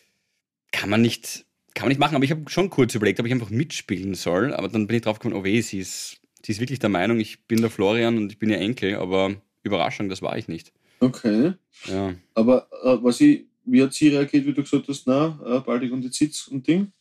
Kann 0.71 0.91
man 0.91 1.03
nicht, 1.03 1.45
kann 1.75 1.85
man 1.87 1.89
nicht 1.89 1.99
machen. 1.99 2.15
Aber 2.15 2.25
ich 2.25 2.31
habe 2.31 2.43
schon 2.49 2.71
kurz 2.71 2.95
überlegt, 2.95 3.19
ob 3.21 3.27
ich 3.27 3.33
einfach 3.33 3.51
mitspielen 3.51 4.15
soll. 4.15 4.55
Aber 4.55 4.69
dann 4.69 4.87
bin 4.87 4.97
ich 4.97 5.03
drauf 5.03 5.19
gekommen, 5.19 5.35
oh 5.41 5.45
weh, 5.45 5.61
sie 5.61 5.81
ist, 5.81 6.19
sie 6.45 6.53
ist 6.53 6.61
wirklich 6.61 6.79
der 6.79 6.89
Meinung, 6.89 7.19
ich 7.19 7.45
bin 7.47 7.61
der 7.61 7.71
Florian 7.71 8.17
und 8.17 8.31
ich 8.33 8.39
bin 8.39 8.49
ihr 8.51 8.59
Enkel. 8.59 8.95
Aber 8.97 9.35
Überraschung, 9.65 10.09
das 10.09 10.23
war 10.23 10.39
ich 10.39 10.47
nicht. 10.49 10.73
Okay. 11.01 11.55
Ja. 11.87 12.15
Aber 12.35 12.69
äh, 12.85 12.97
was 13.03 13.21
ich, 13.21 13.47
wie 13.65 13.83
hat 13.83 13.93
sie 13.93 14.09
reagiert, 14.09 14.47
wie 14.47 14.53
du 14.53 14.63
gesagt 14.63 14.87
hast, 14.89 15.07
na, 15.07 15.39
äh, 15.45 15.59
baldig 15.61 15.91
und 15.93 16.03
die 16.03 16.11
Zitz 16.11 16.47
und 16.47 16.67
Ding? 16.67 16.93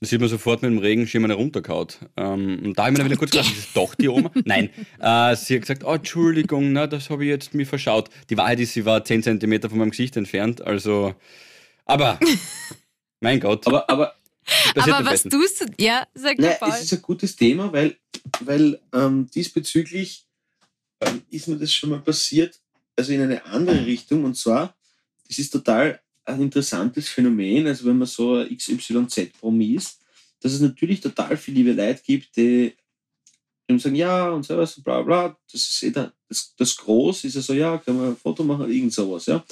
Da 0.00 0.06
sieht 0.06 0.20
man 0.20 0.28
sofort 0.28 0.62
mit 0.62 0.70
dem 0.70 0.78
Regenschirm 0.78 1.24
eine 1.24 1.34
runterkaut. 1.34 1.98
Ähm, 2.16 2.60
und 2.64 2.78
da 2.78 2.84
habe 2.84 2.92
ich 2.92 2.92
mir 2.92 2.98
dann 2.98 3.06
wieder 3.06 3.18
kurz 3.18 3.30
gedacht, 3.30 3.48
ist 3.50 3.66
das 3.66 3.72
doch 3.72 3.94
die 3.94 4.08
Oma? 4.08 4.30
Nein. 4.44 4.70
Äh, 5.00 5.36
sie 5.36 5.54
hat 5.54 5.62
gesagt, 5.62 5.84
oh, 5.84 5.94
Entschuldigung, 5.94 6.72
na, 6.72 6.86
das 6.86 7.10
habe 7.10 7.24
ich 7.24 7.30
jetzt 7.30 7.54
mir 7.54 7.66
verschaut. 7.66 8.10
Die 8.30 8.36
Wahrheit 8.36 8.60
ist, 8.60 8.72
sie 8.72 8.84
war 8.84 9.04
10 9.04 9.22
cm 9.22 9.62
von 9.68 9.78
meinem 9.78 9.90
Gesicht 9.90 10.16
entfernt. 10.16 10.60
Also, 10.62 11.14
aber, 11.84 12.18
mein 13.20 13.40
Gott. 13.40 13.66
Aber, 13.66 13.88
aber 13.88 14.14
Aber 14.74 15.06
was 15.06 15.22
tust 15.22 15.60
du? 15.62 15.66
Ja, 15.78 16.06
sag 16.14 16.38
nein, 16.38 16.56
Paul. 16.60 16.70
es 16.70 16.82
ist 16.82 16.92
ein 16.92 17.02
gutes 17.02 17.36
Thema, 17.36 17.72
weil, 17.72 17.96
weil 18.40 18.80
ähm, 18.92 19.28
diesbezüglich 19.34 20.26
ähm, 21.00 21.22
ist 21.30 21.48
mir 21.48 21.56
das 21.56 21.72
schon 21.72 21.90
mal 21.90 22.00
passiert, 22.00 22.60
also 22.96 23.12
in 23.12 23.22
eine 23.22 23.44
andere 23.46 23.86
Richtung. 23.86 24.24
Und 24.24 24.36
zwar, 24.36 24.76
das 25.28 25.38
ist 25.38 25.50
total 25.50 26.00
ein 26.24 26.40
interessantes 26.40 27.08
Phänomen, 27.08 27.66
also 27.66 27.86
wenn 27.86 27.98
man 27.98 28.08
so 28.08 28.36
ein 28.36 28.56
XYZ-Promi 28.56 29.80
dass 30.40 30.52
es 30.52 30.60
natürlich 30.60 31.00
total 31.00 31.38
viele 31.38 31.58
liebe 31.58 31.72
Leute 31.72 32.02
gibt, 32.04 32.36
die 32.36 32.74
ihm 33.66 33.78
sagen, 33.78 33.94
ja, 33.94 34.30
und 34.30 34.44
sowas, 34.44 34.78
bla 34.82 35.00
bla. 35.00 35.36
Das 35.50 35.62
ist 35.62 35.82
eh 35.82 35.90
da, 35.90 36.12
das, 36.28 36.54
das 36.56 36.76
Groß 36.76 37.24
ist 37.24 37.36
ja 37.36 37.40
so, 37.40 37.54
ja, 37.54 37.78
können 37.78 38.00
wir 38.00 38.08
ein 38.08 38.16
Foto 38.16 38.44
machen, 38.44 38.70
irgend 38.70 38.92
sowas, 38.92 39.26
ja. 39.26 39.42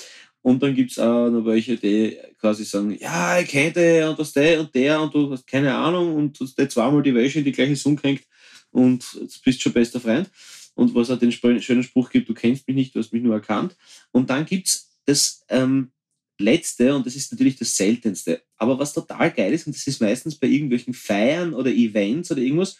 Und 0.43 0.63
dann 0.63 0.75
gibt 0.75 0.91
es 0.91 0.99
auch 0.99 1.31
noch 1.31 1.47
welche, 1.47 1.77
die 1.77 2.19
quasi 2.39 2.65
sagen, 2.65 2.97
ja, 3.01 3.39
ich 3.39 3.49
kenne 3.49 3.73
den 3.73 4.09
und 4.09 4.19
das 4.19 4.33
der 4.33 4.61
und 4.61 4.75
der 4.75 5.01
und 5.01 5.15
du 5.15 5.31
hast 5.31 5.47
keine 5.47 5.75
Ahnung 5.75 6.15
und 6.17 6.39
du 6.39 6.45
hast 6.45 6.59
der 6.59 6.69
zweimal 6.69 7.03
die 7.03 7.15
Wäsche 7.15 7.39
in 7.39 7.45
die 7.45 7.53
gleiche 7.53 7.77
Sonne 7.77 8.01
hängt 8.03 8.25
und 8.73 9.05
jetzt 9.21 9.43
bist 9.45 9.59
du 9.59 9.63
schon 9.63 9.73
bester 9.73 10.01
Freund. 10.01 10.29
Und 10.75 10.95
was 10.95 11.11
auch 11.11 11.19
den 11.19 11.33
schönen 11.33 11.83
Spruch 11.83 12.11
gibt, 12.11 12.29
du 12.29 12.35
kennst 12.35 12.67
mich 12.67 12.75
nicht, 12.75 12.95
du 12.95 12.99
hast 12.99 13.13
mich 13.13 13.23
nur 13.23 13.35
erkannt. 13.35 13.77
Und 14.11 14.31
dann 14.31 14.47
gibt 14.47 14.69
es 14.69 14.91
das 15.05 15.45
ähm, 15.49 15.93
Letzte, 16.39 16.95
und 16.95 17.07
das 17.07 17.15
ist 17.15 17.31
natürlich 17.33 17.57
das 17.57 17.77
Seltenste, 17.77 18.43
aber 18.57 18.79
was 18.79 18.93
total 18.93 19.31
geil 19.31 19.53
ist, 19.53 19.67
und 19.67 19.77
das 19.77 19.87
ist 19.87 20.01
meistens 20.01 20.35
bei 20.35 20.47
irgendwelchen 20.47 20.95
Feiern 20.95 21.55
oder 21.55 21.71
Events 21.71 22.31
oder 22.31 22.41
irgendwas, 22.41 22.79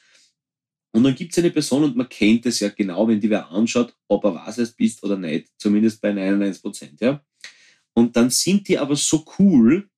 und 0.95 1.05
dann 1.05 1.15
gibt 1.15 1.33
es 1.33 1.39
eine 1.39 1.51
Person 1.51 1.85
und 1.85 1.97
man 1.97 2.09
kennt 2.09 2.45
es 2.45 2.61
ja 2.61 2.69
genau, 2.69 3.09
wenn 3.09 3.21
die 3.21 3.31
wer 3.31 3.49
anschaut, 3.51 3.95
ob 4.09 4.25
er 4.25 4.35
was 4.35 4.59
es 4.59 4.73
bist 4.73 5.03
oder 5.03 5.17
nicht, 5.17 5.49
zumindest 5.57 6.01
bei 6.01 6.13
99 6.13 6.63
Prozent, 6.63 7.01
ja. 7.01 7.25
Und 7.95 8.17
dann 8.17 8.31
sind 8.31 8.69
die 8.69 8.79
aber 8.79 8.97
so 8.97 9.25
cool, 9.39 9.89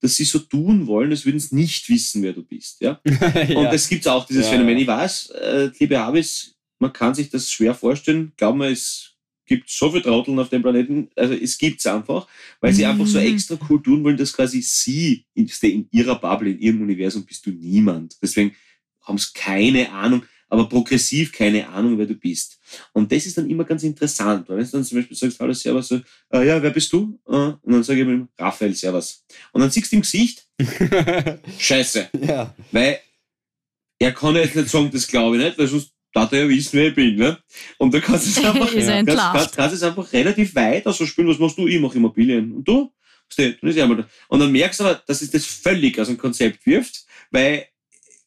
dass 0.00 0.16
sie 0.16 0.24
so 0.24 0.38
tun 0.38 0.86
wollen, 0.86 1.10
als 1.10 1.26
würden 1.26 1.40
sie 1.40 1.54
nicht 1.54 1.88
wissen, 1.88 2.22
wer 2.22 2.32
du 2.32 2.42
bist, 2.42 2.80
ja. 2.80 3.00
ja. 3.04 3.58
Und 3.58 3.66
es 3.66 3.88
gibt 3.88 4.06
auch 4.08 4.26
dieses 4.26 4.46
ja, 4.46 4.52
Phänomen. 4.52 4.78
Ich 4.78 4.86
weiß, 4.86 5.30
äh, 5.30 5.70
liebe 5.78 6.00
Avis, 6.00 6.56
man 6.78 6.92
kann 6.92 7.14
sich 7.14 7.28
das 7.28 7.50
schwer 7.50 7.74
vorstellen. 7.74 8.32
Glauben 8.36 8.60
wir, 8.60 8.70
es 8.70 9.16
gibt 9.50 9.68
so 9.68 9.90
viele 9.90 10.04
Trotteln 10.04 10.38
auf 10.38 10.48
dem 10.48 10.62
Planeten. 10.62 11.10
Also 11.16 11.34
es 11.34 11.58
gibt 11.58 11.80
es 11.80 11.86
einfach, 11.86 12.28
weil 12.60 12.72
sie 12.72 12.86
einfach 12.86 13.06
so 13.06 13.18
mhm. 13.18 13.26
extra 13.26 13.58
cool 13.68 13.82
tun 13.82 14.04
wollen, 14.04 14.16
dass 14.16 14.32
quasi 14.32 14.62
sie 14.62 15.26
in 15.34 15.88
ihrer 15.90 16.20
Bubble, 16.20 16.50
in 16.50 16.60
ihrem 16.60 16.82
Universum 16.82 17.24
bist 17.24 17.44
du 17.44 17.50
niemand. 17.50 18.16
Deswegen 18.22 18.54
haben 19.02 19.18
sie 19.18 19.30
keine 19.34 19.90
Ahnung, 19.90 20.22
aber 20.48 20.68
progressiv 20.68 21.32
keine 21.32 21.68
Ahnung, 21.68 21.98
wer 21.98 22.06
du 22.06 22.14
bist. 22.14 22.60
Und 22.92 23.10
das 23.10 23.26
ist 23.26 23.38
dann 23.38 23.50
immer 23.50 23.64
ganz 23.64 23.82
interessant, 23.82 24.48
weil 24.48 24.58
wenn 24.58 24.64
du 24.64 24.70
dann 24.70 24.84
zum 24.84 24.98
Beispiel 24.98 25.16
sagst, 25.16 25.40
hallo 25.40 25.52
Servus, 25.52 25.88
so, 25.88 26.00
äh, 26.32 26.46
ja, 26.46 26.62
wer 26.62 26.70
bist 26.70 26.92
du? 26.92 27.18
Äh, 27.26 27.32
und 27.32 27.60
dann 27.64 27.82
sage 27.82 28.02
ich 28.02 28.06
ihm, 28.06 28.28
Raphael, 28.38 28.74
Servus. 28.76 29.24
Und 29.50 29.62
dann 29.62 29.70
siehst 29.70 29.90
du 29.90 29.96
im 29.96 30.02
Gesicht, 30.02 30.46
Scheiße. 31.58 32.10
Ja. 32.20 32.54
Weil 32.70 33.00
er 33.98 34.12
kann 34.12 34.36
jetzt 34.36 34.54
nicht 34.54 34.68
sagen, 34.68 34.90
das 34.92 35.08
glaube 35.08 35.38
ich 35.38 35.42
nicht, 35.42 35.58
weil 35.58 35.66
sonst 35.66 35.92
darf 36.12 36.32
er 36.32 36.44
ja 36.44 36.48
wissen, 36.48 36.78
wer 36.78 36.88
ich 36.88 36.94
bin. 36.94 37.16
Ne? 37.16 37.38
Und 37.78 37.94
da 37.94 38.00
kannst 38.00 38.26
du 38.26 38.30
es 38.30 38.44
einfach, 38.44 38.72
ja. 38.72 39.04
kannst, 39.04 39.16
kannst, 39.16 39.56
kannst 39.56 39.76
es 39.76 39.82
einfach 39.82 40.12
relativ 40.12 40.54
weit 40.54 40.86
also 40.86 41.06
spielen. 41.06 41.28
Was 41.28 41.38
machst 41.38 41.58
du? 41.58 41.66
Ich 41.66 41.80
mache 41.80 41.96
Immobilien. 41.96 42.52
Und 42.52 42.66
du? 42.66 42.92
Dann 43.36 43.56
ist 43.62 43.78
da. 43.78 43.84
Und 44.28 44.40
dann 44.40 44.52
merkst 44.52 44.80
du 44.80 44.84
aber, 44.84 45.02
dass 45.06 45.22
es 45.22 45.30
das 45.30 45.44
völlig 45.46 45.98
aus 46.00 46.08
dem 46.08 46.18
Konzept 46.18 46.66
wirft, 46.66 47.04
weil, 47.30 47.66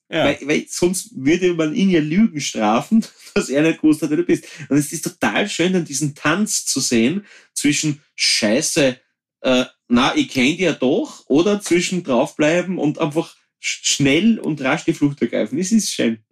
ja. 0.10 0.26
weil, 0.26 0.40
weil 0.44 0.66
sonst 0.70 1.12
würde 1.16 1.54
man 1.54 1.76
ihn 1.76 1.90
ja 1.90 2.00
Lügen 2.00 2.40
strafen, 2.40 3.06
dass 3.34 3.50
er 3.50 3.64
nicht 3.64 3.82
gewusst 3.82 4.02
hat, 4.02 4.10
wer 4.10 4.18
du 4.18 4.24
bist. 4.24 4.46
Und 4.70 4.78
es 4.78 4.92
ist 4.94 5.04
total 5.04 5.50
schön, 5.50 5.74
dann 5.74 5.86
diesen 5.86 6.16
Tanz 6.16 6.66
zu 6.66 6.80
sehen 6.80 7.26
zwischen 7.54 8.02
Scheiße, 8.16 8.98
äh, 9.42 9.66
na, 9.90 10.16
ich 10.16 10.30
kenne 10.30 10.56
die 10.56 10.64
ja 10.64 10.74
doch, 10.74 11.24
oder 11.28 11.62
zwischen 11.62 12.04
draufbleiben 12.04 12.78
und 12.78 13.00
einfach 13.00 13.36
schnell 13.60 14.40
und 14.40 14.62
rasch 14.62 14.86
die 14.86 14.94
Flucht 14.94 15.22
ergreifen. 15.22 15.60
Es 15.60 15.72
ist 15.72 15.94
schön. 15.94 16.24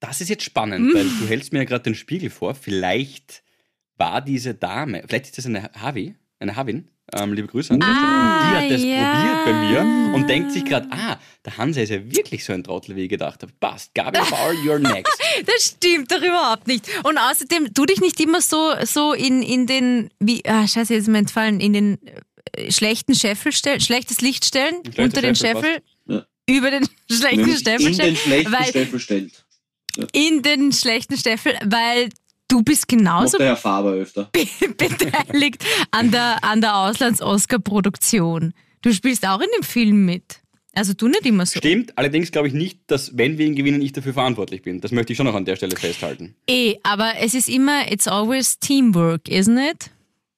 Das 0.00 0.20
ist 0.20 0.28
jetzt 0.28 0.44
spannend, 0.44 0.94
weil 0.94 1.04
du 1.04 1.26
hältst 1.26 1.52
mir 1.52 1.60
ja 1.60 1.64
gerade 1.64 1.84
den 1.84 1.94
Spiegel 1.94 2.30
vor. 2.30 2.54
Vielleicht 2.54 3.42
war 3.96 4.20
diese 4.20 4.54
Dame, 4.54 5.02
vielleicht 5.06 5.26
ist 5.26 5.38
das 5.38 5.46
eine 5.46 5.70
Havi, 5.80 6.14
eine 6.38 6.54
Havin, 6.54 6.88
ähm, 7.14 7.32
liebe 7.32 7.46
Grüße 7.48 7.72
an 7.72 7.82
ah, 7.82 8.50
die 8.50 8.56
hat 8.56 8.70
das 8.72 8.82
ja. 8.82 9.12
probiert 9.12 9.44
bei 9.44 9.52
mir 9.52 10.14
und 10.14 10.28
denkt 10.28 10.52
sich 10.52 10.64
gerade, 10.64 10.88
ah, 10.90 11.18
der 11.44 11.56
Hansa 11.56 11.80
ist 11.80 11.90
ja 11.90 12.04
wirklich 12.04 12.44
so 12.44 12.52
ein 12.52 12.64
Trottel, 12.64 12.96
wie 12.96 13.02
ich 13.04 13.08
gedacht 13.08 13.42
habe. 13.42 13.52
Passt, 13.58 13.94
Gabi 13.94 14.18
Bauer, 14.30 14.50
you're 14.64 14.78
next. 14.80 15.16
Das 15.46 15.64
stimmt 15.76 16.10
doch 16.12 16.20
überhaupt 16.20 16.66
nicht. 16.66 16.86
Und 17.04 17.16
außerdem, 17.16 17.72
tu 17.74 17.86
dich 17.86 18.00
nicht 18.00 18.20
immer 18.20 18.40
so, 18.42 18.74
so 18.84 19.12
in, 19.14 19.42
in 19.42 19.66
den, 19.66 20.10
wie, 20.18 20.44
ah, 20.46 20.66
scheiße, 20.66 20.92
jetzt 20.94 21.02
ist 21.04 21.08
mir 21.08 21.18
entfallen, 21.18 21.60
in 21.60 21.72
den 21.72 21.98
äh, 22.52 22.70
schlechten 22.72 23.14
Scheffel 23.14 23.52
stellen, 23.52 23.80
schlechtes 23.80 24.20
Licht 24.20 24.44
stellen, 24.44 24.74
Schlechter 24.82 25.02
unter 25.04 25.22
den 25.22 25.36
Scheffel 25.36 25.62
Scheffel, 25.62 25.82
Ja. 26.08 26.26
über 26.54 26.70
den 26.72 26.86
schlechten 27.10 27.36
Nämlich 27.42 27.58
Scheffel 27.60 27.86
in 27.86 27.94
stellen. 27.94 28.14
den 28.14 28.16
schlechten 28.16 28.52
weil- 28.52 28.64
Steffel 28.66 29.00
stellt. 29.00 29.45
In 30.12 30.42
den 30.42 30.72
schlechten 30.72 31.16
Steffel, 31.16 31.54
weil 31.64 32.10
du 32.48 32.62
bist 32.62 32.88
genauso 32.88 33.38
der 33.38 33.48
Herr 33.48 33.56
Faber 33.56 33.92
öfter. 33.92 34.30
beteiligt 34.76 35.64
an 35.90 36.10
der, 36.10 36.42
an 36.42 36.60
der 36.60 36.76
Auslands-Oscar-Produktion. 36.76 38.52
Du 38.82 38.92
spielst 38.92 39.26
auch 39.26 39.40
in 39.40 39.48
dem 39.56 39.62
Film 39.62 40.04
mit. 40.04 40.40
Also 40.74 40.92
du 40.92 41.08
nicht 41.08 41.24
immer 41.24 41.46
so. 41.46 41.58
Stimmt, 41.58 41.96
allerdings 41.96 42.30
glaube 42.30 42.48
ich 42.48 42.54
nicht, 42.54 42.80
dass, 42.86 43.16
wenn 43.16 43.38
wir 43.38 43.46
ihn 43.46 43.54
gewinnen, 43.54 43.80
ich 43.80 43.92
dafür 43.92 44.12
verantwortlich 44.12 44.62
bin. 44.62 44.82
Das 44.82 44.92
möchte 44.92 45.12
ich 45.12 45.16
schon 45.16 45.24
noch 45.24 45.34
an 45.34 45.46
der 45.46 45.56
Stelle 45.56 45.74
festhalten. 45.74 46.36
Eh, 46.46 46.76
aber 46.82 47.14
es 47.18 47.32
ist 47.32 47.48
immer, 47.48 47.90
it's 47.90 48.06
always 48.06 48.58
teamwork, 48.58 49.26
isn't 49.28 49.58
it? 49.58 49.90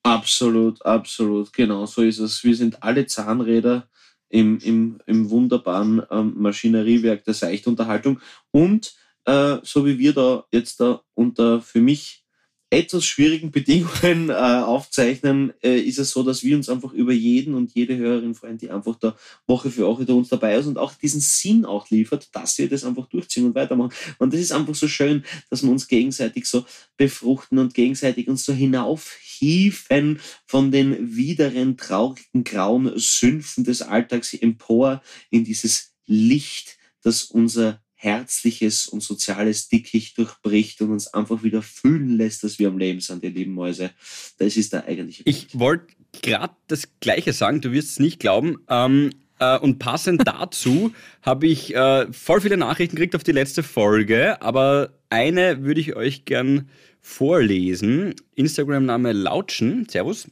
Absolut, 0.04 0.84
absolut, 0.86 1.52
genau 1.52 1.86
so 1.86 2.02
ist 2.02 2.20
es. 2.20 2.44
Wir 2.44 2.54
sind 2.54 2.82
alle 2.84 3.06
Zahnräder 3.06 3.88
im, 4.28 4.58
im, 4.60 5.00
im 5.06 5.28
wunderbaren 5.28 6.02
ähm, 6.10 6.34
Maschineriewerk 6.36 7.24
der 7.24 7.34
Seichtunterhaltung 7.34 8.20
und 8.52 8.94
äh, 9.28 9.60
so 9.62 9.84
wie 9.84 9.98
wir 9.98 10.14
da 10.14 10.44
jetzt 10.50 10.80
da 10.80 11.02
unter 11.14 11.60
für 11.60 11.82
mich 11.82 12.24
etwas 12.70 13.04
schwierigen 13.04 13.50
Bedingungen 13.50 14.30
äh, 14.30 14.32
aufzeichnen, 14.32 15.52
äh, 15.62 15.78
ist 15.78 15.98
es 15.98 16.10
so, 16.10 16.22
dass 16.22 16.42
wir 16.42 16.56
uns 16.56 16.68
einfach 16.68 16.92
über 16.92 17.12
jeden 17.12 17.54
und 17.54 17.74
jede 17.74 17.96
Hörerin 17.96 18.34
freuen, 18.34 18.58
die 18.58 18.70
einfach 18.70 18.96
da 18.96 19.16
Woche 19.46 19.70
für 19.70 19.86
Woche 19.86 20.04
da 20.04 20.12
uns 20.14 20.28
dabei 20.28 20.56
ist 20.56 20.66
und 20.66 20.78
auch 20.78 20.92
diesen 20.94 21.20
Sinn 21.20 21.64
auch 21.64 21.88
liefert, 21.90 22.28
dass 22.32 22.58
wir 22.58 22.68
das 22.68 22.84
einfach 22.84 23.06
durchziehen 23.06 23.46
und 23.46 23.54
weitermachen. 23.54 23.94
Und 24.18 24.32
das 24.32 24.40
ist 24.40 24.52
einfach 24.52 24.74
so 24.74 24.88
schön, 24.88 25.24
dass 25.50 25.62
wir 25.62 25.70
uns 25.70 25.88
gegenseitig 25.88 26.46
so 26.46 26.64
befruchten 26.96 27.58
und 27.58 27.74
gegenseitig 27.74 28.28
uns 28.28 28.44
so 28.44 28.52
hinaufhieven 28.52 30.20
von 30.46 30.70
den 30.70 31.16
wideren, 31.16 31.76
traurigen, 31.76 32.44
grauen 32.44 32.92
Sümpfen 32.96 33.64
des 33.64 33.80
Alltags 33.80 34.34
empor 34.34 35.02
in 35.30 35.44
dieses 35.44 35.94
Licht, 36.06 36.76
das 37.02 37.24
unser 37.24 37.80
herzliches 38.00 38.87
und 38.87 39.02
soziales 39.02 39.68
Dickicht 39.68 40.16
durchbricht 40.18 40.80
und 40.80 40.92
uns 40.92 41.12
einfach 41.12 41.42
wieder 41.42 41.62
fühlen 41.62 42.16
lässt, 42.16 42.44
dass 42.44 42.61
wir 42.61 42.68
am 42.68 42.78
Leben 42.78 43.00
sind, 43.00 43.24
ihr 43.24 43.30
lieben 43.30 43.54
Mäuse. 43.54 43.90
Das 44.38 44.56
ist 44.56 44.72
der 44.72 44.87
eigentliche 44.87 45.24
Ich 45.26 45.58
wollte 45.58 45.94
gerade 46.12 46.54
das 46.68 46.88
Gleiche 47.00 47.32
sagen, 47.32 47.61
du 47.61 47.72
wirst 47.72 47.90
es 47.90 47.98
nicht 47.98 48.20
glauben. 48.20 48.58
Ähm, 48.68 49.11
äh, 49.40 49.58
und 49.58 49.80
passend 49.80 50.22
dazu 50.26 50.92
habe 51.22 51.48
ich 51.48 51.74
äh, 51.74 52.12
voll 52.12 52.40
viele 52.40 52.56
Nachrichten 52.56 52.94
gekriegt 52.94 53.16
auf 53.16 53.24
die 53.24 53.32
letzte 53.32 53.64
Folge, 53.64 54.40
aber 54.42 54.94
eine 55.11 55.64
würde 55.64 55.80
ich 55.80 55.96
euch 55.96 56.24
gern 56.24 56.70
vorlesen. 57.00 58.14
Instagram-Name 58.37 59.12
Lautschen. 59.12 59.88
Servus. 59.88 60.26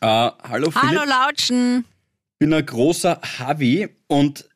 Äh, 0.00 0.06
hallo 0.06 0.72
Philipp. 0.72 0.98
Hallo 0.98 1.02
Lautschen. 1.08 1.84
bin 2.40 2.52
ein 2.52 2.66
großer 2.66 3.20
Havi 3.38 3.90
und 4.08 4.49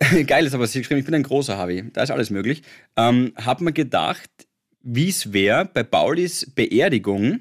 geil 0.26 0.46
ist 0.46 0.54
aber, 0.54 0.66
sie 0.66 0.80
geschrieben, 0.80 1.00
ich 1.00 1.06
bin 1.06 1.14
ein 1.14 1.22
großer 1.22 1.56
Havi, 1.58 1.90
da 1.92 2.02
ist 2.02 2.10
alles 2.10 2.30
möglich. 2.30 2.62
Ähm, 2.96 3.32
hab 3.36 3.60
mir 3.60 3.72
gedacht, 3.72 4.30
wie 4.80 5.08
es 5.08 5.32
wäre, 5.32 5.64
bei 5.64 5.82
Paulis 5.82 6.50
Beerdigung 6.54 7.40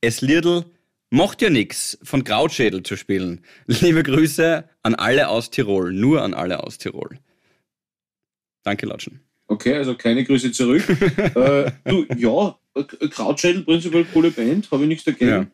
es 0.00 0.20
Lidl 0.20 0.64
Macht 1.10 1.40
ja 1.40 1.48
nix 1.48 1.98
von 2.02 2.22
Krautschädel 2.22 2.82
zu 2.82 2.96
spielen. 2.96 3.40
Liebe 3.66 4.02
Grüße 4.02 4.68
an 4.82 4.94
alle 4.94 5.28
aus 5.28 5.50
Tirol, 5.50 5.92
nur 5.92 6.22
an 6.22 6.34
alle 6.34 6.62
aus 6.62 6.76
Tirol. 6.76 7.18
Danke, 8.62 8.84
Latschen. 8.86 9.20
Okay, 9.46 9.74
also 9.74 9.94
keine 9.94 10.24
Grüße 10.24 10.52
zurück. 10.52 10.86
äh, 11.34 11.70
du, 11.84 12.06
ja, 12.14 12.58
Krautschädel 13.08 13.62
prinzipiell 13.62 14.04
coole 14.12 14.30
Band, 14.30 14.70
habe 14.70 14.82
ich 14.82 14.88
nichts 14.88 15.04
dagegen. 15.04 15.50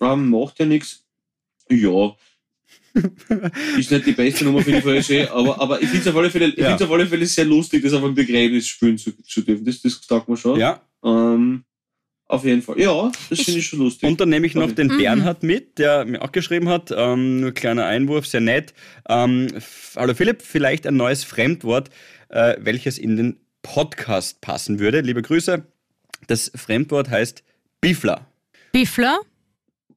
Ähm, 0.00 0.30
macht 0.30 0.60
ja 0.60 0.66
nichts. 0.66 1.04
Ja. 1.68 2.14
Ist 3.78 3.90
nicht 3.90 4.06
die 4.06 4.12
beste 4.12 4.44
Nummer 4.44 4.60
für 4.62 4.72
die 4.72 4.80
VSG, 4.80 5.26
aber, 5.28 5.60
aber 5.60 5.80
ich 5.82 5.88
finde 5.88 6.02
es 6.02 6.08
auf, 6.08 6.16
alle 6.16 6.30
Fälle- 6.30 6.48
ich 6.48 6.58
Ja. 6.58 6.74
auf 6.76 6.90
alle 6.90 7.06
Fälle 7.06 7.24
sehr 7.26 7.44
lustig, 7.44 7.82
das 7.82 7.92
auf 7.92 8.04
einem 8.04 8.14
Begräbnis 8.14 8.66
spielen 8.68 8.98
zu, 8.98 9.12
zu 9.22 9.40
dürfen. 9.42 9.64
Das, 9.64 9.80
das 9.80 10.00
sagt 10.06 10.28
man 10.28 10.36
schon. 10.36 10.58
Ja, 10.60 10.80
Ähm, 11.04 11.64
auf 12.26 12.44
jeden 12.44 12.62
Fall. 12.62 12.78
Ja, 12.80 13.10
das 13.30 13.40
finde 13.40 13.60
ich 13.60 13.66
schon 13.66 13.80
lustig. 13.80 14.08
und 14.08 14.20
dann 14.20 14.28
nehme 14.30 14.46
ich 14.46 14.54
noch 14.54 14.64
Okay. 14.64 14.74
den 14.74 14.86
Mhm. 14.88 14.98
Bernhard 14.98 15.42
mit, 15.42 15.78
der 15.78 16.04
mir 16.04 16.22
auch 16.22 16.32
geschrieben 16.32 16.68
hat. 16.68 16.90
Ähm, 16.94 17.40
nur 17.40 17.52
kleiner 17.52 17.86
Einwurf, 17.86 18.26
sehr 18.26 18.40
nett. 18.40 18.72
Ähm, 19.08 19.48
Hallo 19.96 20.14
Philipp, 20.14 20.42
vielleicht 20.42 20.86
ein 20.86 20.96
neues 20.96 21.24
Fremdwort, 21.24 21.90
äh, 22.28 22.56
welches 22.60 22.98
in 22.98 23.16
den 23.16 23.36
Podcast 23.62 24.40
passen 24.40 24.78
würde. 24.80 25.00
Liebe 25.00 25.22
Grüße. 25.22 25.64
Das 26.26 26.50
Fremdwort 26.54 27.10
heißt 27.10 27.42
Biefler. 27.80 28.26
Biffler? 28.72 29.20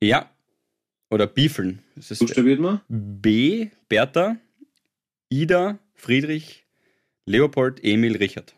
Ja. 0.02 0.30
Oder 1.10 1.28
Biefeln. 1.28 1.80
Das 1.96 2.12
ist 2.12 2.20
Buchstabiert 2.20 2.60
man? 2.60 2.82
B, 2.88 3.70
Bertha, 3.88 4.38
Ida, 5.30 5.80
Friedrich, 5.94 6.66
Leopold, 7.26 7.84
Emil, 7.84 8.18
Richard. 8.18 8.54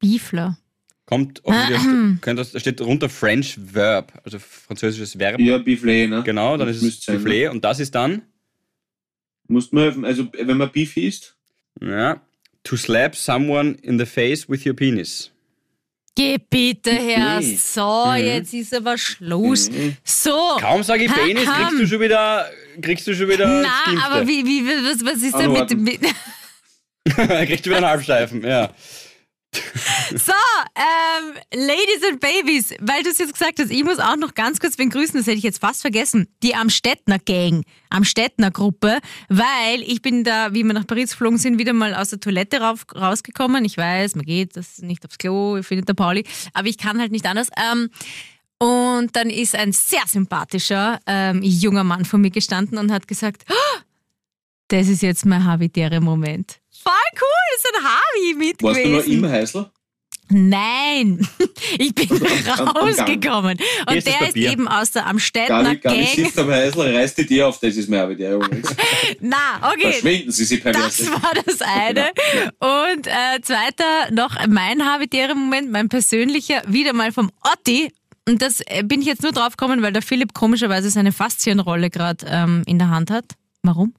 Biffler. 0.00 0.58
Kommt, 1.06 1.42
das, 1.44 2.52
da 2.52 2.58
steht 2.60 2.80
runter 2.80 3.10
French 3.10 3.58
Verb, 3.58 4.20
also 4.24 4.38
französisches 4.38 5.18
Verb. 5.18 5.38
Ja, 5.38 5.56
Biflé, 5.56 6.08
ne? 6.08 6.22
Genau, 6.24 6.56
dann 6.56 6.66
Das 6.66 6.78
ist 6.78 6.82
es 6.82 7.04
sein, 7.04 7.18
Soufflé 7.18 7.50
und 7.50 7.62
das 7.62 7.78
ist 7.78 7.94
dann 7.94 8.22
Musst 9.46 9.74
mir 9.74 9.82
helfen. 9.82 10.06
Also, 10.06 10.32
wenn 10.32 10.56
man 10.56 10.72
Beef 10.72 10.96
isst, 10.96 11.36
Ja. 11.80 12.22
To 12.62 12.76
slap 12.76 13.14
someone 13.14 13.76
in 13.82 13.98
the 13.98 14.06
face 14.06 14.48
with 14.48 14.64
your 14.64 14.74
penis. 14.74 15.30
Geh 16.16 16.38
bitte 16.38 16.92
her. 16.92 17.38
Okay. 17.38 17.58
So, 17.60 18.12
jetzt 18.14 18.54
ist 18.54 18.72
aber 18.74 18.96
Schluss. 18.96 19.68
So. 20.04 20.56
Kaum 20.60 20.82
sage 20.84 21.04
ich 21.04 21.10
Ha, 21.10 21.14
Penis, 21.14 21.44
kriegst 21.44 21.68
komm. 21.68 21.78
du 21.78 21.86
schon 21.88 22.00
wieder, 22.00 22.50
kriegst 22.80 23.06
du 23.06 23.14
schon 23.14 23.28
wieder 23.28 23.62
Na, 23.62 24.04
aber 24.06 24.26
wie, 24.26 24.44
wie, 24.44 24.64
was, 24.64 25.04
was 25.04 25.22
ist 25.22 25.36
denn 25.36 25.52
mit, 25.52 25.76
mit 25.76 26.00
kriegst 27.46 27.66
du 27.66 27.70
wieder 27.70 27.78
einen 27.78 27.86
Halbsteifen, 27.86 28.44
ja. 28.44 28.70
So, 30.10 30.32
ähm, 30.76 31.34
Ladies 31.52 32.02
and 32.08 32.20
Babies, 32.20 32.74
weil 32.80 33.02
du 33.02 33.10
es 33.10 33.18
jetzt 33.18 33.32
gesagt 33.32 33.58
hast, 33.58 33.70
ich 33.70 33.84
muss 33.84 33.98
auch 33.98 34.16
noch 34.16 34.34
ganz 34.34 34.60
kurz 34.60 34.78
wen 34.78 34.90
grüßen, 34.90 35.16
das 35.18 35.26
hätte 35.26 35.38
ich 35.38 35.42
jetzt 35.42 35.60
fast 35.60 35.80
vergessen. 35.80 36.28
Die 36.42 36.54
Amstettner 36.54 37.18
Gang, 37.18 37.64
Amstettner 37.90 38.50
Gruppe, 38.50 38.98
weil 39.28 39.82
ich 39.82 40.02
bin 40.02 40.24
da, 40.24 40.52
wie 40.52 40.62
wir 40.62 40.72
nach 40.72 40.86
Paris 40.86 41.10
geflogen 41.12 41.38
sind, 41.38 41.58
wieder 41.58 41.72
mal 41.72 41.94
aus 41.94 42.10
der 42.10 42.20
Toilette 42.20 42.60
rauf, 42.60 42.84
rausgekommen. 42.94 43.64
Ich 43.64 43.76
weiß, 43.76 44.14
man 44.16 44.24
geht 44.24 44.56
das 44.56 44.78
nicht 44.78 45.04
aufs 45.04 45.18
Klo, 45.18 45.62
findet 45.62 45.88
der 45.88 45.94
Pauli, 45.94 46.24
aber 46.52 46.68
ich 46.68 46.78
kann 46.78 47.00
halt 47.00 47.12
nicht 47.12 47.26
anders. 47.26 47.48
Ähm, 47.56 47.90
und 48.58 49.14
dann 49.16 49.30
ist 49.30 49.54
ein 49.54 49.72
sehr 49.72 50.02
sympathischer 50.06 51.00
ähm, 51.06 51.42
junger 51.42 51.84
Mann 51.84 52.04
vor 52.04 52.18
mir 52.18 52.30
gestanden 52.30 52.78
und 52.78 52.92
hat 52.92 53.08
gesagt, 53.08 53.44
"Ah, 53.48 53.83
das 54.68 54.88
ist 54.88 55.02
jetzt 55.02 55.24
mein 55.26 55.44
habitäre 55.44 56.00
Moment. 56.00 56.58
Voll 56.82 56.92
cool, 57.16 57.56
ist 57.56 57.66
ein 57.74 57.84
Harvey 57.84 58.34
mit 58.38 58.62
Warst 58.62 58.80
du 58.84 58.88
noch 58.88 58.98
gewesen. 59.02 59.24
im 59.24 59.30
Heißler? 59.30 59.70
Nein, 60.30 61.28
ich 61.78 61.94
bin 61.94 62.08
Gang. 62.08 62.58
rausgekommen. 62.76 63.58
Und 63.86 63.94
ist 63.96 64.06
das 64.06 64.18
der 64.18 64.28
ist 64.28 64.36
eben 64.36 64.66
aus 64.66 64.90
der 64.90 65.06
Amstettner 65.06 65.62
Gabi, 65.62 65.76
Gabi 65.76 65.96
Gang. 65.98 66.08
sitzt 66.14 66.38
am 66.38 66.50
Heißler, 66.50 66.94
reißt 66.94 67.18
die 67.18 67.26
dir 67.26 67.46
auf, 67.46 67.60
das 67.60 67.76
ist 67.76 67.90
mir 67.90 68.02
aber 68.02 68.14
der 68.14 68.36
übrigens. 68.36 68.74
Na, 69.20 69.36
okay. 69.70 69.92
Verschwinden 69.92 70.32
Sie, 70.32 70.44
Sie 70.44 70.60
Das 70.60 70.72
perverse. 70.72 71.12
war 71.12 71.32
das 71.44 71.60
eine. 71.60 72.08
Und 72.58 73.06
äh, 73.06 73.40
zweiter, 73.42 74.10
noch 74.12 74.34
mein 74.48 74.84
habitärer 74.90 75.34
Moment, 75.34 75.70
mein 75.70 75.90
persönlicher, 75.90 76.62
wieder 76.66 76.94
mal 76.94 77.12
vom 77.12 77.30
Otti. 77.52 77.92
Und 78.26 78.40
das 78.40 78.62
äh, 78.66 78.82
bin 78.82 79.02
ich 79.02 79.06
jetzt 79.06 79.22
nur 79.22 79.32
drauf 79.32 79.56
gekommen, 79.58 79.82
weil 79.82 79.92
der 79.92 80.02
Philipp 80.02 80.32
komischerweise 80.32 80.88
seine 80.88 81.12
Faszienrolle 81.12 81.90
gerade 81.90 82.24
ähm, 82.26 82.62
in 82.66 82.78
der 82.78 82.88
Hand 82.88 83.10
hat. 83.10 83.26
Warum? 83.62 83.92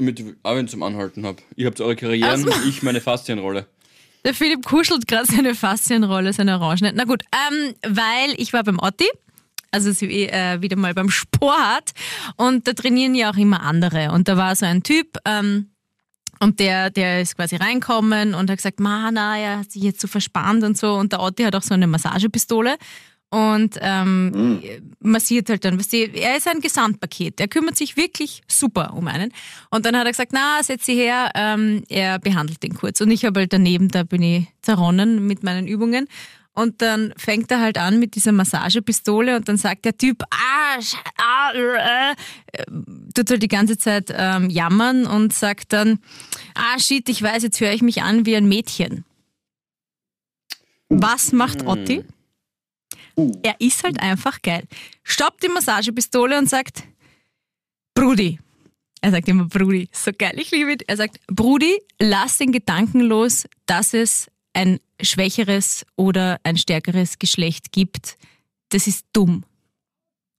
Damit 0.00 0.18
ich 0.18 0.26
Arwen 0.44 0.66
zum 0.66 0.82
Anhalten 0.82 1.26
habe. 1.26 1.42
Ihr 1.56 1.66
habt 1.66 1.78
eure 1.78 1.94
Karrieren, 1.94 2.46
Ach 2.50 2.54
so. 2.62 2.66
ich 2.66 2.82
meine 2.82 3.02
Faszienrolle. 3.02 3.66
Der 4.24 4.32
Philipp 4.32 4.64
kuschelt 4.64 5.06
gerade 5.06 5.26
seine 5.26 5.54
Faszienrolle, 5.54 6.32
seine 6.32 6.58
Orange. 6.58 6.90
Na 6.94 7.04
gut, 7.04 7.22
ähm, 7.32 7.74
weil 7.86 8.34
ich 8.38 8.54
war 8.54 8.64
beim 8.64 8.78
Otti, 8.78 9.10
also 9.70 9.92
sie, 9.92 10.26
äh, 10.26 10.62
wieder 10.62 10.78
mal 10.78 10.94
beim 10.94 11.10
Sport 11.10 11.90
und 12.36 12.66
da 12.66 12.72
trainieren 12.72 13.14
ja 13.14 13.30
auch 13.30 13.36
immer 13.36 13.60
andere. 13.60 14.12
Und 14.12 14.26
da 14.26 14.38
war 14.38 14.56
so 14.56 14.64
ein 14.64 14.82
Typ, 14.82 15.18
ähm, 15.26 15.68
und 16.42 16.58
der, 16.60 16.88
der 16.88 17.20
ist 17.20 17.36
quasi 17.36 17.56
reinkommen 17.56 18.32
und 18.32 18.48
hat 18.48 18.56
gesagt, 18.56 18.80
Ma, 18.80 19.10
na, 19.12 19.36
er 19.36 19.58
hat 19.58 19.72
sich 19.72 19.82
jetzt 19.82 20.00
so 20.00 20.08
verspannt 20.08 20.64
und 20.64 20.78
so. 20.78 20.94
Und 20.94 21.12
der 21.12 21.20
Otti 21.20 21.42
hat 21.42 21.54
auch 21.54 21.62
so 21.62 21.74
eine 21.74 21.86
Massagepistole 21.86 22.76
und 23.30 23.78
ähm, 23.80 24.60
massiert 24.98 25.48
halt 25.48 25.64
dann. 25.64 25.78
Weißt 25.78 25.92
du, 25.92 25.98
er 25.98 26.36
ist 26.36 26.48
ein 26.48 26.60
Gesamtpaket. 26.60 27.40
Er 27.40 27.46
kümmert 27.46 27.76
sich 27.76 27.96
wirklich 27.96 28.42
super 28.48 28.92
um 28.94 29.06
einen. 29.06 29.32
Und 29.70 29.86
dann 29.86 29.96
hat 29.96 30.04
er 30.04 30.10
gesagt, 30.10 30.32
na, 30.32 30.62
setz 30.62 30.86
sie 30.86 30.96
her, 30.96 31.30
ähm, 31.34 31.84
er 31.88 32.18
behandelt 32.18 32.62
den 32.62 32.74
kurz. 32.74 33.00
Und 33.00 33.10
ich 33.10 33.24
habe 33.24 33.40
halt 33.40 33.52
daneben, 33.52 33.88
da 33.88 34.02
bin 34.02 34.22
ich 34.22 34.48
zerronnen 34.62 35.26
mit 35.26 35.44
meinen 35.44 35.68
Übungen. 35.68 36.08
Und 36.52 36.82
dann 36.82 37.14
fängt 37.16 37.50
er 37.52 37.60
halt 37.60 37.78
an 37.78 38.00
mit 38.00 38.16
dieser 38.16 38.32
Massagepistole 38.32 39.36
und 39.36 39.48
dann 39.48 39.56
sagt 39.56 39.84
der 39.84 39.96
Typ, 39.96 40.24
ah, 40.30 40.80
ah 41.16 41.52
äh, 41.54 42.10
äh, 42.52 42.64
tut 43.14 43.30
halt 43.30 43.42
die 43.42 43.48
ganze 43.48 43.78
Zeit 43.78 44.12
ähm, 44.12 44.50
jammern 44.50 45.06
und 45.06 45.32
sagt 45.32 45.72
dann, 45.72 46.00
ah 46.56 46.78
shit, 46.80 47.08
ich 47.08 47.22
weiß, 47.22 47.44
jetzt 47.44 47.60
höre 47.60 47.72
ich 47.72 47.82
mich 47.82 48.02
an 48.02 48.26
wie 48.26 48.34
ein 48.34 48.48
Mädchen. 48.48 49.04
Was 50.88 51.30
macht 51.30 51.64
Otti? 51.64 52.00
Uh. 52.00 52.19
Er 53.42 53.56
ist 53.60 53.82
halt 53.84 54.00
einfach 54.00 54.40
geil. 54.42 54.64
Stoppt 55.02 55.42
die 55.42 55.48
Massagepistole 55.48 56.38
und 56.38 56.48
sagt, 56.48 56.84
Brudi. 57.94 58.38
Er 59.02 59.10
sagt 59.12 59.28
immer 59.28 59.44
Brudi, 59.46 59.88
so 59.92 60.10
geil, 60.16 60.34
ich 60.36 60.50
liebe 60.50 60.72
ihn. 60.72 60.78
Er 60.86 60.96
sagt, 60.98 61.20
Brudi, 61.26 61.78
lass 61.98 62.36
den 62.38 62.52
Gedanken 62.52 63.00
los, 63.00 63.46
dass 63.66 63.94
es 63.94 64.26
ein 64.52 64.78
schwächeres 65.00 65.86
oder 65.96 66.38
ein 66.42 66.58
stärkeres 66.58 67.18
Geschlecht 67.18 67.72
gibt. 67.72 68.18
Das 68.68 68.86
ist 68.86 69.06
dumm. 69.14 69.42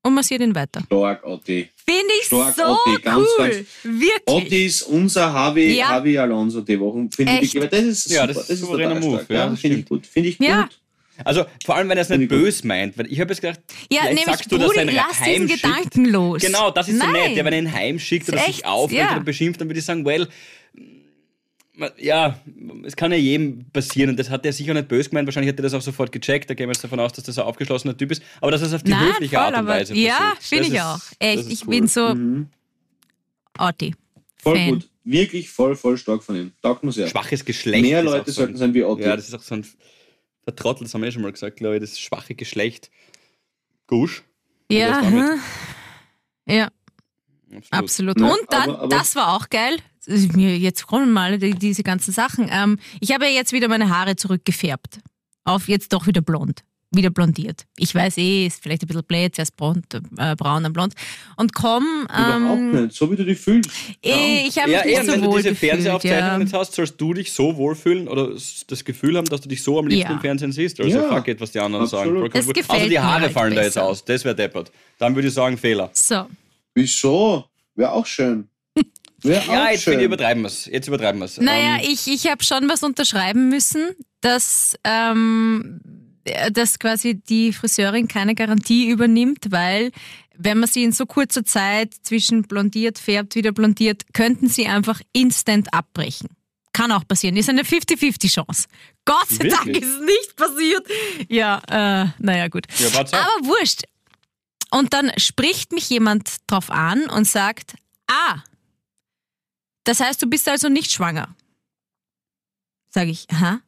Und 0.04 0.14
massiert 0.16 0.42
ihn 0.42 0.54
weiter. 0.56 0.82
Stark, 0.86 1.24
Otti. 1.26 1.70
Finde 1.76 2.14
ich 2.20 2.26
Stark, 2.28 2.56
so 2.56 2.64
Otti, 2.64 3.02
ganz, 3.02 3.28
cool. 3.38 3.48
ganz- 3.50 3.68
Wirklich. 3.84 4.22
Otti 4.28 4.66
ist 4.66 4.82
unser 4.84 5.22
Javi, 5.34 5.74
Ja. 5.78 5.92
Javi 5.96 6.18
Alonso 6.18 6.62
die 6.62 6.80
Woche. 6.80 7.08
Finde 7.16 7.40
ich, 7.42 7.52
das 7.54 7.72
ist 7.84 8.10
Ja, 8.12 8.22
super, 8.28 8.34
das 8.34 8.50
ist 8.50 8.62
ein 8.64 8.68
total 8.68 8.78
souveräner 8.86 9.00
Move, 9.00 9.16
stark. 9.18 9.30
ja, 9.30 9.36
Ja, 9.38 9.50
das 9.50 9.60
finde 9.60 9.78
ich 9.78 9.86
gut. 9.86 10.06
Finde 10.08 10.30
ich 10.30 10.40
Ja. 10.40 10.62
gut. 10.64 10.80
Also 11.26 11.46
vor 11.66 11.76
allem, 11.76 11.90
wenn 11.90 11.98
er 11.98 12.02
es 12.04 12.10
nicht 12.10 12.30
böse 12.30 12.66
meint, 12.68 12.98
weil 12.98 13.12
ich 13.12 13.20
habe 13.20 13.32
jetzt 13.32 13.42
gedacht, 13.42 13.60
ja, 13.92 14.02
vielleicht 14.02 14.08
nämlich 14.10 14.26
sagst 14.26 14.52
du, 14.52 14.58
dass 14.58 14.72
er 14.76 14.84
ihn 14.84 14.96
lass 14.96 15.08
diesen 15.18 15.26
heimschickt. 15.50 15.64
Gedanken 15.64 16.06
los. 16.06 16.42
Genau, 16.42 16.72
das 16.72 16.88
ist 16.90 17.00
so 17.00 17.06
Nein. 17.06 17.30
nett. 17.30 17.38
Ja, 17.38 17.46
wenn 17.46 17.54
er 17.54 17.60
ihn 17.60 17.72
heimschickt 17.72 18.28
oder 18.30 18.40
sich 18.40 18.66
aufregt 18.66 19.00
ja. 19.02 19.12
oder 19.16 19.22
beschimpft, 19.24 19.60
dann 19.62 19.68
würde 19.70 19.80
ich 19.80 19.86
sagen, 19.86 20.06
well, 20.06 20.28
ja, 21.98 22.40
es 22.86 22.96
kann 22.96 23.12
ja 23.12 23.18
jedem 23.18 23.66
passieren 23.72 24.12
und 24.12 24.18
das 24.20 24.30
hat 24.30 24.46
er 24.46 24.54
sicher 24.54 24.74
nicht 24.74 24.88
böse 24.88 25.10
gemeint. 25.10 25.26
Wahrscheinlich 25.28 25.52
hat 25.52 25.60
er 25.60 25.64
das 25.64 25.74
auch 25.74 25.82
sofort 25.82 26.12
gecheckt. 26.12 26.50
Da 26.50 26.54
gehen 26.54 26.68
wir 26.68 26.74
jetzt 26.74 26.84
davon 26.84 27.00
aus, 27.00 27.14
dass 27.14 27.24
das 27.24 27.40
ein 27.40 27.46
aufgeschlossener 27.46 27.98
Typ 27.98 28.12
ist. 28.12 28.22
Aber 28.40 28.52
dass 28.52 28.62
er 28.62 28.68
es 28.68 28.74
auf 28.74 28.84
die 28.84 28.92
Nein, 28.92 29.08
höfliche 29.14 29.36
voll, 29.36 29.40
Art 29.46 29.54
und 29.54 29.60
aber 29.60 29.70
Weise 29.70 29.96
ja, 29.96 30.16
versucht. 30.16 30.44
finde 30.48 30.68
ich 30.68 30.74
ist- 30.74 30.82
auch. 30.82 31.00
Echt, 31.20 31.50
ich 31.52 31.64
cool. 31.66 31.70
bin 31.72 31.88
so 31.88 32.14
Mhm. 32.14 32.48
Otti. 33.58 33.96
Voll 34.38 34.56
Fan. 34.58 34.70
gut. 34.70 34.90
Wirklich 35.04 35.50
voll, 35.50 35.76
voll 35.76 35.98
stark 35.98 36.24
von 36.24 36.36
ihm. 36.36 36.52
Taugt 36.62 36.84
mir 36.84 36.92
sehr. 36.92 37.08
Schwaches 37.08 37.44
Geschlecht. 37.44 37.82
Mehr 37.82 38.04
Leute 38.04 38.30
so 38.32 38.42
sollten 38.42 38.54
ein, 38.54 38.58
sein 38.58 38.74
wie 38.76 38.84
Otti. 38.84 39.02
Ja, 39.04 39.16
das 39.16 39.28
ist 39.28 39.34
auch 39.34 39.42
so 39.42 39.56
ein 39.56 39.66
Vertrottel, 40.56 40.84
das 40.86 40.94
haben 40.94 41.02
wir 41.02 41.08
eh 41.10 41.12
schon 41.12 41.22
mal 41.22 41.32
gesagt, 41.32 41.58
glaube 41.58 41.76
ich, 41.76 41.82
das 41.82 42.00
schwache 42.00 42.36
Geschlecht. 42.36 42.90
Gusch. 43.88 44.24
Ja, 44.72 45.02
ja, 46.48 46.70
Absolut. 47.72 48.18
absolut. 48.18 48.20
Ja, 48.20 48.28
Und 48.28 48.40
dann, 48.50 48.70
aber- 48.70 48.80
aber- 48.80 48.88
das 48.96 49.16
war 49.16 49.36
auch 49.36 49.50
geil. 49.50 49.78
Mir 50.08 50.58
jetzt 50.58 50.88
kommen 50.88 51.12
mal 51.14 51.38
die, 51.38 51.52
diese 51.54 51.84
ganzen 51.84 52.12
Sachen. 52.12 52.50
Ähm, 52.52 52.80
ich 53.02 53.12
habe 53.14 53.26
ja 53.26 53.32
jetzt 53.32 53.52
wieder 53.54 53.68
meine 53.68 53.90
Haare 53.90 54.16
zurückgefärbt. 54.16 55.00
Auf 55.44 55.68
jetzt 55.68 55.94
doch 55.94 56.08
wieder 56.08 56.22
blond. 56.22 56.64
Wieder 56.94 57.10
blondiert. 57.10 57.66
Ich 57.78 57.96
weiß 57.96 58.18
eh, 58.18 58.48
ist 58.48 58.62
vielleicht 58.62 58.84
ein 58.84 58.88
bisschen 58.88 59.04
blöd, 59.06 59.34
zuerst 59.34 59.56
blond, 59.56 59.86
äh, 60.18 60.36
braun, 60.36 60.64
dann 60.64 60.74
blond. 60.74 60.94
Und 61.38 61.54
komm, 61.54 61.86
Überhaupt 62.10 62.60
ähm, 62.60 62.84
nicht. 62.84 62.96
So 62.96 63.10
wie 63.10 63.16
du 63.16 63.24
dich 63.24 63.40
fühlst. 63.40 63.70
eh, 64.04 64.46
ich 64.46 64.58
habe 64.60 64.70
Ja, 64.72 64.80
mich 64.80 64.88
nicht 64.88 64.98
eben, 64.98 65.06
so 65.06 65.12
wenn 65.14 65.22
du 65.22 65.38
diese 65.38 65.50
gefühlt. 65.52 65.72
Fernsehaufzeichnungen 65.72 66.48
Ja. 66.48 66.60
hast, 66.60 66.74
sollst 66.74 67.00
du 67.00 67.14
dich 67.14 67.32
so 67.32 67.56
wohlfühlen 67.56 68.10
oder 68.10 68.32
das 68.68 68.84
Gefühl 68.84 69.16
haben, 69.16 69.24
dass 69.30 69.40
du 69.40 69.48
dich 69.48 69.64
so 69.64 69.80
am 69.80 69.88
liebsten 69.88 70.10
Ja. 70.10 70.16
im 70.16 70.20
Fernsehen 70.20 70.52
siehst. 70.52 70.82
Also 70.82 70.98
Ja, 71.00 71.08
fuck 71.08 71.30
it, 71.30 71.40
was 71.40 71.52
die 71.52 71.60
anderen 71.62 71.88
sagen. 71.88 72.10
absolut. 72.10 72.34
Gefällt 72.34 72.70
Außer 72.70 72.84
die 72.84 72.90
mir 72.90 73.04
Haare 73.04 73.30
fallen 73.30 73.56
da 73.56 73.62
jetzt 73.62 73.76
besser. 73.76 73.86
aus. 73.86 74.04
Das 74.04 74.26
wäre 74.26 74.36
deppert. 74.36 74.70
Dann 74.98 75.16
würde 75.16 75.30
ich 75.30 75.34
sagen, 75.34 75.58
Fehler. 75.58 75.90
So, 75.94 76.26
Wieso? 76.76 77.46
Wäre 77.76 77.94
auch 77.94 78.06
schön. 78.06 78.50
Wäre 79.24 79.46
Ja, 79.48 79.64
auch 79.66 79.70
jetzt 79.72 79.84
schön. 79.84 80.00
übertreiben 80.02 80.44
wir 80.44 80.48
es. 80.48 80.66
Jetzt 80.66 80.88
übertreiben 80.90 81.20
wir 81.22 81.26
es. 81.26 81.38
Naja, 81.40 81.78
Ähm, 81.82 81.88
ich, 81.90 82.08
ich 82.08 82.28
habe 82.30 82.44
schon 82.44 82.68
was 82.68 82.84
unterschreiben 82.84 83.48
müssen, 83.48 83.92
dass, 84.20 84.78
ähm, 84.84 85.80
dass 86.52 86.80
quasi 86.80 87.16
die 87.16 87.54
Friseurin 87.54 88.08
keine 88.08 88.36
Garantie 88.36 88.90
übernimmt, 88.90 89.48
weil 89.50 89.92
wenn 90.38 90.60
man 90.60 90.70
sie 90.70 90.84
in 90.84 90.92
so 90.92 91.06
kurzer 91.06 91.44
Zeit 91.44 91.94
zwischen 92.02 92.44
blondiert, 92.44 92.98
färbt, 93.00 93.36
wieder 93.36 93.52
blondiert, 93.52 94.14
könnten 94.14 94.48
sie 94.50 94.68
einfach 94.68 95.02
instant 95.14 95.74
abbrechen. 95.74 96.30
Kann 96.74 96.92
auch 96.92 97.06
passieren. 97.08 97.36
Ist 97.36 97.50
eine 97.50 97.64
50-50 97.64 98.34
Chance. 98.34 98.68
Gott 99.06 99.28
sei 99.30 99.50
Dank 99.50 99.68
ist 99.68 99.88
es 99.88 100.00
nicht 100.00 100.36
passiert. 100.36 100.88
Ja, 101.28 101.62
äh, 101.70 102.08
naja, 102.20 102.48
gut. 102.48 102.66
ja. 102.80 102.88
Aber 102.90 103.48
wurscht. 103.48 103.84
Und 104.72 104.94
dann 104.94 105.12
spricht 105.18 105.74
mich 105.74 105.90
jemand 105.90 106.38
drauf 106.48 106.72
an 106.72 107.10
und 107.10 107.28
sagt, 107.28 107.76
ah, 108.08 108.42
das 109.84 110.00
heißt, 110.00 110.22
du 110.22 110.28
bist 110.28 110.48
also 110.48 110.70
nicht 110.70 110.92
schwanger. 110.92 111.36
Sag 112.90 113.08
ich, 113.08 113.28
aha. 113.32 113.60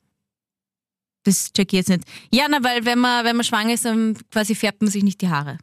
Das 1.23 1.51
check 1.53 1.71
ich 1.73 1.77
jetzt 1.77 1.89
nicht. 1.89 2.03
Ja, 2.33 2.48
na, 2.50 2.63
weil 2.63 2.85
wenn 2.85 3.00
man, 3.00 3.25
wenn 3.25 3.35
man 3.35 3.43
schwanger 3.45 3.73
ist, 3.73 3.85
dann 3.85 4.17
quasi 4.31 4.56
färbt 4.56 4.81
man 4.81 4.91
sich 4.91 5.04
nicht 5.04 5.21
die 5.21 5.29
Haare. 5.29 5.58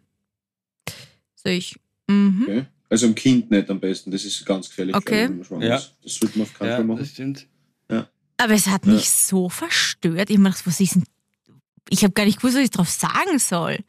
Sag 1.34 1.52
ich, 1.52 1.76
mhm. 2.08 2.42
Okay. 2.42 2.64
Also 2.88 3.06
im 3.06 3.14
Kind 3.14 3.50
nicht 3.50 3.70
am 3.70 3.78
besten. 3.78 4.10
Das 4.10 4.24
ist 4.24 4.44
ganz 4.44 4.68
gefährlich. 4.68 4.96
Okay. 4.96 5.28
wenn 5.28 5.36
man 5.36 5.44
schwanger 5.44 5.66
Ja. 5.66 5.76
ist. 5.76 5.94
Das 6.02 6.14
sollte 6.14 6.38
man 6.38 6.46
auf 6.46 6.54
keinen 6.54 6.68
ja, 6.68 6.76
Fall 6.76 6.84
machen. 6.84 6.98
das 7.00 7.10
stimmt. 7.10 7.46
Aber 8.40 8.54
es 8.54 8.68
hat 8.68 8.86
mich 8.86 9.10
so 9.10 9.50
verstört. 9.50 10.30
Ich 10.30 10.36
gedacht, 10.38 10.66
was 10.66 10.80
ist 10.80 10.94
denn? 10.94 11.04
Ich 11.90 12.02
habe 12.04 12.14
gar 12.14 12.24
nicht 12.24 12.38
gewusst, 12.38 12.54
was 12.56 12.62
ich 12.64 12.70
drauf 12.70 12.88
sagen 12.88 13.38
soll. 13.38 13.80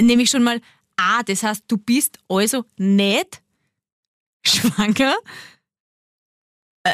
Nämlich 0.00 0.30
schon 0.30 0.42
mal, 0.42 0.62
ah, 0.96 1.22
das 1.22 1.42
heißt, 1.42 1.64
du 1.68 1.76
bist 1.76 2.18
also 2.26 2.64
nicht 2.78 3.42
schwanger. 4.46 5.14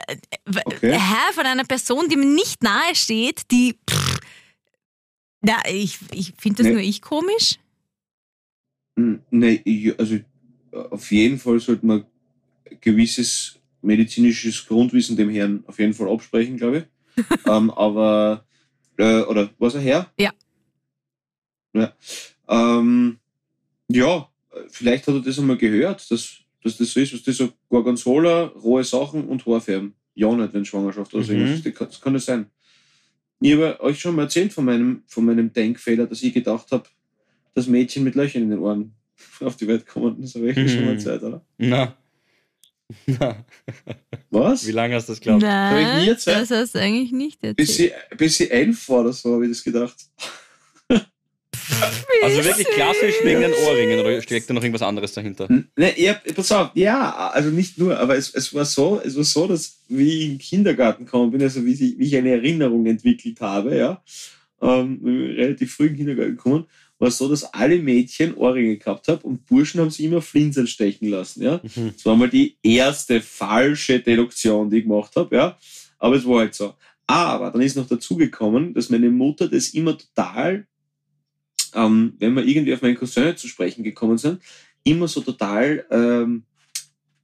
Äh, 0.06 0.16
Okay. 0.66 0.92
Hä, 0.98 1.32
von 1.34 1.46
einer 1.46 1.64
Person, 1.64 2.08
die 2.08 2.16
mir 2.16 2.26
nicht 2.26 2.62
nahe 2.62 2.94
steht, 2.94 3.50
die. 3.50 3.78
Pff, 3.88 4.20
na, 5.40 5.56
ich, 5.68 5.98
ich 6.12 6.32
finde 6.38 6.58
das 6.58 6.66
Nee. 6.66 6.72
nur 6.72 6.82
ich 6.82 7.00
komisch. 7.02 7.58
Hm, 8.98 9.22
Nee, 9.30 9.94
also 9.98 10.18
auf 10.90 11.10
jeden 11.10 11.38
Fall 11.38 11.60
sollte 11.60 11.86
man 11.86 12.04
gewisses 12.80 13.58
medizinisches 13.82 14.66
Grundwissen 14.66 15.16
dem 15.16 15.30
Herrn 15.30 15.64
auf 15.66 15.78
jeden 15.78 15.94
Fall 15.94 16.08
absprechen, 16.08 16.56
glaube 16.56 16.78
ich. 17.16 17.24
ähm, 17.46 17.70
aber, 17.70 18.46
äh, 18.96 19.22
oder 19.22 19.50
was 19.58 19.74
er 19.74 19.80
her? 19.80 20.12
Ja. 20.18 20.32
Ja. 21.74 21.92
Ähm, 22.48 23.18
ja, 23.88 24.28
vielleicht 24.70 25.06
hat 25.06 25.14
er 25.14 25.20
das 25.20 25.38
einmal 25.38 25.56
gehört, 25.56 26.10
dass, 26.10 26.36
dass 26.62 26.76
das 26.76 26.92
so 26.92 27.00
ist, 27.00 27.12
was 27.14 27.22
das 27.22 27.36
so 27.36 27.48
Gorgonzola, 27.68 28.44
rohe 28.62 28.84
Sachen 28.84 29.24
und 29.28 29.44
Haarfärben. 29.46 29.94
Ja, 30.14 30.32
nicht, 30.34 30.52
wenn 30.52 30.64
Schwangerschaft 30.64 31.12
oder 31.14 31.24
so 31.24 31.32
Mhm. 31.32 31.40
irgendwas 31.40 31.66
ist. 31.66 31.80
Das 31.80 32.00
kann, 32.00 32.14
das 32.14 32.24
sein. 32.26 32.46
Ich 33.40 33.52
habe 33.54 33.80
euch 33.80 33.98
schon 33.98 34.14
mal 34.14 34.22
erzählt 34.24 34.52
von 34.52 34.64
meinem, 34.64 35.02
von 35.06 35.24
meinem 35.24 35.52
Denkfehler, 35.52 36.06
dass 36.06 36.22
ich 36.22 36.32
gedacht 36.34 36.70
habe, 36.70 36.84
dass 37.54 37.66
Mädchen 37.66 38.04
mit 38.04 38.14
Löchern 38.14 38.42
in 38.42 38.50
den 38.50 38.58
Ohren 38.60 38.94
auf 39.40 39.56
die 39.56 39.66
Welt 39.66 39.86
kommen. 39.86 40.20
Das 40.20 40.34
habe 40.34 40.50
ich 40.50 40.56
euch 40.56 40.70
schon 40.72 40.84
mal 40.84 40.92
Mhm. 40.92 40.98
erzählt, 40.98 41.22
oder? 41.22 41.44
Na. 41.58 41.96
Na. 43.06 43.44
Was? 44.30 44.66
Wie 44.66 44.72
lange 44.72 44.94
hast 44.94 45.08
du 45.08 45.12
das 45.12 45.20
geglaubt? 45.20 45.42
Nein, 45.42 46.06
das 46.06 46.26
hast 46.50 46.74
du 46.74 46.78
eigentlich 46.78 47.10
nicht 47.10 47.40
Bis 47.40 47.70
erzählt. 47.78 47.94
sie, 48.10 48.16
bis 48.16 48.36
sie 48.36 48.50
elf 48.50 48.88
war 48.90 49.00
oder 49.00 49.12
so, 49.14 49.32
habe 49.34 49.46
ich 49.46 49.50
das 49.52 49.64
gedacht. 49.64 49.96
Also 52.22 52.44
wirklich 52.44 52.66
klassisch 52.68 53.14
wegen 53.22 53.40
den 53.40 53.52
Ohrringen 53.52 54.00
oder 54.00 54.20
steckt 54.22 54.48
da 54.48 54.54
noch 54.54 54.62
irgendwas 54.62 54.82
anderes 54.82 55.12
dahinter? 55.12 55.48
Ne, 55.48 56.00
ja, 56.00 56.14
pass 56.34 56.52
auf, 56.52 56.70
ja, 56.74 57.30
also 57.30 57.50
nicht 57.50 57.78
nur, 57.78 57.98
aber 57.98 58.16
es, 58.16 58.32
es 58.34 58.54
war 58.54 58.64
so, 58.64 59.00
es 59.04 59.16
war 59.16 59.24
so, 59.24 59.46
dass 59.48 59.78
wie 59.88 60.08
ich 60.08 60.24
in 60.24 60.30
den 60.30 60.38
Kindergarten 60.38 61.04
gekommen 61.04 61.30
bin, 61.30 61.42
also 61.42 61.64
wie, 61.64 61.74
sie, 61.74 61.98
wie 61.98 62.06
ich 62.06 62.16
eine 62.16 62.30
Erinnerung 62.30 62.86
entwickelt 62.86 63.40
habe, 63.40 63.76
ja, 63.76 64.02
ähm, 64.60 65.00
relativ 65.04 65.74
früh 65.74 65.86
in 65.86 65.90
den 65.90 65.98
Kindergarten 65.98 66.36
gekommen, 66.36 66.66
war 66.98 67.08
es 67.08 67.18
so, 67.18 67.28
dass 67.28 67.52
alle 67.52 67.78
Mädchen 67.78 68.34
Ohrringe 68.34 68.76
gehabt 68.76 69.08
haben 69.08 69.22
und 69.22 69.44
Burschen 69.46 69.80
haben 69.80 69.90
sie 69.90 70.04
immer 70.04 70.22
Flinseln 70.22 70.68
stechen 70.68 71.08
lassen, 71.08 71.42
ja. 71.42 71.60
Mhm. 71.74 71.92
Das 71.94 72.06
war 72.06 72.16
mal 72.16 72.28
die 72.28 72.56
erste 72.62 73.20
falsche 73.20 73.98
Deduktion, 73.98 74.70
die 74.70 74.78
ich 74.78 74.84
gemacht 74.84 75.16
habe, 75.16 75.34
ja. 75.34 75.58
Aber 75.98 76.16
es 76.16 76.26
war 76.26 76.40
halt 76.40 76.54
so. 76.54 76.74
Aber 77.06 77.50
dann 77.50 77.60
ist 77.60 77.76
noch 77.76 77.88
dazugekommen, 77.88 78.72
dass 78.72 78.88
meine 78.88 79.10
Mutter 79.10 79.48
das 79.48 79.70
immer 79.70 79.98
total, 79.98 80.66
ähm, 81.74 82.14
wenn 82.18 82.34
wir 82.34 82.44
irgendwie 82.44 82.74
auf 82.74 82.82
meinen 82.82 82.96
Cousin 82.96 83.36
zu 83.36 83.48
sprechen 83.48 83.82
gekommen 83.84 84.18
sind, 84.18 84.40
immer 84.84 85.08
so 85.08 85.20
total, 85.20 85.84
ähm, 85.90 86.44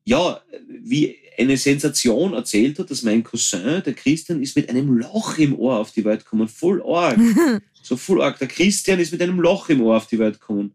ja, 0.04 0.40
wie 0.68 1.16
eine 1.38 1.56
Sensation 1.56 2.32
erzählt 2.34 2.78
hat, 2.78 2.90
dass 2.90 3.02
mein 3.02 3.22
Cousin, 3.22 3.82
der 3.84 3.94
Christian, 3.94 4.42
ist 4.42 4.56
mit 4.56 4.68
einem 4.70 4.96
Loch 4.96 5.38
im 5.38 5.54
Ohr 5.58 5.78
auf 5.78 5.92
die 5.92 6.04
Welt 6.04 6.24
gekommen. 6.24 6.48
Voll 6.48 6.82
arg. 6.82 7.18
so 7.82 7.96
voll 7.96 8.22
arg. 8.22 8.38
Der 8.38 8.48
Christian 8.48 8.98
ist 8.98 9.12
mit 9.12 9.22
einem 9.22 9.38
Loch 9.40 9.68
im 9.68 9.80
Ohr 9.82 9.96
auf 9.96 10.06
die 10.06 10.18
Welt 10.18 10.40
gekommen. 10.40 10.74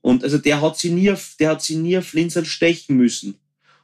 Und 0.00 0.22
also 0.22 0.38
der 0.38 0.60
hat 0.60 0.78
sie 0.78 0.90
nie, 0.90 1.10
auf- 1.10 1.34
der 1.40 1.50
hat 1.50 1.62
sie 1.62 1.76
nie 1.76 1.96
auf 1.96 2.06
Flinseln 2.06 2.44
stechen 2.44 2.96
müssen. 2.96 3.36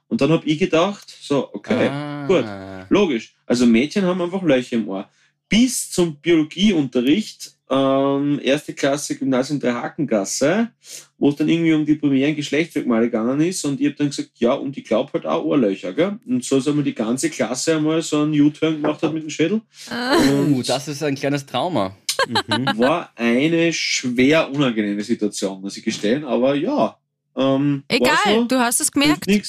Und 0.07 0.21
dann 0.21 0.31
habe 0.31 0.47
ich 0.47 0.59
gedacht, 0.59 1.13
so, 1.23 1.49
okay, 1.55 1.89
Ah. 1.89 2.27
gut. 2.27 2.45
logisch. 2.91 3.35
Also 3.47 3.65
Mädchen 3.65 4.05
haben 4.05 4.21
einfach 4.21 4.43
Löcher 4.43 4.77
im 4.77 4.89
Ohr. 4.89 5.09
Bis 5.49 5.91
zum 5.91 6.17
Biologieunterricht, 6.21 7.57
ähm, 7.71 8.41
erste 8.43 8.75
Klasse 8.75 9.17
Gymnasium 9.17 9.61
der 9.61 9.75
Hakengasse, 9.75 10.71
wo 11.19 11.29
es 11.29 11.37
dann 11.37 11.49
irgendwie 11.49 11.73
um 11.73 11.87
die 11.87 11.95
primären 11.95 12.35
Geschlechtsmerkmale 12.35 13.07
gegangen 13.07 13.41
ist. 13.41 13.65
Und 13.65 13.81
ich 13.81 13.87
habe 13.87 13.97
dann 13.97 14.09
gesagt, 14.09 14.31
ja, 14.39 14.55
und 14.55 14.77
ich 14.77 14.85
glaube 14.85 15.13
halt 15.13 15.25
auch 15.25 15.45
Ohrlöcher. 15.45 15.93
Gell? 15.93 16.19
Und 16.27 16.45
so, 16.45 16.57
dass 16.57 16.67
einmal 16.67 16.83
die 16.83 16.95
ganze 16.95 17.31
Klasse 17.31 17.77
einmal 17.77 18.03
so 18.03 18.23
einen 18.23 18.39
U-Turn 18.39 18.83
gemacht 18.83 19.03
hat 19.03 19.15
mit 19.15 19.23
dem 19.23 19.31
Schädel. 19.31 19.61
Oh, 19.91 20.41
Und 20.57 20.69
das 20.69 20.89
ist 20.89 21.03
ein 21.03 21.15
kleines 21.15 21.47
Trauma. 21.47 21.97
Mhm. 22.29 22.79
war 22.79 23.13
eine 23.15 23.73
schwer 23.73 24.51
unangenehme 24.51 25.03
Situation, 25.03 25.61
muss 25.61 25.77
ich 25.77 25.85
gestehen. 25.85 26.25
Aber 26.25 26.55
ja. 26.57 26.97
Ähm, 27.37 27.85
Egal, 27.87 28.47
du 28.49 28.59
hast 28.59 28.81
es 28.81 28.91
gemerkt. 28.91 29.27
nix. 29.29 29.49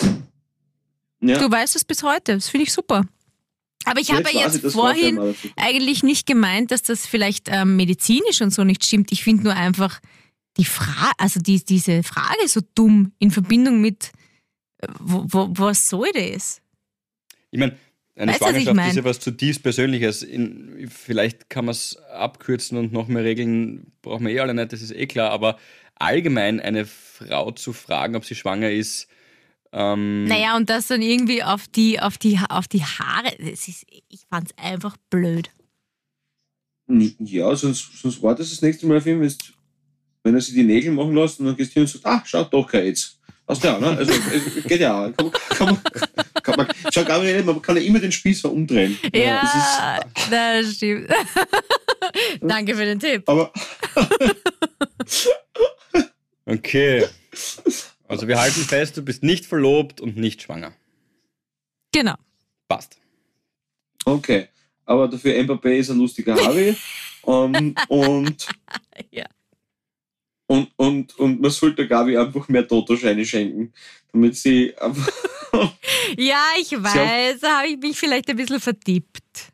Ja. 1.22 1.40
Du 1.40 1.52
weißt 1.52 1.76
es 1.76 1.84
bis 1.84 2.04
heute. 2.04 2.36
Das 2.36 2.50
finde 2.50 2.66
ich 2.66 2.72
super. 2.72 3.04
Aber 3.86 4.00
ich 4.00 4.12
habe 4.12 4.30
Jetzt 4.32 4.64
ja 4.64 4.70
vorhin 4.70 5.36
eigentlich 5.56 6.04
nicht 6.04 6.26
gemeint, 6.26 6.72
dass 6.72 6.84
das 6.84 7.06
vielleicht 7.06 7.48
ähm, 7.50 7.76
medizinisch 7.76 8.42
und 8.42 8.54
so 8.54 8.64
nicht 8.64 8.86
stimmt. 8.86 9.12
Ich 9.12 9.24
finde 9.24 9.44
nur 9.44 9.56
einfach 9.56 10.00
die 10.58 10.66
Frage, 10.66 11.14
also 11.18 11.40
die, 11.40 11.64
diese 11.64 12.04
Frage 12.04 12.48
so 12.48 12.62
dumm 12.76 13.14
in 13.20 13.32
Verbindung 13.32 13.82
mit, 13.82 14.12
äh, 14.80 14.88
wo, 15.00 15.26
wo, 15.28 15.50
was 15.52 15.88
soll 15.88 16.10
das? 16.14 16.62
Ich 17.52 17.60
meine, 17.60 17.78
eine 18.16 18.34
Weißt 18.34 18.42
was 18.42 18.50
ich 18.50 18.64
Schwangerschaft 18.64 18.76
mein? 18.76 18.90
ist 18.90 18.96
ja 18.98 19.04
was 19.04 19.20
zutiefst 19.20 19.64
Persönliches. 19.64 20.24
In, 20.24 20.90
vielleicht 20.90 21.50
kann 21.50 21.66
man 21.66 21.72
es 21.72 21.98
abkürzen 22.14 22.78
und 22.78 22.92
noch 22.92 23.08
mehr 23.08 23.24
regeln, 23.24 23.94
brauchen 24.02 24.28
wir 24.28 24.34
eh 24.34 24.40
alle 24.40 24.54
nicht, 24.54 24.74
das 24.74 24.82
ist 24.82 24.92
eh 24.92 25.08
klar. 25.08 25.32
Aber 25.32 25.58
allgemein 25.96 26.60
eine 26.60 26.86
Frau 26.86 27.52
zu 27.52 27.74
fragen, 27.74 28.16
ob 28.16 28.26
sie 28.26 28.36
schwanger 28.36 28.70
ist, 28.70 29.08
ähm, 29.74 30.26
Naja, 30.26 30.56
und 30.58 30.70
das 30.70 30.88
dann 30.88 31.02
irgendwie 31.02 31.44
auf 31.44 31.68
die, 31.68 32.00
auf 32.00 32.18
die, 32.18 32.38
auf 32.50 32.68
die 32.68 32.84
Haare, 32.84 33.36
das 33.40 33.68
ist, 33.68 33.86
ich 34.10 34.22
fand 34.30 34.50
es 34.52 34.58
einfach 34.64 34.98
blöd. 35.10 35.50
Ja, 36.88 37.56
sonst, 37.56 37.90
sonst 38.02 38.22
war 38.22 38.36
das 38.36 38.50
das 38.50 38.62
nächste 38.62 38.86
Mal 38.86 38.98
auf 38.98 39.06
ihn, 39.06 39.22
wenn 40.24 40.36
er 40.36 40.42
sich 40.42 40.54
die 40.54 40.64
Nägel 40.64 40.92
machen 40.92 41.16
lässt 41.16 41.40
und 41.40 41.46
dann 41.46 41.56
gehst 41.56 41.72
du 41.72 41.74
hin 41.76 41.84
und 41.84 41.88
sagst, 41.90 42.06
ah, 42.06 42.22
schau, 42.26 42.44
doch 42.44 42.68
kein 42.68 42.82
AIDS. 42.84 43.18
Hast 43.48 43.64
du 43.64 43.68
ja, 43.68 43.80
ne? 43.80 43.88
Also, 43.98 44.12
es 44.14 44.64
geht 44.66 44.82
ja 44.82 45.06
auch. 45.06 45.12
Kann, 45.16 45.26
man- 45.28 45.34
kann, 45.50 45.68
man, 45.68 45.84
kann 46.44 46.56
man, 46.58 46.68
schau, 46.94 47.04
Gabriele, 47.04 47.44
man 47.44 47.62
kann 47.62 47.76
ja 47.78 47.82
immer 47.84 48.00
den 48.00 48.12
Spieß 48.12 48.46
umdrehen. 48.46 48.98
Ja, 49.14 49.42
Das 49.42 49.56
ist, 49.56 50.32
das 50.32 50.76
stimmt. 50.76 51.10
Danke 52.42 52.76
für 52.76 52.86
den 52.86 53.00
Tipp. 53.00 53.24
aber 53.28 53.52
Okay. 56.46 57.06
Also 58.12 58.28
wir 58.28 58.40
halten 58.40 58.62
fest, 58.62 58.98
du 58.98 59.02
bist 59.04 59.24
nicht 59.24 59.46
verlobt 59.46 60.02
und 60.02 60.18
nicht 60.18 60.42
schwanger. 60.42 60.74
Genau. 61.94 62.16
Passt. 62.68 62.98
okay. 64.06 64.48
Aber 64.86 65.08
dafür 65.08 65.34
Mbappé 65.44 65.78
ist 65.78 65.90
ein 65.92 65.98
lustiger 66.00 66.36
Harvey. 66.36 66.76
um, 67.22 67.74
und, 67.88 68.48
Ja. 69.12 69.26
und, 70.48 70.70
und, 70.76 71.18
und 71.18 71.40
man 71.40 71.52
sollte 71.52 71.88
Gabi 71.88 72.18
einfach 72.18 72.48
mehr 72.50 72.68
Totoscheine 72.68 73.26
schenken, 73.26 73.72
damit 74.12 74.36
sie 74.36 74.76
einfach. 74.78 75.12
Ja, 76.18 76.44
ich 76.60 76.72
weiß, 76.72 77.40
da 77.42 77.60
habe 77.60 77.68
ich 77.70 77.78
mich 77.78 77.98
vielleicht 77.98 78.30
ein 78.30 78.36
bisschen 78.38 78.60
vertippt. 78.60 79.51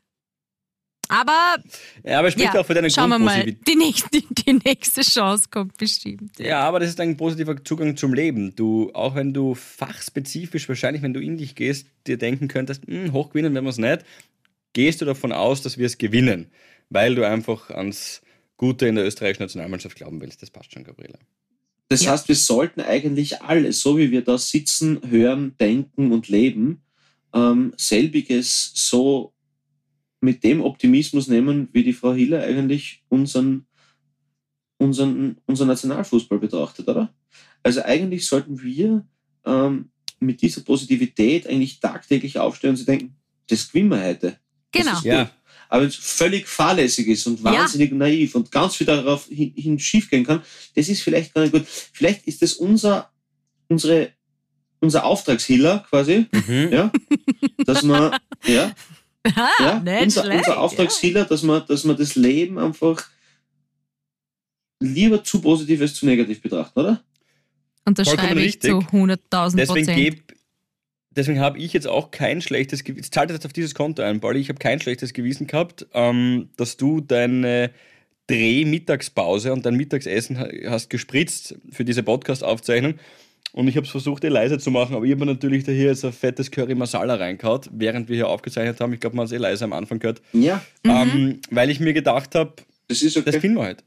Aber 1.09 1.57
Ja, 2.03 2.19
aber 2.19 2.31
spricht 2.31 2.53
ja, 2.53 2.59
auch 2.61 2.65
für 2.65 2.73
deine 2.73 2.89
schauen 2.89 3.09
wir 3.09 3.19
mal, 3.19 3.45
die 3.45 3.75
nächste, 3.75 4.21
die 4.21 4.53
nächste 4.65 5.01
Chance 5.01 5.45
kommt 5.49 5.77
bestimmt. 5.77 6.39
Ja, 6.39 6.59
aber 6.61 6.79
das 6.79 6.89
ist 6.89 6.99
ein 6.99 7.17
positiver 7.17 7.63
Zugang 7.63 7.95
zum 7.97 8.13
Leben. 8.13 8.55
Du, 8.55 8.91
auch 8.93 9.15
wenn 9.15 9.33
du 9.33 9.55
fachspezifisch, 9.55 10.67
wahrscheinlich, 10.67 11.01
wenn 11.01 11.13
du 11.13 11.19
in 11.19 11.37
dich 11.37 11.55
gehst, 11.55 11.87
dir 12.05 12.17
denken 12.17 12.47
könntest, 12.47 12.85
hm, 12.87 13.13
hochgewinnen 13.13 13.53
werden 13.53 13.65
wir 13.65 13.69
es 13.69 13.77
nicht, 13.77 14.05
gehst 14.73 15.01
du 15.01 15.05
davon 15.05 15.31
aus, 15.31 15.61
dass 15.61 15.77
wir 15.77 15.85
es 15.85 15.97
gewinnen, 15.97 16.51
weil 16.89 17.15
du 17.15 17.25
einfach 17.27 17.69
ans 17.69 18.21
Gute 18.57 18.87
in 18.87 18.95
der 18.95 19.05
österreichischen 19.05 19.43
Nationalmannschaft 19.43 19.95
glauben 19.95 20.19
willst. 20.21 20.41
Das 20.41 20.49
passt 20.49 20.73
schon, 20.73 20.83
Gabriele. 20.83 21.19
Das 21.89 22.03
Ja. 22.03 22.11
heißt, 22.11 22.27
wir 22.27 22.35
sollten 22.35 22.81
eigentlich 22.81 23.41
alle, 23.41 23.71
so 23.71 23.97
wie 23.97 24.11
wir 24.11 24.21
da 24.23 24.37
sitzen, 24.37 24.99
hören, 25.09 25.55
denken 25.59 26.11
und 26.11 26.27
leben, 26.27 26.81
ähm, 27.33 27.73
selbiges 27.77 28.71
so 28.73 29.31
mit 30.21 30.43
dem 30.43 30.61
Optimismus 30.61 31.27
nehmen, 31.27 31.69
wie 31.73 31.83
die 31.83 31.93
Frau 31.93 32.13
Hiller 32.13 32.43
eigentlich 32.43 33.03
unseren, 33.09 33.65
unseren, 34.77 35.37
unseren 35.45 35.67
Nationalfußball 35.67 36.39
betrachtet, 36.39 36.87
oder? 36.87 37.13
Also 37.63 37.83
eigentlich 37.83 38.25
sollten 38.27 38.61
wir 38.61 39.05
ähm, 39.45 39.89
mit 40.19 40.41
dieser 40.41 40.61
Positivität 40.61 41.47
eigentlich 41.47 41.79
tagtäglich 41.79 42.37
aufstehen 42.39 42.71
und 42.71 42.77
sie 42.77 42.85
denken, 42.85 43.15
das 43.47 43.67
gewinnen 43.71 43.89
wir 43.91 44.03
heute. 44.03 44.39
Das 44.71 44.85
Genau. 44.85 44.99
Ja. 45.03 45.31
Aber 45.69 45.81
wenn 45.81 45.89
es 45.89 45.95
völlig 45.95 46.47
fahrlässig 46.47 47.07
ist 47.07 47.27
und 47.27 47.39
Ja. 47.39 47.45
wahnsinnig 47.45 47.91
naiv 47.91 48.35
und 48.35 48.51
ganz 48.51 48.75
viel 48.75 48.87
darauf 48.87 49.25
hin, 49.27 49.53
hin 49.55 49.79
schief 49.79 50.09
gehen 50.09 50.25
kann, 50.25 50.41
das 50.75 50.87
ist 50.89 51.01
vielleicht 51.01 51.33
gar 51.33 51.41
nicht 51.41 51.51
gut. 51.53 51.65
Vielleicht 51.67 52.25
ist 52.27 52.41
das 52.41 52.53
unser, 52.53 53.11
unsere, 53.67 54.11
unser 54.79 55.03
Auftragshiller 55.03 55.85
quasi, 55.89 56.25
Mhm. 56.31 56.69
ja, 56.71 56.91
dass 57.65 57.83
man, 57.83 58.15
ja, 58.45 58.73
Ah, 59.35 59.49
ja, 59.59 59.79
nicht 59.79 60.01
unser, 60.03 60.23
schlecht, 60.23 60.39
unser 60.47 60.59
Auftragshiller, 60.59 61.25
dass 61.25 61.43
man, 61.43 61.63
dass 61.67 61.83
man 61.83 61.97
das 61.97 62.15
Leben 62.15 62.57
einfach 62.57 63.07
lieber 64.81 65.23
zu 65.23 65.41
positiv 65.41 65.81
als 65.81 65.95
zu 65.95 66.05
negativ 66.05 66.41
betrachten, 66.41 66.79
oder? 66.79 67.03
Unterschreibe 67.85 68.17
Vollkommen 68.21 68.41
ich 68.45 68.61
zu 68.61 68.77
richtig. 68.77 68.93
100.000 68.93 69.55
Deswegen 69.55 69.85
Prozent. 69.87 69.97
geb, 69.97 70.33
deswegen 71.11 71.39
habe 71.39 71.57
ich 71.57 71.73
jetzt 71.73 71.87
auch 71.87 72.11
kein 72.11 72.41
schlechtes 72.41 72.83
Gewissen. 72.83 73.03
Jetzt 73.03 73.13
zahlt 73.13 73.29
das 73.29 73.45
auf 73.45 73.53
dieses 73.53 73.73
Konto 73.73 74.01
ein, 74.03 74.19
Pauli. 74.19 74.39
Ich 74.39 74.49
habe 74.49 74.59
kein 74.59 74.79
schlechtes 74.81 75.13
Gewissen 75.13 75.47
gehabt, 75.47 75.87
ähm, 75.93 76.49
dass 76.57 76.77
du 76.77 76.99
deine 77.01 77.71
Dreh-Mittagspause 78.27 79.53
und 79.53 79.65
dein 79.65 79.75
Mittagsessen 79.75 80.37
ha- 80.37 80.49
hast 80.69 80.89
gespritzt 80.89 81.55
für 81.71 81.85
diese 81.85 82.03
Podcast-Aufzeichnung. 82.03 82.95
Und 83.57 83.67
ich 83.67 83.75
habe 83.75 83.85
es 83.87 83.91
versucht, 83.91 84.23
eh 84.23 84.27
leise 84.27 84.59
zu 84.59 84.69
machen, 84.69 84.95
aber 84.95 85.03
ich 85.05 85.11
habe 85.11 85.25
mir 85.25 85.31
natürlich 85.31 85.63
da 85.63 85.71
hier 85.71 85.85
jetzt 85.85 86.05
ein 86.05 86.13
fettes 86.13 86.51
Curry 86.51 86.75
Masala 86.75 87.15
reingehauen, 87.15 87.61
während 87.71 88.07
wir 88.07 88.15
hier 88.15 88.27
aufgezeichnet 88.27 88.79
haben. 88.79 88.93
Ich 88.93 88.99
glaube, 88.99 89.15
man 89.15 89.23
hat 89.23 89.31
es 89.31 89.35
eh 89.35 89.41
leise 89.41 89.63
am 89.65 89.73
Anfang 89.73 89.97
gehört. 89.97 90.21
Ja, 90.31 90.63
Mhm. 90.83 90.91
Ähm, 90.91 91.39
weil 91.49 91.71
ich 91.71 91.79
mir 91.79 91.93
gedacht 91.93 92.35
habe, 92.35 92.53
das 92.87 93.01
ist 93.01 93.15
das 93.15 93.25
okay. 93.25 93.39
finden 93.39 93.57
wir 93.57 93.63
halt. 93.63 93.83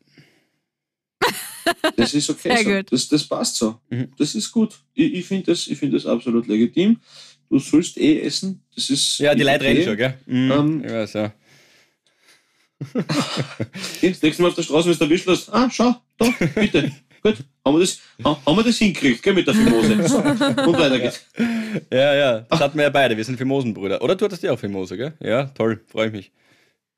Das 1.97 2.15
ist 2.15 2.29
okay 2.29 2.49
Sehr 2.57 2.65
so. 2.65 2.71
gut. 2.71 2.93
Das, 2.93 3.07
das 3.09 3.25
passt 3.29 3.57
so. 3.57 3.79
Mhm. 3.91 4.09
Das 4.19 4.35
ist 4.35 4.51
gut. 4.51 4.75
Ich, 4.93 5.15
ich 5.15 5.25
finde 5.25 5.53
das, 5.53 5.69
ich 5.69 5.79
find 5.79 5.95
das 5.95 6.05
absolut 6.05 6.49
legitim. 6.49 6.99
du 7.49 7.61
sollst 7.61 7.97
eh 7.97 8.23
essen. 8.23 8.65
Das 8.75 8.91
ist 8.91 9.19
Ja, 9.19 9.37
die 9.37 9.45
Leute 9.45 9.59
okay. 9.61 9.69
reden 9.69 9.85
schon, 9.85 9.97
gell? 9.97 10.15
Mhm, 10.27 10.51
Ähm, 10.51 10.83
ich 10.85 10.91
weiß, 10.93 11.13
ja. 11.13 11.33
Okay, 12.93 14.09
das 14.11 14.21
nächste 14.23 14.43
Mal 14.43 14.49
auf 14.49 14.55
der 14.57 14.63
Straße, 14.65 14.89
wenn 14.91 14.99
du 14.99 15.05
erwischt 15.05 15.29
hast, 15.29 15.49
ah, 15.51 15.71
schau, 15.71 15.95
da, 16.19 16.27
bitte. 16.57 16.91
Gut, 17.23 17.37
haben 17.73 17.79
wir 17.79 17.87
das, 17.87 17.99
ha- 18.25 18.39
haben 18.47 18.57
wir 18.57 18.65
das 18.65 18.77
hingekriegt, 18.77 19.23
gell, 19.23 19.35
mit 19.35 19.47
der 19.47 19.55
Fimose. 19.55 19.97
So, 20.09 20.19
und 20.19 20.79
weiter 20.79 20.99
geht's. 20.99 21.25
Ja, 21.93 22.15
ja, 22.15 22.41
das 22.41 22.61
hatten 22.61 22.77
wir 22.77 22.85
ja 22.85 22.91
beide. 22.91 23.17
Wir 23.17 23.25
sind 23.25 23.37
Fimosenbrüder. 23.39 24.03
Oder 24.03 24.15
du 24.17 24.25
hattest 24.25 24.43
ja 24.43 24.53
auch 24.53 24.59
Fimose, 24.59 24.97
gell? 24.97 25.13
Ja, 25.21 25.45
toll, 25.47 25.81
freue 25.91 26.07
ich 26.09 26.13
mich. 26.13 26.33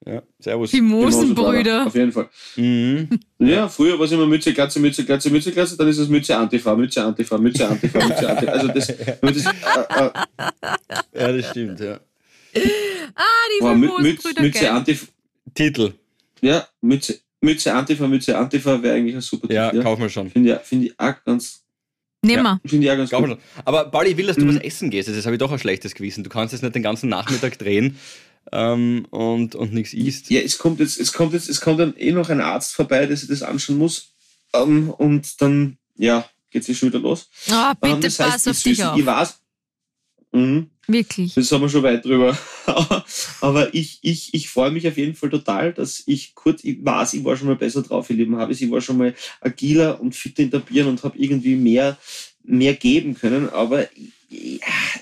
Ja, 0.04 0.20
servus. 0.40 0.70
Fimosenbrüder. 0.70 1.86
Auf 1.86 1.94
jeden 1.94 2.10
Fall. 2.10 2.28
Mhm. 2.56 3.08
Ja, 3.38 3.68
früher 3.68 3.96
war 3.98 4.06
es 4.06 4.10
immer 4.12 4.26
Mütze, 4.26 4.52
Glatze, 4.52 4.80
Mütze, 4.80 5.04
Glatze, 5.04 5.30
Mütze, 5.30 5.52
Glatze, 5.52 5.76
dann 5.76 5.86
ist 5.86 5.98
es 5.98 6.08
Mütze, 6.08 6.36
Antifa, 6.36 6.74
Mütze, 6.74 7.04
Antifa, 7.04 7.38
Mütze, 7.38 7.68
Antifa, 7.68 8.04
Mütze, 8.08 8.28
Antifa. 8.28 8.50
Also 8.52 8.68
das, 8.68 8.86
das 8.88 8.96
äh, 8.96 9.10
äh, 9.20 10.10
Ja, 11.20 11.32
das 11.32 11.50
stimmt, 11.50 11.78
ja. 11.78 12.00
Ah, 13.14 13.22
die 13.60 13.64
Mütze, 13.64 13.78
Fimosenbrüder, 13.86 14.42
Mütze, 14.42 14.60
geil. 14.60 14.70
Antifa, 14.70 15.06
Titel. 15.54 15.92
ja, 16.40 16.66
Mütze, 16.80 17.20
Mütze, 17.42 17.74
Antifa, 17.74 18.06
Mütze, 18.08 18.38
Antifa 18.38 18.82
wäre 18.82 18.96
eigentlich 18.96 19.16
ein 19.16 19.20
super 19.20 19.52
Ja, 19.52 19.70
Titel, 19.70 19.82
kaufen 19.82 20.02
wir 20.02 20.08
schon. 20.08 20.30
Finde 20.30 20.54
ich, 20.54 20.66
finde 20.66 20.86
ich 20.86 20.98
auch 20.98 21.14
ganz, 21.24 21.60
Nehmen 22.24 22.44
wir. 22.44 22.60
finde 22.64 22.86
ich 22.86 22.92
auch 22.92 22.96
ganz 22.96 23.10
Kaufen 23.10 23.28
wir 23.30 23.34
gut. 23.36 23.44
schon. 23.56 23.62
Aber 23.64 23.84
Pauli, 23.90 24.10
ich 24.10 24.16
will, 24.16 24.26
dass 24.26 24.36
du 24.36 24.44
Mhm. 24.44 24.56
was 24.56 24.62
essen 24.62 24.90
gehst. 24.90 25.08
Das 25.08 25.24
habe 25.26 25.34
ich 25.34 25.40
doch 25.40 25.50
ein 25.50 25.58
schlechtes 25.58 25.94
Gewissen. 25.94 26.22
Du 26.24 26.30
kannst 26.30 26.52
jetzt 26.52 26.62
nicht 26.62 26.74
den 26.74 26.82
ganzen 26.82 27.08
Nachmittag 27.08 27.58
drehen 27.58 27.96
ähm, 28.52 29.06
und, 29.10 29.54
und 29.56 29.72
nichts 29.74 29.92
isst. 29.92 30.30
Ja, 30.30 30.40
es 30.40 30.56
kommt 30.58 30.78
jetzt, 30.80 30.98
es 31.00 31.12
kommt 31.12 31.32
jetzt, 31.32 31.48
es 31.48 31.60
kommt 31.60 31.80
dann 31.80 31.94
eh 31.96 32.12
noch 32.12 32.30
ein 32.30 32.40
Arzt 32.40 32.74
vorbei, 32.74 33.06
der 33.06 33.16
sich 33.16 33.28
das 33.28 33.42
anschauen 33.42 33.78
muss. 33.78 34.12
Ähm, 34.54 34.90
und 34.90 35.40
dann, 35.42 35.78
ja, 35.96 36.24
geht's 36.50 36.68
eh 36.68 36.74
schon 36.74 36.90
wieder 36.90 37.00
los. 37.00 37.28
Oh, 37.50 37.72
bitte 37.80 37.94
ähm, 37.94 38.00
das 38.02 38.16
pass 38.18 38.32
heißt, 38.34 38.48
auf 38.50 38.56
die 38.62 38.68
dich 38.68 38.78
Süßen, 38.78 38.90
auf. 38.92 38.98
Ich 38.98 39.06
weiß. 39.06 39.38
Mhm. 40.32 40.68
Wirklich. 40.88 41.34
Das 41.34 41.52
haben 41.52 41.60
wir 41.62 41.68
schon 41.68 41.82
weit 41.84 42.04
drüber. 42.04 42.36
Aber- 43.40 43.72
ich, 43.74 43.98
ich, 44.02 44.34
ich 44.34 44.48
freue 44.48 44.70
mich 44.70 44.86
auf 44.88 44.96
jeden 44.96 45.14
Fall 45.14 45.30
total, 45.30 45.72
dass 45.72 46.02
ich 46.06 46.34
kurz, 46.34 46.64
ich 46.64 46.84
weiß, 46.84 47.14
ich 47.14 47.24
war 47.24 47.36
schon 47.36 47.46
mal 47.48 47.56
besser 47.56 47.82
drauf, 47.82 48.10
ihr 48.10 48.16
Lieben 48.16 48.36
habe 48.36 48.52
Ich 48.52 48.70
war 48.70 48.80
schon 48.80 48.98
mal 48.98 49.14
agiler 49.40 50.00
und 50.00 50.16
fitter 50.16 50.42
in 50.42 50.50
der 50.50 50.58
Birne 50.58 50.90
und 50.90 51.02
habe 51.04 51.16
irgendwie 51.18 51.54
mehr, 51.54 51.96
mehr 52.42 52.74
geben 52.74 53.14
können. 53.14 53.48
Aber 53.50 53.86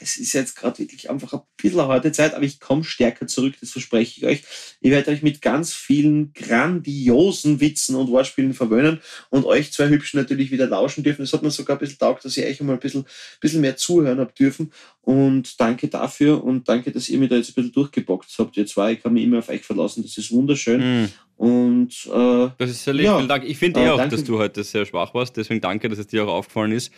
es 0.00 0.16
ist 0.16 0.32
jetzt 0.32 0.56
gerade 0.56 0.78
wirklich 0.78 1.10
einfach 1.10 1.32
ein 1.34 1.40
bisschen 1.60 1.80
eine 1.80 1.88
harte 1.88 2.12
Zeit, 2.12 2.34
aber 2.34 2.44
ich 2.44 2.60
komme 2.60 2.84
stärker 2.84 3.26
zurück, 3.26 3.54
das 3.60 3.70
verspreche 3.70 4.18
ich 4.18 4.26
euch. 4.26 4.42
Ich 4.80 4.90
werde 4.90 5.10
euch 5.10 5.22
mit 5.22 5.42
ganz 5.42 5.74
vielen 5.74 6.32
grandiosen 6.32 7.60
Witzen 7.60 7.94
und 7.96 8.08
Wortspielen 8.10 8.54
verwöhnen 8.54 9.00
und 9.28 9.44
euch 9.44 9.72
zwei 9.72 9.88
Hübschen 9.88 10.18
natürlich 10.20 10.50
wieder 10.50 10.66
lauschen 10.66 11.04
dürfen. 11.04 11.22
Es 11.22 11.32
hat 11.32 11.42
mir 11.42 11.50
sogar 11.50 11.76
ein 11.76 11.80
bisschen 11.80 11.98
taugt, 11.98 12.24
dass 12.24 12.36
ihr 12.36 12.46
euch 12.46 12.60
einmal 12.60 12.76
ein 12.76 12.80
bisschen, 12.80 13.04
bisschen 13.40 13.60
mehr 13.60 13.76
zuhören 13.76 14.18
habt 14.18 14.38
dürfen. 14.38 14.72
Und 15.02 15.60
danke 15.60 15.88
dafür 15.88 16.42
und 16.44 16.68
danke, 16.68 16.92
dass 16.92 17.08
ihr 17.08 17.18
mir 17.18 17.28
da 17.28 17.36
jetzt 17.36 17.50
ein 17.50 17.54
bisschen 17.54 17.72
durchgeboxt 17.72 18.38
habt, 18.38 18.56
ihr 18.56 18.66
zwei. 18.66 18.92
Ich 18.92 19.02
kann 19.02 19.12
mich 19.12 19.24
immer 19.24 19.38
auf 19.38 19.48
euch 19.48 19.62
verlassen. 19.62 20.02
Das 20.02 20.16
ist 20.16 20.30
wunderschön. 20.30 21.02
Mhm. 21.02 21.08
Und 21.36 22.06
äh, 22.12 22.48
Das 22.58 22.70
ist 22.70 22.84
sehr 22.84 22.92
lieb. 22.94 23.06
Ja. 23.06 23.16
Vielen 23.16 23.28
Dank. 23.28 23.44
Ich 23.44 23.56
finde 23.56 23.80
Äh, 23.80 23.86
eh 23.86 23.88
auch, 23.90 23.96
danke. 23.96 24.16
dass 24.16 24.24
du 24.24 24.38
heute 24.38 24.62
sehr 24.62 24.84
schwach 24.84 25.14
warst. 25.14 25.36
Deswegen 25.36 25.60
danke, 25.60 25.88
dass 25.88 25.98
es 25.98 26.06
dir 26.06 26.24
auch 26.24 26.28
aufgefallen 26.32 26.72
ist. 26.72 26.92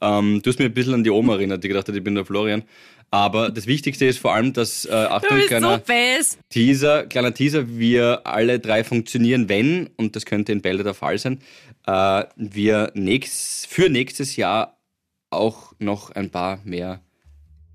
Ähm, 0.00 0.40
du 0.42 0.50
hast 0.50 0.58
mir 0.58 0.66
ein 0.66 0.74
bisschen 0.74 0.94
an 0.94 1.04
die 1.04 1.10
Oma 1.10 1.34
erinnert, 1.34 1.62
die 1.62 1.68
gedacht 1.68 1.88
hat, 1.88 1.94
ich 1.94 2.04
bin 2.04 2.14
der 2.14 2.24
Florian. 2.24 2.62
Aber 3.12 3.50
das 3.50 3.66
Wichtigste 3.66 4.06
ist 4.06 4.18
vor 4.18 4.34
allem, 4.34 4.52
dass, 4.52 4.84
äh, 4.84 4.90
Du 4.90 5.10
Achtung, 5.10 5.38
kleiner 5.40 5.82
so. 5.86 6.36
Teaser, 6.48 7.06
kleiner 7.06 7.34
Teaser, 7.34 7.68
wir 7.68 8.24
alle 8.24 8.60
drei 8.60 8.84
funktionieren, 8.84 9.48
wenn, 9.48 9.90
und 9.96 10.14
das 10.14 10.24
könnte 10.26 10.52
in 10.52 10.62
Bälde 10.62 10.84
der 10.84 10.94
Fall 10.94 11.18
sein, 11.18 11.40
äh, 11.86 12.24
wir 12.36 12.92
nächst, 12.94 13.66
für 13.66 13.88
nächstes 13.88 14.36
Jahr 14.36 14.78
auch 15.30 15.72
noch 15.78 16.10
ein 16.10 16.30
paar 16.30 16.60
mehr 16.64 17.00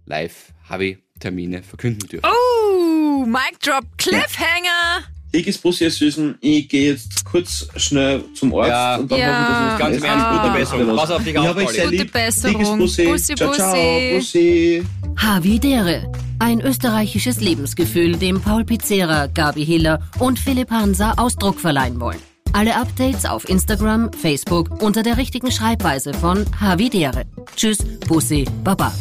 Live-Havi-Termine 0.05 1.63
verkünden 1.63 2.07
dürfen. 2.07 2.25
Oh, 2.25 3.25
Mic 3.25 3.59
Drop 3.61 3.85
Cliffhanger. 3.97 5.14
Dickes 5.35 5.57
Bussi, 5.57 5.83
ihr 5.83 5.91
Süßen. 5.91 6.35
Ich 6.41 6.67
gehe 6.69 6.91
jetzt 6.93 7.25
kurz 7.25 7.67
schnell 7.75 8.23
zum 8.33 8.53
Arzt 8.55 8.69
Ja. 8.69 8.95
und 8.97 9.11
dann 9.11 9.19
Ja. 9.19 9.31
machen 9.31 9.63
wir 9.63 9.69
das 9.69 9.79
Ganz 9.79 9.97
im 9.97 10.03
Ernst, 10.03 10.25
gute 10.29 10.41
Ah. 10.41 10.53
Besserung. 10.53 10.95
Pass 10.97 11.11
auf 11.11 11.23
dich 11.23 11.33
Ich 11.33 11.39
auf, 11.39 11.55
sehr 11.71 11.83
Gute 11.85 11.95
lieb. 11.95 12.11
Besserung. 12.13 12.53
Dickes 12.59 12.77
Bussi. 12.77 13.03
Bussi, 13.05 13.35
ciao, 13.35 13.51
ciao. 13.51 13.71
Bussi. 13.73 14.15
Bussi. 14.15 14.83
Havidere. 15.17 16.11
Ein 16.39 16.59
österreichisches 16.61 17.39
Lebensgefühl, 17.41 18.17
dem 18.17 18.41
Paul 18.41 18.65
Pizzera, 18.65 19.27
Gabi 19.27 19.65
Hiller 19.65 19.99
und 20.19 20.37
Philipp 20.39 20.69
Hansa 20.71 21.13
Ausdruck 21.17 21.59
verleihen 21.59 21.99
wollen. 21.99 22.19
Alle 22.53 22.75
Updates 22.75 23.25
auf 23.25 23.49
Instagram, 23.49 24.11
Facebook 24.13 24.81
unter 24.81 25.03
der 25.03 25.17
richtigen 25.17 25.51
Schreibweise 25.51 26.13
von 26.13 26.45
Havidere. 26.59 27.23
Tschüss, 27.55 27.79
Bussi, 28.07 28.45
Baba. 28.63 28.93